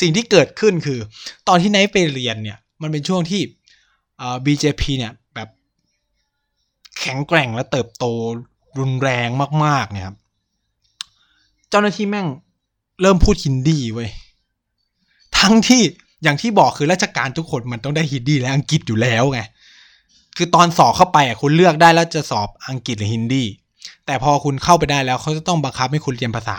[0.00, 0.98] สิ่งที่เกิดขึ้นคือ
[1.48, 3.40] ตอนที่ไนท์ไปเรียนเนี่ย มันเป็นช่วงที่
[4.20, 5.48] อ่า BJP เนี่ยแบบ
[6.98, 8.04] แข็งแกร่งและเติบโต
[8.78, 9.28] รุนแรง
[9.64, 10.16] มากๆเนี่ยครับ
[11.70, 12.26] เจ้าหน้าที่แม่ง
[13.00, 14.10] เริ่มพูดฮินดีเว้ย
[15.38, 15.82] ทั้งที่
[16.22, 19.40] อย่างที่บอกคือราชการทุกคนมันต้องได้ฮินดีและอังกฤษอยู่แล้วไง
[20.36, 23.44] คือตอนสอบเข้าไปอะคุณเลือกได้แล้วจะสอบอังกฤษหรือฮินดี
[24.06, 26.58] แต่พอคุณเข้าไปได้แล้วเขาจะต้องบังคับให้คุณเรียนภาษา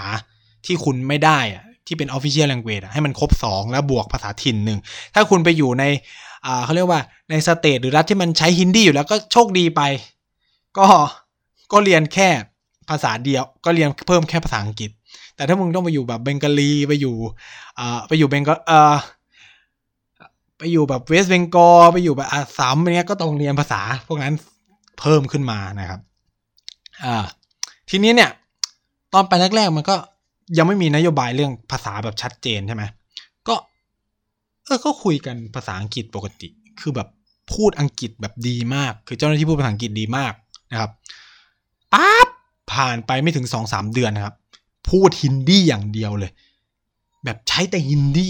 [0.65, 4.79] ที่คุณไม่ได้อะที่เป็น official language อะให้มันครบ 2 แล้วบวกภาษาถิ่นหนึ่ง
[5.15, 5.83] ถ้าคุณไปอยู่ใน
[6.45, 9.81] อ่าเขาเรียกว่าในสเตทหรือรัฐที่มันใช้ฮินดีอยู่แล้วก็โชคดีไป
[10.77, 10.87] ก็
[11.71, 12.29] ก็เรียนแค่
[12.89, 14.89] ภาษาเดียว ก็เรียนเพิ่มแค่ภาษาอังกฤษ
[15.39, 17.15] แต่ถ้ามึงต้องไปอยู่แบบเบงกาลีไปอยู่
[17.79, 18.95] อ่าไปอยู่เบงกาเอ่อ
[20.57, 24.33] ไปอยู่แบบเวสเบงกอไปอยู่แบบอาสามเนี้ยก็ต้องเรียนภาษา พวกนั้น
[24.99, 25.99] เพิ่มขึ้นมานะครับ
[27.05, 27.25] อ่า
[27.89, 28.29] ทีนี้เนี่ย
[29.13, 29.95] ตอนไปแรกๆมันก็
[30.57, 32.83] ยังไม่มีนโยบายเรื่องภาษาแบบชัดเจนใช่ไหม
[33.47, 33.55] ก็
[34.65, 36.47] เออก็คุยกันภาษาอังกฤษปกติ
[36.79, 37.07] คือแบบ
[37.53, 40.33] พูดอังกฤษแบบดีมาก คือเจ้าหน้าที่พูดภาษาอังกฤษดีมาก
[40.71, 40.91] นะครับ
[41.93, 42.27] ปั๊บ
[42.73, 44.35] ผ่านไปไม่ถึงสองสามเดือนนะครับ
[44.89, 46.31] พูดฮินดีอย่างเดียวเลย
[47.23, 48.29] แบบใช้แต่ฮินดี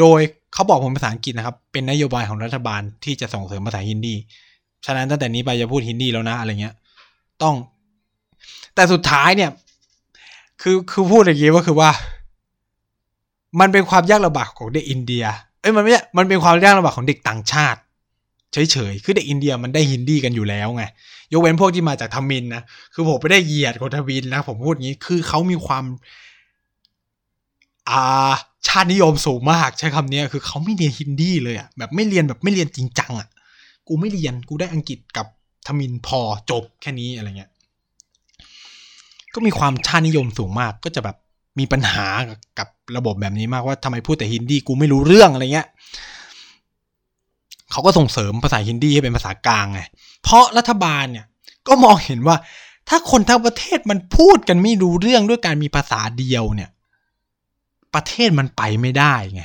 [0.00, 0.20] โดย
[0.52, 4.14] เขาบอกผมภาษาอังกฤษนะครับ เป็นนโยบายของรัฐบาลที่จะส่งเสริมภาษาฮินดี
[4.86, 6.74] ฉะนั้นตั้งแต่นี้ไปจะพูดฮินดีแล้วนะอะไรเงี้ย
[7.42, 7.54] ต้อง
[8.74, 9.50] แต่สุดท้ายเนี่ย
[10.62, 11.90] คือคือพูดอย่างนี้ก็คือว่า
[13.60, 15.24] มันเป็นความยากลำบากของเด็กอินเดีย
[15.60, 17.80] เอ้ยมันไม่ใช่มันเป็นความยากลำบากของเด็กต่างชาติ
[18.52, 20.84] เฉยๆ คือเด็กอินเดียมันได้ฮินดีกันอยู่แล้วไง
[21.32, 22.62] ยกเว้นพวกที่มาจากทมินนะ
[22.94, 25.84] คือผมไม่ได้เหยียดคนทมินนะ ผมพูดงี้ คือเขามีความ
[27.90, 28.32] อ่า
[28.68, 33.28] ชาตินิยมสูงมากใช้คำนี้คือเขาไม่เรียนฮินดีเลยอะแบบไม่เรียนแบบไม่เรียนจริงจังอะ
[33.88, 35.26] กูไม่เรียน กูได้อังกฤษกับ
[35.66, 36.20] ทมินพอ
[36.50, 37.50] จบแค่นี้อะไรเงี้ย
[39.34, 41.16] ก็มีความชาตินิยมสูงมาก ก็จะแบบ
[41.58, 42.06] มีปัญหา
[42.58, 45.68] กับระบบแบบนี้มากว่าทำไมพูดแต่ฮินดีกูไม่รู้เรื่องอะไรเงี้ย
[47.70, 49.80] เขาก็ส่งเสริมภาษาฮินดีให้เป็นภาษากลางไง
[50.22, 51.26] เพราะรัฐบาลเนี่ย
[51.68, 52.36] ก็มองเห็นว่า
[52.88, 56.70] ถ้าคนทั้งประเทศมันพูดกันไม่รู้เรื่องด้วยการมีภาษาเดียวเนี่ย
[57.94, 59.42] ประเทศมันไปไม่ได้ไง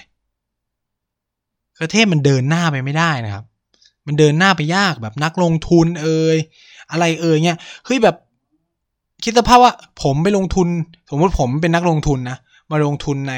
[1.82, 3.46] ประเทศมันเดินหน้าไปไม่ได้นะครับ
[4.08, 6.38] มันเดินหน้าไปยากแบบนักลงทุนเอ่ย
[6.92, 8.16] อะไรเอ่ยเนี่ยเฮ้ยแบบ
[9.24, 10.68] คิดสภาพว่าผมไปลงทุน
[11.10, 12.38] สมมติผมเป็นนักลงทุนนะ
[12.72, 13.36] มาลงทุนใน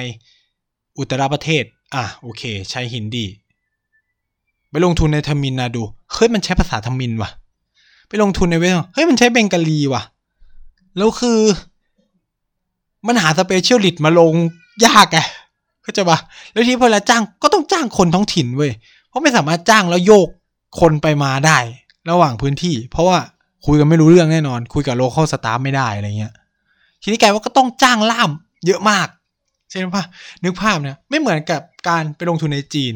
[0.98, 1.64] อุตรประเทศ
[1.96, 3.26] อะโอเค ใช้ฮินดี
[4.76, 7.30] ไปลงทุนในทมิฬนาฑู เฮ้ยมันใช้ภาษาทมิฬว่ะ
[8.08, 10.04] ไปลงทุนใน West เฮ้ยมันใช้เบงกาลีว่ะ
[10.98, 11.40] แล้วคือ
[13.08, 14.34] มันหา specialist มาลง
[14.86, 15.18] ยากไง
[15.84, 16.18] เข้าใจปะ
[16.52, 18.72] แล้วที่พอเวลาจ้างก็ต้องจ้างคนท้องถิ่นเว้ย
[19.10, 20.28] เพราะไม่สามารถจ้างแล้วโยก
[20.80, 21.58] คนไปมาได้
[22.10, 23.18] ระหว่างพื้นที่ เพราะว่า
[23.66, 26.34] คุยกันไม่รู้เรื่องแน่นอน คุยกับ local staff ไม่ได้อะไรเงี้ย
[27.02, 28.30] ทีนี้กลายว่าก็ต้องจ้างล่าม
[28.66, 29.08] เยอะมาก
[29.70, 30.04] ใช่ไหมปะ
[30.44, 32.94] นึกภาพเนี่ยไม่เหมือนกับการไปลงทุนในจีน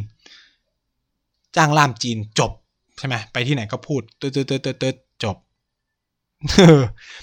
[1.56, 2.52] จ้างล่ามจีนจบ
[2.97, 5.36] ใช่ไหมไปที่ไหนก็พูดเติร์ดเติร์ดเติร์ดเติร์จบ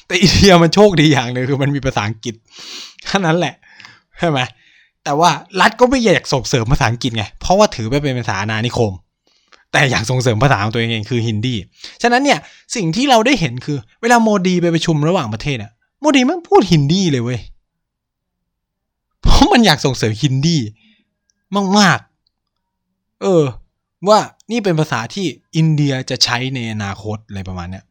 [0.06, 2.34] แต่อินเดียมันโชคดีอย่างหนึ่งคือมันมีภาษาอังกฤษ
[3.04, 3.54] แค่นั้นแหละ
[4.18, 4.40] ใช่ไหม
[5.04, 8.92] แต่ว่ารัฐก็ไม่อยากส่งเสริมภาษาอังกฤษไงเพราะว่าถือไปเป็นภาษาอานิคม
[9.72, 11.54] แต่อยากส่งเสริมภาษาของตัวเองเองคือฮินดี
[12.02, 12.38] ฉะนั้นเนี่ย
[12.76, 17.40] สิ่งที่เราได้เห็นคือ เวลาโมดีไปประชุมระหว่างประเทศอะโมดีมันพูดฮินดีเลยเว้ย
[19.22, 20.56] เพราะมันอยากส่งเสริมฮินดี
[21.78, 23.42] มากๆเออ
[24.08, 24.18] ว่า
[24.50, 25.26] นี่เป็นภาษาที่
[25.56, 27.84] อินเดียจะใช้ในอนาคตอะไรประมาณเนี้ย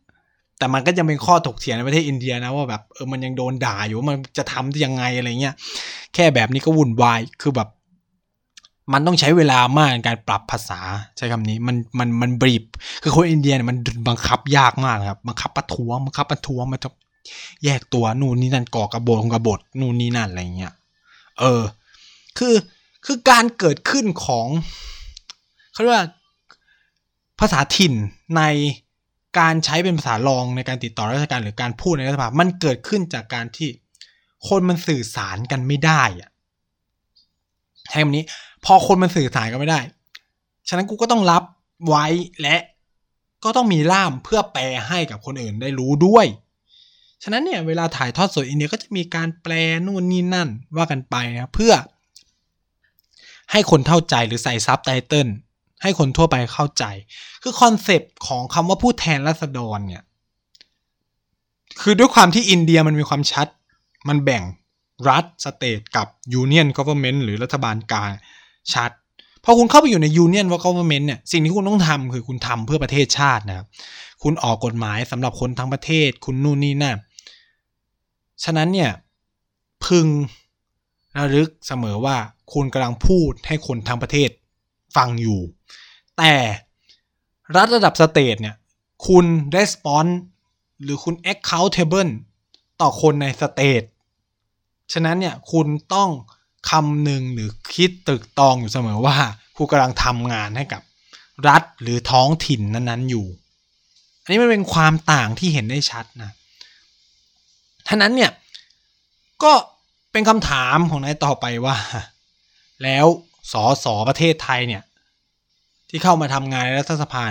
[0.57, 5.55] แต่มันก็ยังเป็นข้อถกเถียงในประเทศอินเดียนะว่าแบบเออมันยังโดนด่าอยู่ว่ามันจะทำยังไงอะไรเงี้ย
[6.13, 7.69] แค่แบบนี้ก็วุ่นวายคือแบบ
[8.93, 10.79] มันต้องใช้เวลามากในการปรับภาษา
[11.17, 12.63] ใช้คำนี้มันมันมันบีบ
[13.03, 13.77] คือคนอินเดียเนี่ยมัน
[14.07, 16.89] บังคับยากมากครับบังคับประท้วงบังคับประท้วงมันจะ
[17.63, 20.73] แยกตัวนู่นนี่นั่นก่อกระบฏกระบฏนู่นนี่นั่นอะไรเงี้ย
[21.39, 21.63] เออ
[22.37, 22.55] คือ
[23.05, 24.47] คือการเกิดขึ้นของ
[25.75, 26.07] เขาเรียกว่า
[27.39, 27.93] ภาษาถิ่น
[28.37, 28.41] ใน
[29.39, 33.69] การใช้เป็นภาษารองในการติดต่อราชการหรือการพูดในรัฐสภา มันเกิดขึ้นจากการที่
[34.47, 36.29] คนมันสื่อสารกันไม่ได้อะ
[37.89, 38.25] ใช้คำนี้
[38.65, 39.79] พอคนมันสื่อสารกันไม่ได้
[40.67, 41.43] ฉะนั้นกูก็ต้องรับ
[41.87, 42.05] ไว้
[42.41, 42.57] และ
[43.43, 46.25] ก็ต้องมีล่ามเพื่อแปลให้กับคนอื่นได้รู้ด้วย
[47.23, 49.53] ฉะนั้นเนี่ยเวลาถ่ายทอดสดอินเดียก็จะมีการแปล
[49.85, 51.73] นู่นนี่นั่นว่ากันไปนะเพื่อ
[53.51, 55.27] ให้คนเข้าใจหรือใส่ซับไตเติล
[55.85, 56.83] ให้คนทั่วไปเข้าใจ
[57.43, 60.03] คือ concept ของคำว่าผู้แทนราษฎรเนี่ย
[61.81, 63.47] คือด้วยความที่อินเดียมันมีความชัด
[64.07, 64.43] มันแบ่ง
[65.09, 68.11] รัฐ state กับยูเนียนก o v e r n m e n t หรือรัฐบาลกลาง
[68.73, 68.91] ชัด
[69.43, 73.67] พอคุณเข้าไปอยู่ในยูเนียนก o v e r n m e n t เนี่ยสิ่งที่คุณต้องทำคือคุณทำเพื่อประเทศชาตินะครับ
[74.23, 76.97] คุณออกกฎหมายสำหรับคนทั้งประเทศ คุณนู่นนี่นั่น
[78.43, 78.91] ฉะนั้นเนี่ย
[79.85, 80.07] พึง
[81.17, 82.17] ระลึกเสมอว่า
[82.53, 84.29] คุณกำลังพูดให้คนทั้งประเทศ
[84.95, 85.39] ฟังอยู่
[86.17, 86.33] แต่
[87.55, 88.55] รัฐระดับสเตทเนี่ย
[89.07, 90.13] คุณ response
[90.83, 92.11] หรือคุณ accountable
[92.81, 93.83] ต่อคนในสเตท
[94.93, 96.09] ฉะนั้นเนี่ยคุณต้อง
[96.69, 99.17] คำหนึ่งหรือคิดตึกตองอยู่เสมอว่า
[99.55, 100.81] คุณกำลังทำงานให้กับ
[101.47, 103.27] รัฐหรือท้องถิ่นนั้นๆอยู่
[104.21, 106.31] อันนี้มันเป็นความต่างที่เห็นได้ชัดนะ
[107.87, 108.31] ท่านั้นเนี่ย
[109.43, 109.53] ก็
[110.11, 111.77] เป็นคำถามของนายต่อไปว่า
[112.83, 113.05] แล้ว
[113.51, 114.83] สอสอประเทศไทยเนี่ย
[115.95, 117.23] ที่เข้ามาทำงานในรัฐสภา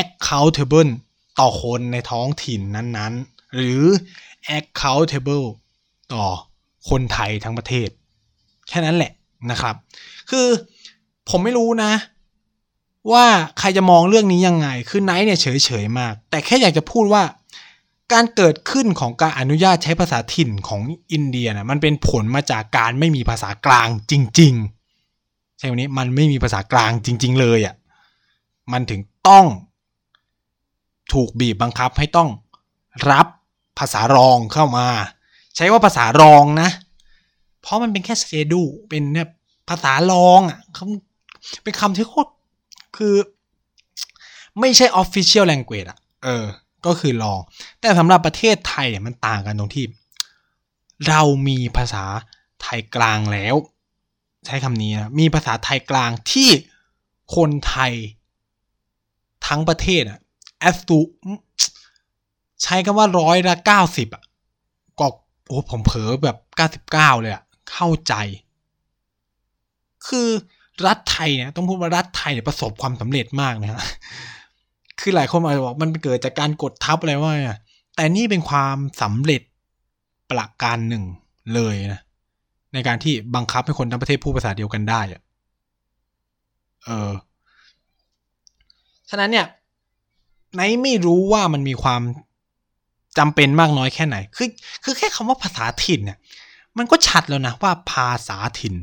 [0.00, 0.90] accountable
[1.40, 3.82] ต่อคนในท้องถิ่นนั้นๆ หรือ
[4.58, 5.46] accountable
[6.14, 6.24] ต่อ
[6.88, 7.88] คนไทยทั้งประเทศ
[8.68, 9.12] แค่นั้นแหละ
[9.50, 9.74] นะครับ
[10.30, 10.46] คือ
[11.28, 11.92] ผมไม่รู้นะ
[13.12, 13.26] ว่า
[13.58, 17.22] ใครจะมองเรื่องนี้ยังไง คือไนท์เนี่ยเฉยๆมาก แต่แค่อยากจะพูดว่า
[18.12, 20.82] การเกิดขึ้นของการอนุญาตใช้ภาษาถิ่นของ
[21.12, 24.54] อินเดียนะมันเป็นผลมาจากการไม่มีภาษากลางจริง
[25.04, 27.74] ๆ ใช่ไหมนี้มันไม่มีภาษากลางจริง ๆ เลยอะ่ะ
[28.72, 29.46] มันถึงต้อง
[31.12, 32.30] ถูกบีบบังคับให้ต้อง
[33.10, 33.26] รับ
[33.78, 34.86] ภาษารองเข้ามา
[35.56, 36.70] ใช้ว่าภาษารองนะ
[37.62, 39.28] เพราะมันเป็นแค่สเตดูเป็นเนี่ย
[39.68, 40.84] ภาษารองอะเขา
[41.62, 42.30] เป็นคำที่โคตร
[42.96, 43.14] คือ
[44.60, 46.44] ไม่ใช่ official language อะ เออ
[46.86, 47.40] ก็คือรอง
[47.80, 49.84] แต่สำหรับประเทศไทยเนี่ยมันต่างกันตรงที่
[51.08, 52.04] เรามีภาษา
[52.62, 53.56] ไทยกลางแล้ว
[54.46, 56.48] ใช้คำนี้นะ มีภาษาไทยกลางที่
[57.36, 57.92] คนไทย
[59.46, 60.18] ทั้งประเทศอะ
[60.58, 60.98] แอสตู
[62.62, 64.22] ใช้คำว่าร้อยละเก้าสิบอะ
[64.98, 65.06] ก็
[65.46, 68.14] โอ้ผมเผลอแบบเก้าสิบเก้าเลยอะเข้าใจ
[70.06, 70.28] คือ
[70.86, 73.80] รัฐไทยเนี่ยต้องพูดว่ารัฐไทยเนี่ยประสบความสำเร็จมากนะฮะ
[75.00, 77.32] คือหลายคนอาจจะบอกมันเกิดจากการกดทับอะไรว่า
[77.96, 79.42] แต่นี่เป็นความสำเร็จ
[80.30, 81.04] ประการหนึ่ง
[81.54, 82.02] เลยนะ
[82.74, 85.22] ในการที่บังคับให้คนทั้งประเทศพูดภาษาเดียวกันได้อะ
[86.84, 87.10] เออ
[89.10, 89.46] ฉะนั้นเนี่ย
[90.54, 92.02] ไนไม่รู้ว่ามันมีความ
[93.18, 94.48] จำเป็นมากน้อยแค่ไหน คือ
[94.84, 96.18] คือแค่คำว่าภาษาถิ่นเนี่ย
[96.78, 98.74] มันก็ชัดแล้วนะว่าภาษาถิ่น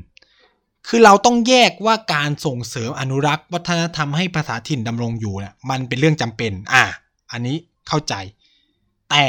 [0.87, 6.83] คือเราต้องแยกว่าการส่งเสริมอนุรักษ์วัฒนธรรมให้ภาษาถิ่นดำรงอยู่เนี่ยมันเป็นเรื่องจำเป็น อะ
[7.31, 7.55] อันนี้
[7.87, 8.13] เข้าใจ
[9.09, 9.25] แต่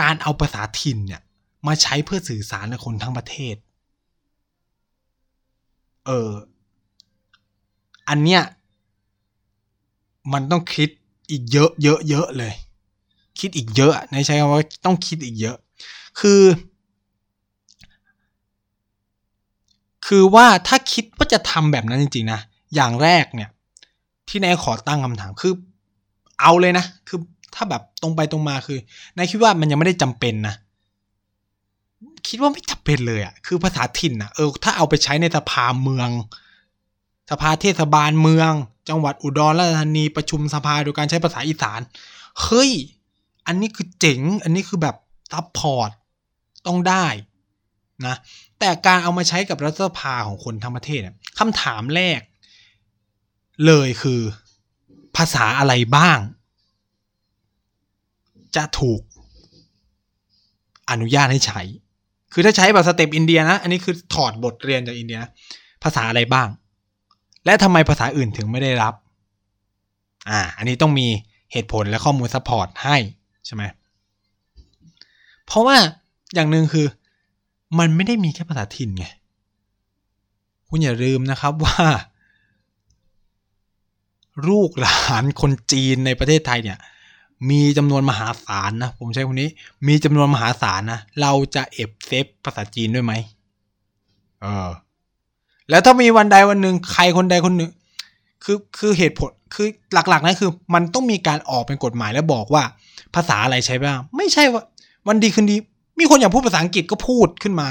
[0.00, 1.20] การเอาภาษาถิ่นเนี่ย
[1.66, 3.56] มาใช้เพื่อสื่อสารกับคนทั้งประเทศ
[6.06, 6.30] เออ
[8.08, 8.42] อันเนี้ย
[10.32, 10.88] มันต้องคิด
[11.30, 12.52] อีกเยอะเยอะเยอะเลย
[13.40, 15.56] คิดอีกเยอะในใช้คำว่าต้องคิดอีกเยอะ
[16.20, 16.42] คือ
[20.06, 22.40] คือว่าถ้าคิดว่าจะทำแบบนั้นจริงๆนะ
[22.74, 23.50] อย่างแรกเนี่ย
[24.28, 25.52] ที่นายขอตั้งคำถามคือ
[26.40, 27.18] เอาเลยนะ คือ
[27.54, 28.78] ถ้าแบบตรงไปตรงมาคือ
[29.16, 30.54] นายคิดว่ามันยังไม่ได้จำเป็นนะ
[32.28, 36.08] คิดว่าไม่จำเป็นเลยอะ่ะคือภาษาถิ่นอะ่ะเออถ้าเอาไปใช้ในสภาเมือง
[37.30, 38.52] สภาเทศบาลเมือง
[38.90, 41.80] จังหวัดอุบลราชธานีประชุมสภาโดยการใช้ภาษาอีสาน
[42.42, 42.70] เฮ้ย
[43.46, 44.96] อันนี้คือเจ๋ง อันนี้คือแบบ
[45.32, 45.90] support
[46.66, 47.06] ต้องได้
[48.06, 48.16] นะ
[48.58, 51.00] แต่การเอามาใช้กับรัฐสภาของคนทั้งประเทศ
[51.38, 52.20] คำถามแรก
[53.66, 54.20] เลยคือ
[55.16, 56.18] ภาษาอะไรบ้าง
[58.56, 59.00] จะถูก
[60.90, 61.62] อนุญาตให้ใช้
[62.32, 65.30] คือถ้าใช้แบบ step อินเดียนะ อันนี้คือถอดบทเรียนจากอินเดียนะ
[65.82, 66.48] ภาษาอะไรบ้าง
[67.44, 68.94] และทำไมภาษาอื่นถึงไม่ได้รับ
[70.28, 71.06] อ่า อันนี้ต้องมี
[71.52, 72.96] เหตุผลและข้อมูล support ให้
[73.46, 73.62] ใช่ไหม
[75.46, 75.76] เพราะว่า
[76.34, 76.86] อย่างหนึ่งคือ
[77.78, 79.06] มันไม่ได้มีแค่ภาษาถิ่นไง
[80.68, 81.76] คุณอย่าลืมนะครับว่า
[84.48, 86.78] ลูกหลานคนจีนในประเทศไทยเนี่ย
[87.50, 89.48] มีจำนวนมหาศาลนะ ผมใช้คนนี้
[89.86, 93.12] มีจำนวนมหาศาลนะ เราจะเอฟเซฟภาษาจีนด้วยไหม
[94.42, 94.68] เออ
[95.70, 97.70] แล้วถ้ามีวันใดวันหนึ่งใครคนใดคนหนึ่ง
[98.44, 102.62] คือคือเหตุผลคือหลักๆนะคือ มันต้องมีการออกเป็นกฎหมายแล้วบอกว่า
[103.14, 104.62] ภาษาอะไรใช้บ้างไม่ใช่ว่า
[105.08, 105.56] วันดีคืนดี
[105.98, 107.70] มีคนอยากพูดภาษาอังกฤษก็พูดขึ้นมา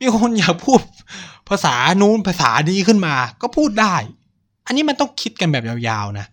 [0.00, 0.80] มีคนอยากพูด
[1.48, 3.94] ภาษานู้นภาษานี้ขึ้นมา ก็พูดได้
[4.66, 6.26] อันนี้มันต้องคิดกันแบบยาวๆนะ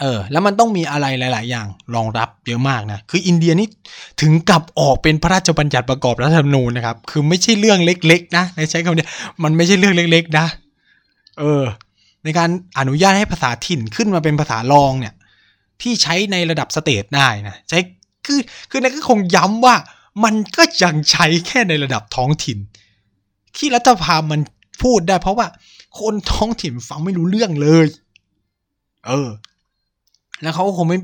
[0.00, 3.68] เออแล้วมันต้องมีอะไรหลาย ๆ อย่างรองรับเยอะมากนะ คืออินเดียนี่
[4.20, 9.06] ถึงกับออกเป็นพระราชบัญญัติประกอบรัฐธรรมนูญนะครับ คือไม่ใช่เรื่องเล็ก ๆ นะในใช้คำนี้
[9.42, 10.46] มันไม่ใช่เรื่องเล็ก ๆ นะ
[11.38, 11.64] เออ
[12.24, 15.14] ในการอนุญาตให้ภาษาถิ่นขึ้นมาเป็นภาษารองเนี่ย
[15.82, 17.78] ที่ใช้ในระดับสเตทได้นะใช้
[18.26, 18.40] คือ
[18.70, 19.76] คือนั่นก็คงย้ำว่า
[20.24, 22.58] มันก็ยังใช้แค่ในระดับท้องถิ่น
[23.56, 24.40] ที่รัฐสภามัน
[24.82, 25.46] พูดได้ เพราะว่า
[25.98, 27.86] คนท้องถิ่นฟังไม่รู้เรื่องเลย
[29.06, 29.28] เออ
[30.42, 30.98] แล้วเขาคงไม่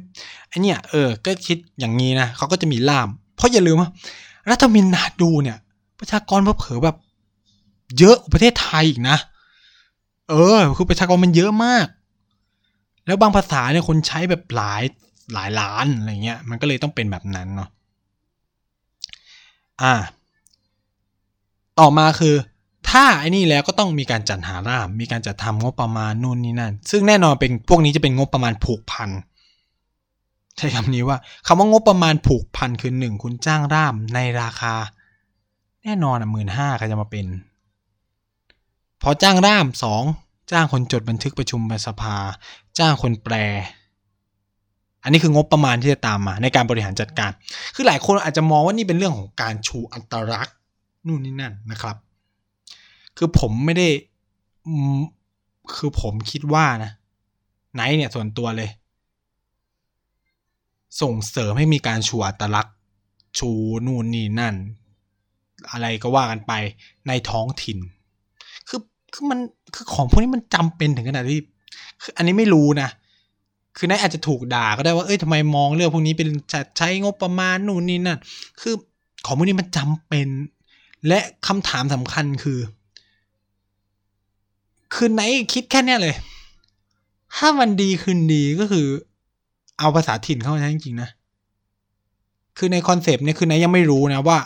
[0.49, 3.91] ไอเนี่ยเออ ก็คิดอย่างนี้นะเขาก็จะมีล่าม เพราะอย่าลืมว่า
[4.51, 5.57] รัฐมินนาดูเนี่ย
[5.99, 6.97] ประชากรเผลอแบบ
[7.99, 9.17] เยอะประเทศไทยอีกนะ
[10.31, 11.87] เออ คือประชากรมันเยอะมาก
[13.07, 14.83] แล้วบางภาษาเนี่ยคนใช้แบบหลาย
[15.35, 17.69] หลายล้านอะไรเงี้ย มันก็เลยต้องเป็นแบบนั้นเนาะ
[19.83, 19.95] อ่า
[21.79, 22.35] ต่อมาคือ
[22.91, 29.11] ถ้าไอ้นี่แล้วก็ต้องมีการจัดหาร่าม มีการจัดทำงบประมาณนู่นนี่นั่น ซึ่งแน่นอนเป็นพวกนี้จะเป็นงบประมาณผูกพัน
[30.57, 34.75] ใช้คำนี้ว่าคำว่างบประมาณผูกพันคือหนึ่งคุณจ้างร่ามในราคา
[35.83, 37.27] แน่นอนอะหมื่นห้าใครจะมาเป็น
[39.03, 40.03] พอจ้างร่ามสอง
[40.53, 42.17] จ้างคนจดบันทึกประชุมสภา
[42.79, 43.35] จ้างคนแปล
[45.03, 47.31] อันนี้คืองบประมาณที่จะตามมาในการบริหารจัดการ
[47.75, 50.57] คือหลายคนอาจจะมองว่านี่เป็นเรื่องของการชูอัตลักษณ์
[51.07, 51.97] นู่นนี่นั่นนะครับ
[53.17, 53.89] คือผมไม่ได้
[55.77, 56.93] คือผมคิดว่านะ
[57.75, 58.71] ไนท์เนี่ยส่วนตัวเลย
[61.01, 62.77] ส่งเสริมให้มีการชูอัตลักษณ์
[63.39, 63.51] ชู
[63.87, 64.55] นู่นนี่นั่น
[65.71, 66.53] อะไรก็ว่ากันไป
[67.09, 67.79] ในท้องถิ่น
[68.69, 68.81] คือ
[69.13, 69.39] คือมัน
[69.75, 71.41] คือของพวกนี้มันจำเป็นถึงขนาดที่
[72.03, 72.91] คืออันนี้ไม่รู้นะ
[73.77, 78.19] คือนายอาจจะถูกด่าก็ได้ว่า เอ้ยทำไมมองเรื่องพวกนี้เป็นจะใช้งบประมาณนู่นนี่นั่น
[78.61, 78.75] คือ
[79.27, 80.29] ของพวกนี้มันจำเป็น
[81.09, 82.59] และคำถามสำคัญคือ
[84.95, 85.23] คืนไน
[85.53, 86.15] คิดแค่เนี้ยเลย
[87.37, 88.87] ถ้ามันดีคืนดีก็คือ
[89.79, 91.11] เอาภาษาถิ่นเข้ามาใช้จริงๆนะ
[92.59, 94.39] คือในคอนเซปต์เนี่ยคือไนยังไม่รู้นะว่า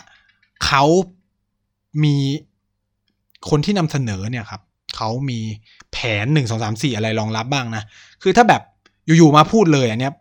[0.65, 0.83] เขา
[2.03, 2.15] มี
[3.49, 4.61] คนที่นำเสนอเนี่ยครับ
[4.95, 5.39] เขามี
[5.91, 7.83] แผนหนึ่งสองสามสี่อะไรรองรับบ้างนะ
[8.21, 8.61] คือถ้าแบบ
[9.17, 10.13] อยู่ๆมาพูดเลยอันเนี้ย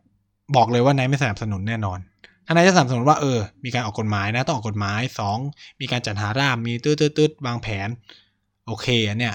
[0.57, 1.99] บอกเลยว่านายไม่สนับสนุนแน่นอน
[2.47, 5.39] ถ้านายจะสนับสนุนว่าเออ มีการออกกฎหมายนะ ต้องออกกฎหมายสอง
[5.81, 7.89] มีการจัดหาร่ามมีตืดตืดวางแผน
[8.66, 9.35] โอเคอันเนี้ย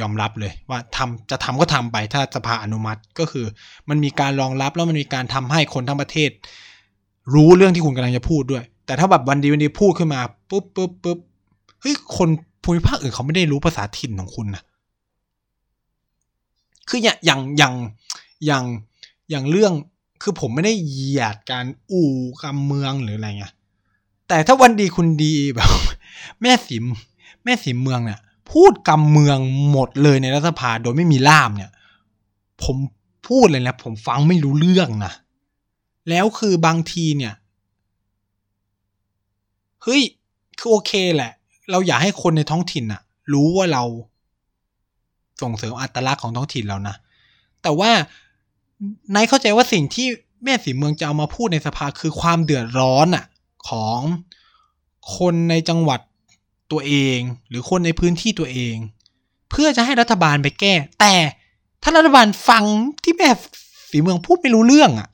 [0.00, 3.46] ยอมรับเลยว่าทำจะทำก็ทำไปถ้าสภาอนุมัติก็คือ
[3.88, 6.30] มันมีการรองรับแล้วมันมีการทำให้คนทั้งประเทศ
[7.34, 10.20] รู้เรื่องที่คุณกำลังจะพูดด้วย แต่ถ้าแบบวันดีวันดีพูดขึ้นมา
[10.50, 11.18] ปุ๊บปุ๊บปุ๊บ
[11.80, 12.28] เฮ้ยคน
[12.64, 14.62] ภูมิภาคอื่นเขาไม่ได้รู้ภาษาถิ่นของคุณนะ
[16.88, 17.74] คืออย่างอย่างอย่าง
[18.46, 18.64] อย่าง
[19.30, 19.72] อย่างเรื่อง
[20.22, 22.12] คือผมไม่ได้เหยียดการอู่
[22.42, 23.54] กำเมืองหรืออะไรเงี้ย
[24.28, 25.70] แต่ถ้าวันดีคุณดีแบบ
[26.42, 26.84] แม่สิม
[27.44, 28.20] แม่สิมเมืองเนี่ย
[28.52, 29.38] พูดกำเมือง
[29.70, 31.70] หมดเลยในรัฐสภาโดยไม่มีล่ามเนี่ย
[32.62, 32.76] ผม
[33.28, 35.12] พูดเลยนะ ผมฟังไม่รู้เรื่องนะ
[36.10, 37.34] แล้วคือบางทีเนี่ย
[39.82, 40.02] เฮ้ย
[40.58, 41.32] คือโอเคแหละ
[41.70, 43.02] เราอยากให้คนในท้องถิ่นอะ
[43.32, 43.84] รู้ว่าเรา
[45.42, 46.94] ส่งเสริมอัตลักษณ์ของท้องถิ่นเรานะ
[47.62, 47.90] แต่ว่า
[49.14, 50.06] นายเข้าใจว่าสิ่งที่
[50.44, 53.24] แม่สีเมืองจะเอามาพูดในสภาคือความเดือดร้อนอะ
[53.68, 53.98] ของ
[55.16, 56.00] คนในจังหวัด
[56.72, 57.18] ตัวเอง
[57.48, 58.76] หรือคนในพื้นที่ตัวเอง
[59.50, 61.14] เพื่อจะให้รัฐบาลไปแก้ แต่
[61.82, 62.64] ถ้ารัฐบาลฟัง
[63.04, 63.28] ที่แม่
[63.90, 65.08] สีเมืองพูดไม่รู้เรื่องอะ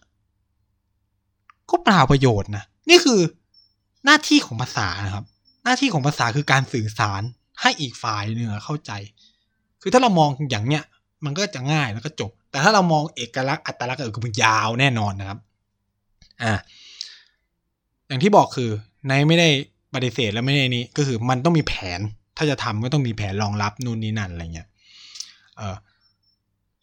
[1.71, 3.21] ก็เปล่าประโยชน์นะนี่คือ
[4.05, 5.25] หน้าที่ของภาษานะครับ
[5.65, 7.23] หน้าที่ของภาษาคือการสื่อสาร
[7.61, 8.93] ให้อีกฝ่ายหนึ่งเข้าใจ
[9.83, 10.83] คือถ้าเรามองอย่างเนี้ย
[11.25, 15.39] มันก็จะง่ายแล้วก็จบ แต่ถ้าเรามองเอกลักษณ์อัตลักษณ์ก็คือมันยาวแน่นอนนะครับ
[16.43, 16.53] อ่า
[18.09, 18.71] อย่างที่บอกคือ
[19.09, 19.49] ในไม่ได้
[19.95, 22.01] ปฏิเสธแล้วไม่ได้นี้ ก็คือมันต้องมีแผน
[22.37, 24.69] ถ้าจะทำก็ต้องมีแผนรองรับนู่นนี่นั่นอะไรเงี้ย
[25.57, 25.77] เออ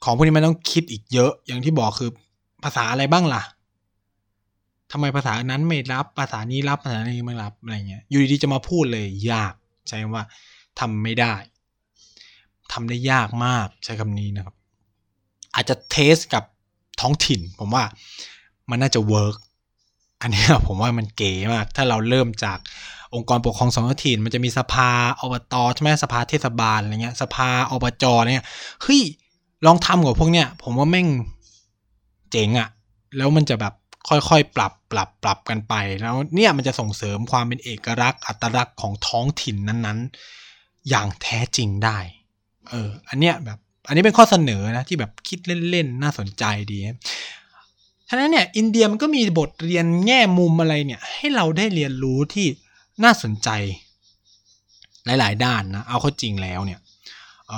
[0.03, 2.11] ของพวกนี้มันต้องคิดอีกเยอะ อย่างที่บอกคือ
[2.63, 3.43] ภาษาอะไรบ้างล่ะ
[4.91, 9.53] ทำไมภาษานั้นไม่รับ ภาษานี้รับภาษานี้ไม่รับอะไรเงี้ย อยู่ดีๆจะมาพูดเลยยาก
[9.87, 10.23] ใช้ว่า
[10.79, 11.33] ทำไม่ได้
[12.73, 14.55] ทำได้ยากมากใช้คำนี้นะครับ
[15.55, 16.43] อาจจะเทสกับ
[17.01, 17.83] ท้องถิ่น ผมว่า
[18.69, 19.37] มันน่าจะเวิร์ก
[20.21, 22.59] อันนี้ผมว่ามันเก๋มาก ถ้าเราเริ่มจาก
[23.15, 24.89] องค์กรปกครองส่วนท้องถิ่นมันจะมีสภา
[25.21, 28.45] อบตใช่ไหมสภาเทศบาลอะไรเงี้ย สภาอบจเนี่ย
[28.81, 29.01] เฮ้ย
[29.65, 31.07] ลองทำกับพวกเนี้ยผมว่าแม่ง
[32.31, 32.69] เจ๋งอะ
[33.17, 33.73] แล้วมันจะแบบ
[34.09, 41.97] ค่อยๆ ปรับปรับปรับกันไป แล้วเนี่ยมันจะส่งเสริมความเป็นเอกลักษณ์อัตลักษณ์ของท้องถิ่นนั้นๆ อย่างแท้จริงได้
[42.69, 43.57] เออ อันเนี้ยแบบ
[43.87, 45.39] อันนี้เป็นข้อเสนอนะที่แบบคิด
[45.71, 46.79] เล่นๆ น่าสนใจดี
[48.09, 52.47] ฉะนั้นเนี่ยอินเดียมันก็มีบทเรียนแง่มุมอะไรเนี่ย ให้เราได้เรียนรู้ที่
[53.03, 53.49] น่าสนใจ
[55.05, 56.79] หลาย ๆ ด้านนะ เอาเข้าจริงแล้วเนี่ย
[57.47, 57.51] เ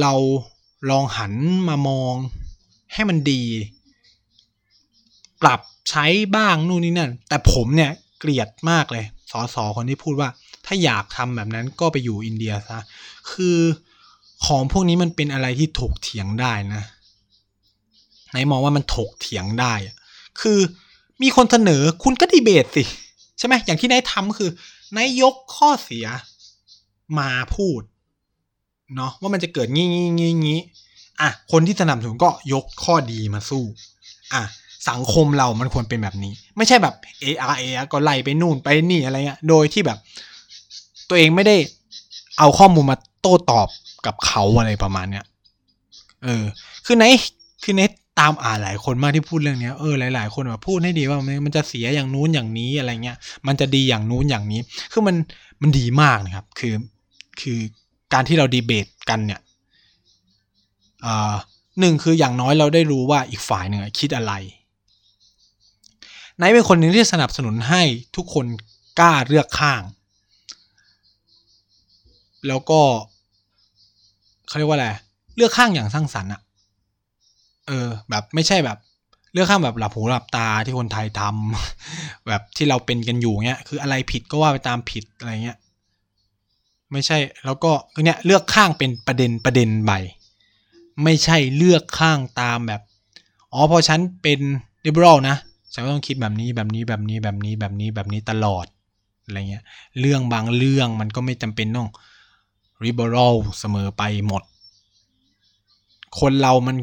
[0.00, 0.12] เรา
[0.90, 1.32] ลองหัน
[1.68, 2.14] มามอง
[2.94, 3.42] ให้มันดี
[5.42, 5.60] ปรับ
[5.90, 6.06] ใช้
[6.36, 10.28] บ้างนู่นนี่นั่น แต่ผมเนี่ยเกลียดมากเลยสอสอคนที่พูดว่า
[10.66, 12.78] ถ้าอยากทำแบบนั้นก็ไปอยู่อินเดียซะ
[13.30, 13.58] คือ
[14.46, 16.82] ของพวกนี้มันเป็นอะไรที่ถกเถียงได้นะ
[18.30, 19.72] ไหนมองว่ามันถกเถียงได้
[20.40, 20.58] คือ
[21.22, 22.84] มีคนเสนอคุณก็ดีเบตสิ
[23.38, 24.50] ใช่ไหมอย่างที่นายทำคือ
[24.96, 26.06] นายยกข้อเสีย
[27.18, 27.80] มาพูด
[28.96, 30.60] เนาะว่ามันจะเกิดงี้งี้งี้งี้
[31.20, 33.64] อะคนที่สนับสนุนก็ยกข้อดีมาสู้
[34.34, 34.42] อะ
[34.88, 39.98] สังคมเรามันควรเป็นแบบนี้ ไม่ใช่แบบเออเอก็ไล่ไปนู่นไปนี่อะไรเงี้ยโดยที่แบบ
[41.08, 41.56] ตัวเองไม่ได้
[42.38, 43.68] เอาข้อมูลมาโต้ตอบ
[44.06, 45.24] กับเขาอะไรประมาณเนี้ย
[46.24, 46.44] เออ
[46.86, 47.04] คือใน
[47.62, 47.82] คือใน
[48.20, 53.16] ตามอ่านหลายคนมากที่พูดเรื่องนี้เออหลาย ๆ คนแบบพูดให้ดีว่ามันจะเสียอย่างนู้นอย่างนี้อะไรเงี้ย
[53.46, 54.60] มันจะดีอย่างนู้นอย่างนี้
[54.92, 55.16] คือมัน
[55.62, 56.74] มันดีมากนะครับ คือ
[57.40, 57.58] คือ
[58.12, 59.40] การที่เราดีเบตกันเนี่ย
[61.80, 64.32] หนึ่งคืออย่างน้อยเราได้รู้ว่าอีกฝ่ายหนึ่งคิดอะไร
[66.38, 67.82] ไนเป็นคนหนึ่งที่สนับสนุนให้
[68.16, 68.46] ทุกคน
[68.98, 69.82] กล้าเลือกข้าง
[72.48, 72.80] แล้วก็
[74.48, 74.88] เขาเรียกว่าอะไร
[75.36, 76.40] เลือกข้างอย่างสร้างสรรค์อะ
[77.70, 78.78] เออ แบบไม่ใช่แบบ
[79.32, 85.58] เลือกข้างแบบหลับหูหลับตาที่คนไทยทำแบบที่เราเป็นกันอยู่เงี้ย คืออะไรผิดก็ว่าไปตามผิดอะไรเงี้ย
[86.92, 87.72] ไม่ใช่ แล้วก็
[88.04, 89.92] เนี่ยเลือกข้างเป็นประเด็นประเด็นใบ
[91.04, 92.80] ไม่ใช่เลือกข้างตามแบบ
[93.52, 94.40] อ๋อพอฉันเป็น
[94.86, 95.36] liberal นะ
[95.72, 98.66] ฉันก็ต้องคิดแบบนี้แบบนี้แบบนี้แบบนี้แบบนี้แบบนี้ตลอด
[99.24, 99.64] อะไรเงี้ย
[100.00, 101.88] เรื่องบางเรื่องมันก็ไม่จำเป็นต้อง
[102.84, 104.42] liberal เสมอไปหมด
[106.20, 106.76] คนเรามัน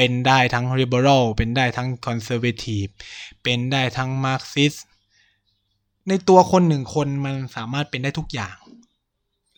[0.00, 2.90] เป็นได้ทั้ง liberal เป็นได้ทั้ง conservative
[3.42, 4.78] เป็นได้ทั้ง marxist
[6.08, 8.56] ในตัวคนหนึ่งคนมันสามารถเป็นได้ทุกอย่าง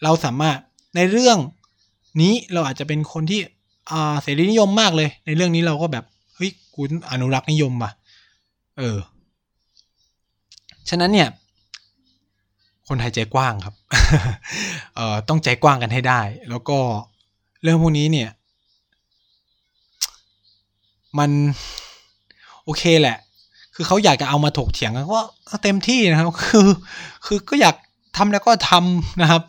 [0.02, 0.56] เราสามารถ
[0.96, 1.38] ในเรื่อง
[2.20, 3.40] นี้เราอาจจะเป็นคนที่
[3.90, 6.04] อ่าเสรีนิยมมากเลย ในเรื่องนี้เราก็แบบ
[6.36, 7.92] เฮ้ยกูอนุรักษ์นิยมว่ะ
[8.78, 8.98] เออ
[10.88, 11.28] ฉะนั้นเนี่ย
[12.88, 13.74] คนไทยใจกว้างครับ
[14.94, 16.78] เอ่อต้องใจกว้างกันให้ได้ แล้วก็
[17.62, 18.30] เรื่องพวกนี้เนี่ย
[21.18, 21.30] มัน
[22.64, 23.16] โอเคแหละ
[23.74, 24.92] คือเขาอยากจะเอามาถกเถียง
[25.50, 26.68] ก็เต็มที่นะครับ คือ
[27.26, 27.76] คือก็อยาก
[28.16, 29.42] ทำแล้วก็ทำนะครับ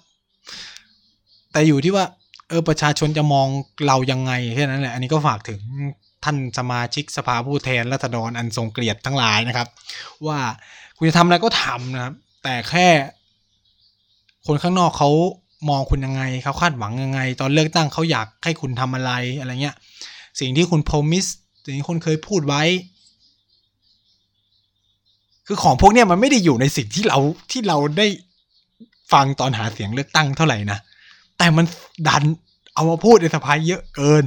[1.52, 2.06] แต่อยู่ที่ว่า
[2.50, 3.48] เออประชาชนจะมอง
[3.88, 5.60] เรายังไงแค่นั้นแหละอันนี้ก็ฝากถึง
[6.24, 9.68] ท่านสมาชิกสภาผู้แทนรัษฎรอันทรงเกียรติทั้งหลายนะครับ
[10.28, 10.40] ว่า
[10.98, 12.14] คุณจะทำอะไรก็ทำนะครับ
[12.44, 12.88] แต่แค่
[14.48, 15.10] คนข้างนอกเขา
[15.70, 19.76] มองคุณยังไงเขาคาดหวังยังไง ตอนเลือกตั้งเขาอยากให้คุณทำอะไรอะไรเงี้ย
[20.40, 21.26] สิ่งที่คุณพ r o m i s
[21.64, 22.64] สิ่งที่คุณเคยพูดไว้
[25.48, 27.20] คือของพวกเนี้ยมันไม่ได้อยู่ในสิ่งที่เรา
[27.52, 28.08] ที่เราได้
[29.14, 30.80] ฟังตอนหาเสียงเลือกตั้งเท่าไหร่นะ
[31.38, 31.66] แต่มัน
[32.08, 32.24] ดัน
[32.74, 34.26] เอามาพูดในสภาเยอะเกิน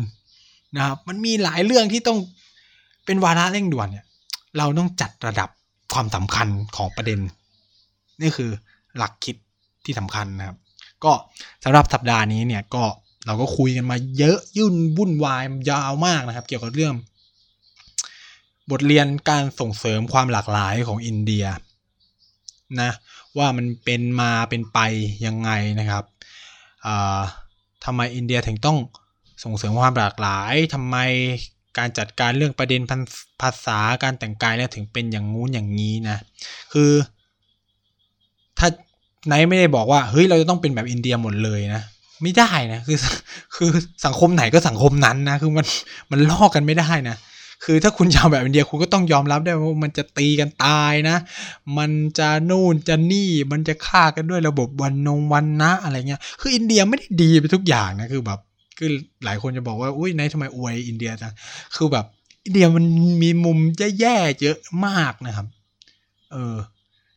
[0.77, 2.19] นะครับ มันมีหลายเรื่องที่ต้อง
[3.06, 4.05] เป็นวาระเร่งด่วนเนี่ย
[4.59, 5.48] เราต้องจัดระดับ
[5.93, 7.20] ความสำคัญของประเด็น
[8.20, 8.51] นี่คือ
[8.97, 9.36] หลักคิด
[9.85, 10.56] ที่สำคัญนะครับ
[11.05, 11.12] ก็
[11.65, 12.82] สำหรับสัปดาห์นี้เนี่ยก็
[13.27, 16.94] เราก็คุยกันมาเยอะยุ่นวุ่นวายยาวมากนะครับ เกี่ยวกับเรื่อง
[18.70, 21.44] บทเรียนการส่งเสริมความหลากหลายของอินเดีย
[22.80, 22.90] นะ
[23.38, 24.78] ว่ามันเป็นมาเป็นไป
[25.26, 25.50] ยังไง
[25.80, 26.04] นะครับ
[27.84, 28.78] ทำไมอินเดียถึงต้อง
[29.44, 30.96] ส่งเสริมความหลากหลายทำไม
[31.78, 32.80] การจัดการเรื่องประเด็น
[33.40, 36.16] ภาษาการแต่งกายเนี่ยถึงเป็นอย่างงู้นอย่างนี้นะ
[36.72, 36.90] คือ
[38.58, 38.68] ถ้า
[39.26, 41.82] ไนไม่ได้บอกว่าเฮ้ยเราจะต้องเป็นแบบอินเดียหมดเลยนะ
[42.22, 42.98] ไม่ได้นะคือ
[43.56, 43.70] คือ
[44.06, 45.66] สังคมไหนก็สังคมนั้นนะคือมัน
[46.10, 47.16] มันลอกกันไม่ได้นะ
[47.64, 51.16] คือถ้าคุณจะเอาแบบอินเดียคุณก็ต้องยอมรับได้ว่ามันจะตีกันตายนะ
[51.78, 58.40] มันจะนู่นจะนี่มันจะฆ่ากันด้วยระบบวันนงวันนะอะไรเงี้ยคืออินเดียไม่ได้ดีไปทุกอย่างนะคือแบบ
[58.78, 58.90] คือ
[59.24, 61.32] หลายคนจะบอกว่าอุ้ยนายทำไมอวยอินเดียจัง
[61.76, 62.06] คือแบบ
[62.44, 62.84] อินเดียมัน
[63.22, 63.58] มีมุม
[64.00, 65.46] แย่ๆเยอะมากนะครับ
[66.32, 66.56] เออ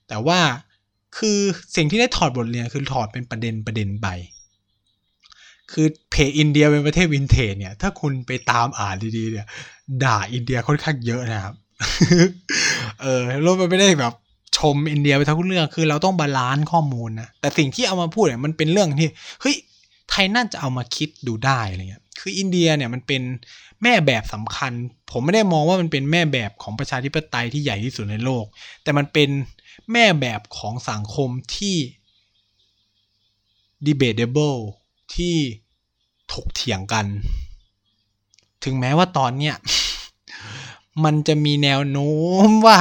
[0.07, 0.39] แต่ว่า
[1.17, 1.39] คือ
[1.75, 4.07] สิ่งที่ได้ถอดบทเรียนคือถอดเป็นประเด็นประเด็นไป
[5.71, 9.47] คือเพจอินเดียเป็นประเทศวินเทจเนี่ย ถ้าคุณไปตามอ่านดีๆเนี่ย
[10.03, 11.55] ด่าอินเดียค่อนข้างเยอะนะครับ
[13.01, 14.14] เออเราไม่ได้แบบ
[14.57, 19.09] ชมอินเดียไปทั้งเรื่องคือเราต้อง balance ข้อมูลนะแต่สิ่งที่เอามาพูดเนี่ยมันเป็นเรื่องที่
[19.41, 19.55] เฮ้ย
[20.09, 23.22] ไทรน่าจะเอามาคิดดูได้อะไรเงี้ยคืออินเดียเนี่ยมันเป็น
[23.84, 24.72] แม่แบบสำคัญ
[25.11, 28.45] ผมไม่ได้มองว่ามันเป็นแม่แบบของประชาธิปไตยที่ใหญ่ที่สุดในโลก
[28.84, 29.30] แต่มันเป็น
[29.91, 31.77] แม่แบบของสังคมที่
[33.88, 34.59] debatable
[35.15, 35.35] ที่
[36.34, 37.05] ถกเถียงกัน
[38.68, 39.56] ถึงแม้ว่าตอนเนี้ย
[41.03, 42.15] มันจะมีแนวโน้
[42.48, 42.80] มว่า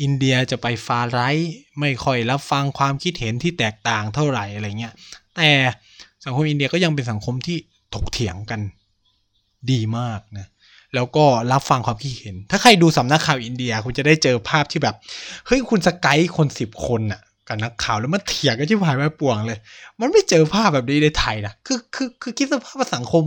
[0.00, 4.94] อินเดียจะไปฟาไรต์ไม่ค่อยรับฟังความคิดเห็นที่แตกต่างเท่าไหร่อะไรเงี้ย
[5.36, 5.50] แต่
[6.24, 7.56] สังคมอินเดียก็ยังเป็นสังคมที่
[7.94, 8.60] ถกเถียงกัน
[9.70, 10.46] ดีมากนะ
[10.94, 14.96] แล้วก็รับฟังความคิดเห็น ถ้าใครดูสำนักข่าวอินเดีย คุณจะได้เจอภาพที่แบบ
[15.46, 19.58] เฮ้ย คุณสกายคนสิบคนน่ะ กับนักข่าวแล้วมันเถียงกันที่ผ่านมาป่วงเลย
[20.00, 23.24] มันไม่เจอภาพแบบนี้ในไทยนะคือคือคือคิดสภาพว่าสังคม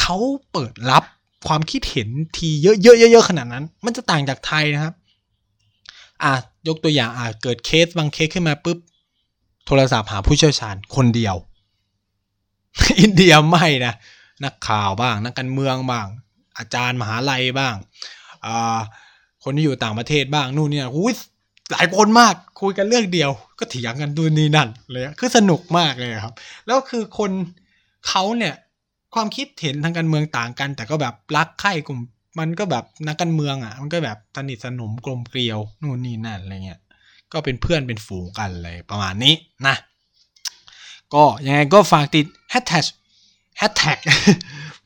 [0.00, 0.16] เขา
[0.52, 1.04] เปิดรับ
[1.46, 4.94] ความคิดเห็นทีเยอะเยอะเยอะขนาดนั้น มันจะต่างจากไทยนะครับ
[6.22, 6.32] อะ
[6.68, 8.78] ยกตัวอย่างอะเกิดเคสบางเคสขึ้นมาปุ๊บ
[9.66, 11.36] โทรศัพท์หาผู้เชี่ยวชาญคนเดียว
[13.00, 13.94] อินเดียไม่นะ
[14.44, 16.06] นักข่าวบ้าง นักการเมืองบ้าง
[16.58, 17.74] อาจารย์มหาลัยบ้าง
[18.46, 18.78] อ่า
[19.44, 21.14] คนที่อยู่ต่างประเทศบ้างนู่นนี่อุ้ย
[21.70, 26.34] หลายคนมากคุยกันเรื่องเดียว ก็เถียงกันดูนี่นั่นเลยคือสนุกมากเลยครับ
[26.66, 27.30] แล้วคือคน
[28.08, 28.54] เขาเนี่ย
[29.14, 32.00] ความคิดเห็นทางการเมืองต่างกัน แต่ก็แบบรักใคร่กลุ่ม
[32.38, 36.80] มันก็แบบนักการเมืองอะ มันก็แบบสนิทสนมกลมเกลียวนู่นนี่นั่นอะไรเงี้ย
[37.32, 39.34] ก็เป็นเพื่อนเป็นฝูงกันเลยประมาณนี้
[39.66, 39.74] นะ
[41.14, 42.84] ก็ยังไงก็ฝากติด hashtag
[43.60, 43.98] hashtag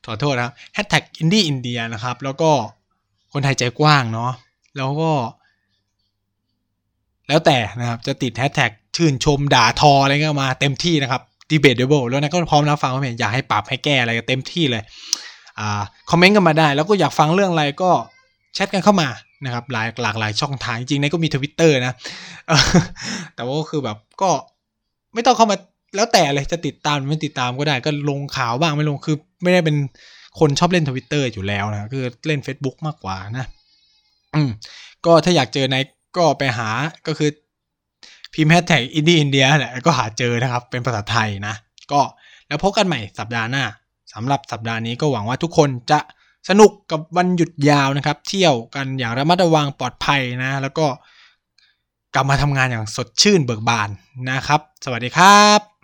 [0.06, 2.50] ขอโทษนะครับ hashtag indie india นะครับ แล้วก็
[3.32, 4.32] คนไทยใจกว้างเนาะ
[4.76, 5.12] แล้วก็
[7.28, 14.82] แล้วแต่นะครับ จะติด hashtag ชื่นชมด่าทออะไรก็มาเต็มที่นะครับ debatable แล้วนะก็พร้อมรับฟังความเห็นอยากให้ปรับให้แก้อะไรก็เต็มที่เลย
[15.58, 17.90] อ่าคอมเมนต์กันมาได้ แล้วก็อยากฟังเรื่องอะไรก็
[18.54, 19.08] แชทกันเข้ามา
[19.44, 21.94] นะครับหลายหลากหลายช่องทางจริงๆในก็มีทวิตเตอร์นะ
[23.34, 24.30] แต่ว่าก็คือแบบก็
[25.14, 25.56] ไม่ต้องเข้ามา
[25.96, 29.76] แล้วแต่เลยจะติดตามไม่ติดตามก็ได้ก็ลงข่าวบ้างไม่ลงคือไม่ได้เป็น
[30.40, 33.46] คนชอบเล่นทวิตเตอร์อยู่แล้วนะคือเล่น Facebook มากกว่านะ
[34.34, 34.50] อืม
[35.06, 35.76] ก็ถ้าอยากเจอใน
[36.16, 36.70] ก็ไปหา
[37.06, 37.30] ก็คือ
[38.34, 41.54] พิมพ์แฮชแท็กอินดี้อินเดียแหละก็หาเจอนะครับ เป็นภาษาไทยนะ
[41.92, 42.00] ก็
[42.48, 43.64] แล้วพบกันใหม่สัปดาห์หน้า
[44.12, 46.00] สำหรับสัปดาห์นี้ก็หวังว่าทุกคนจะ
[46.48, 50.86] สนุกกับวันหยุดยาวนะครับ เที่ยวกันอย่างระมัดระวังปลอดภัยนะ แล้วก็
[52.14, 53.88] กลับมาทำงานอย่างสดชื่นเบิกบาน
[54.30, 55.72] นะครับ สวัสดีครับ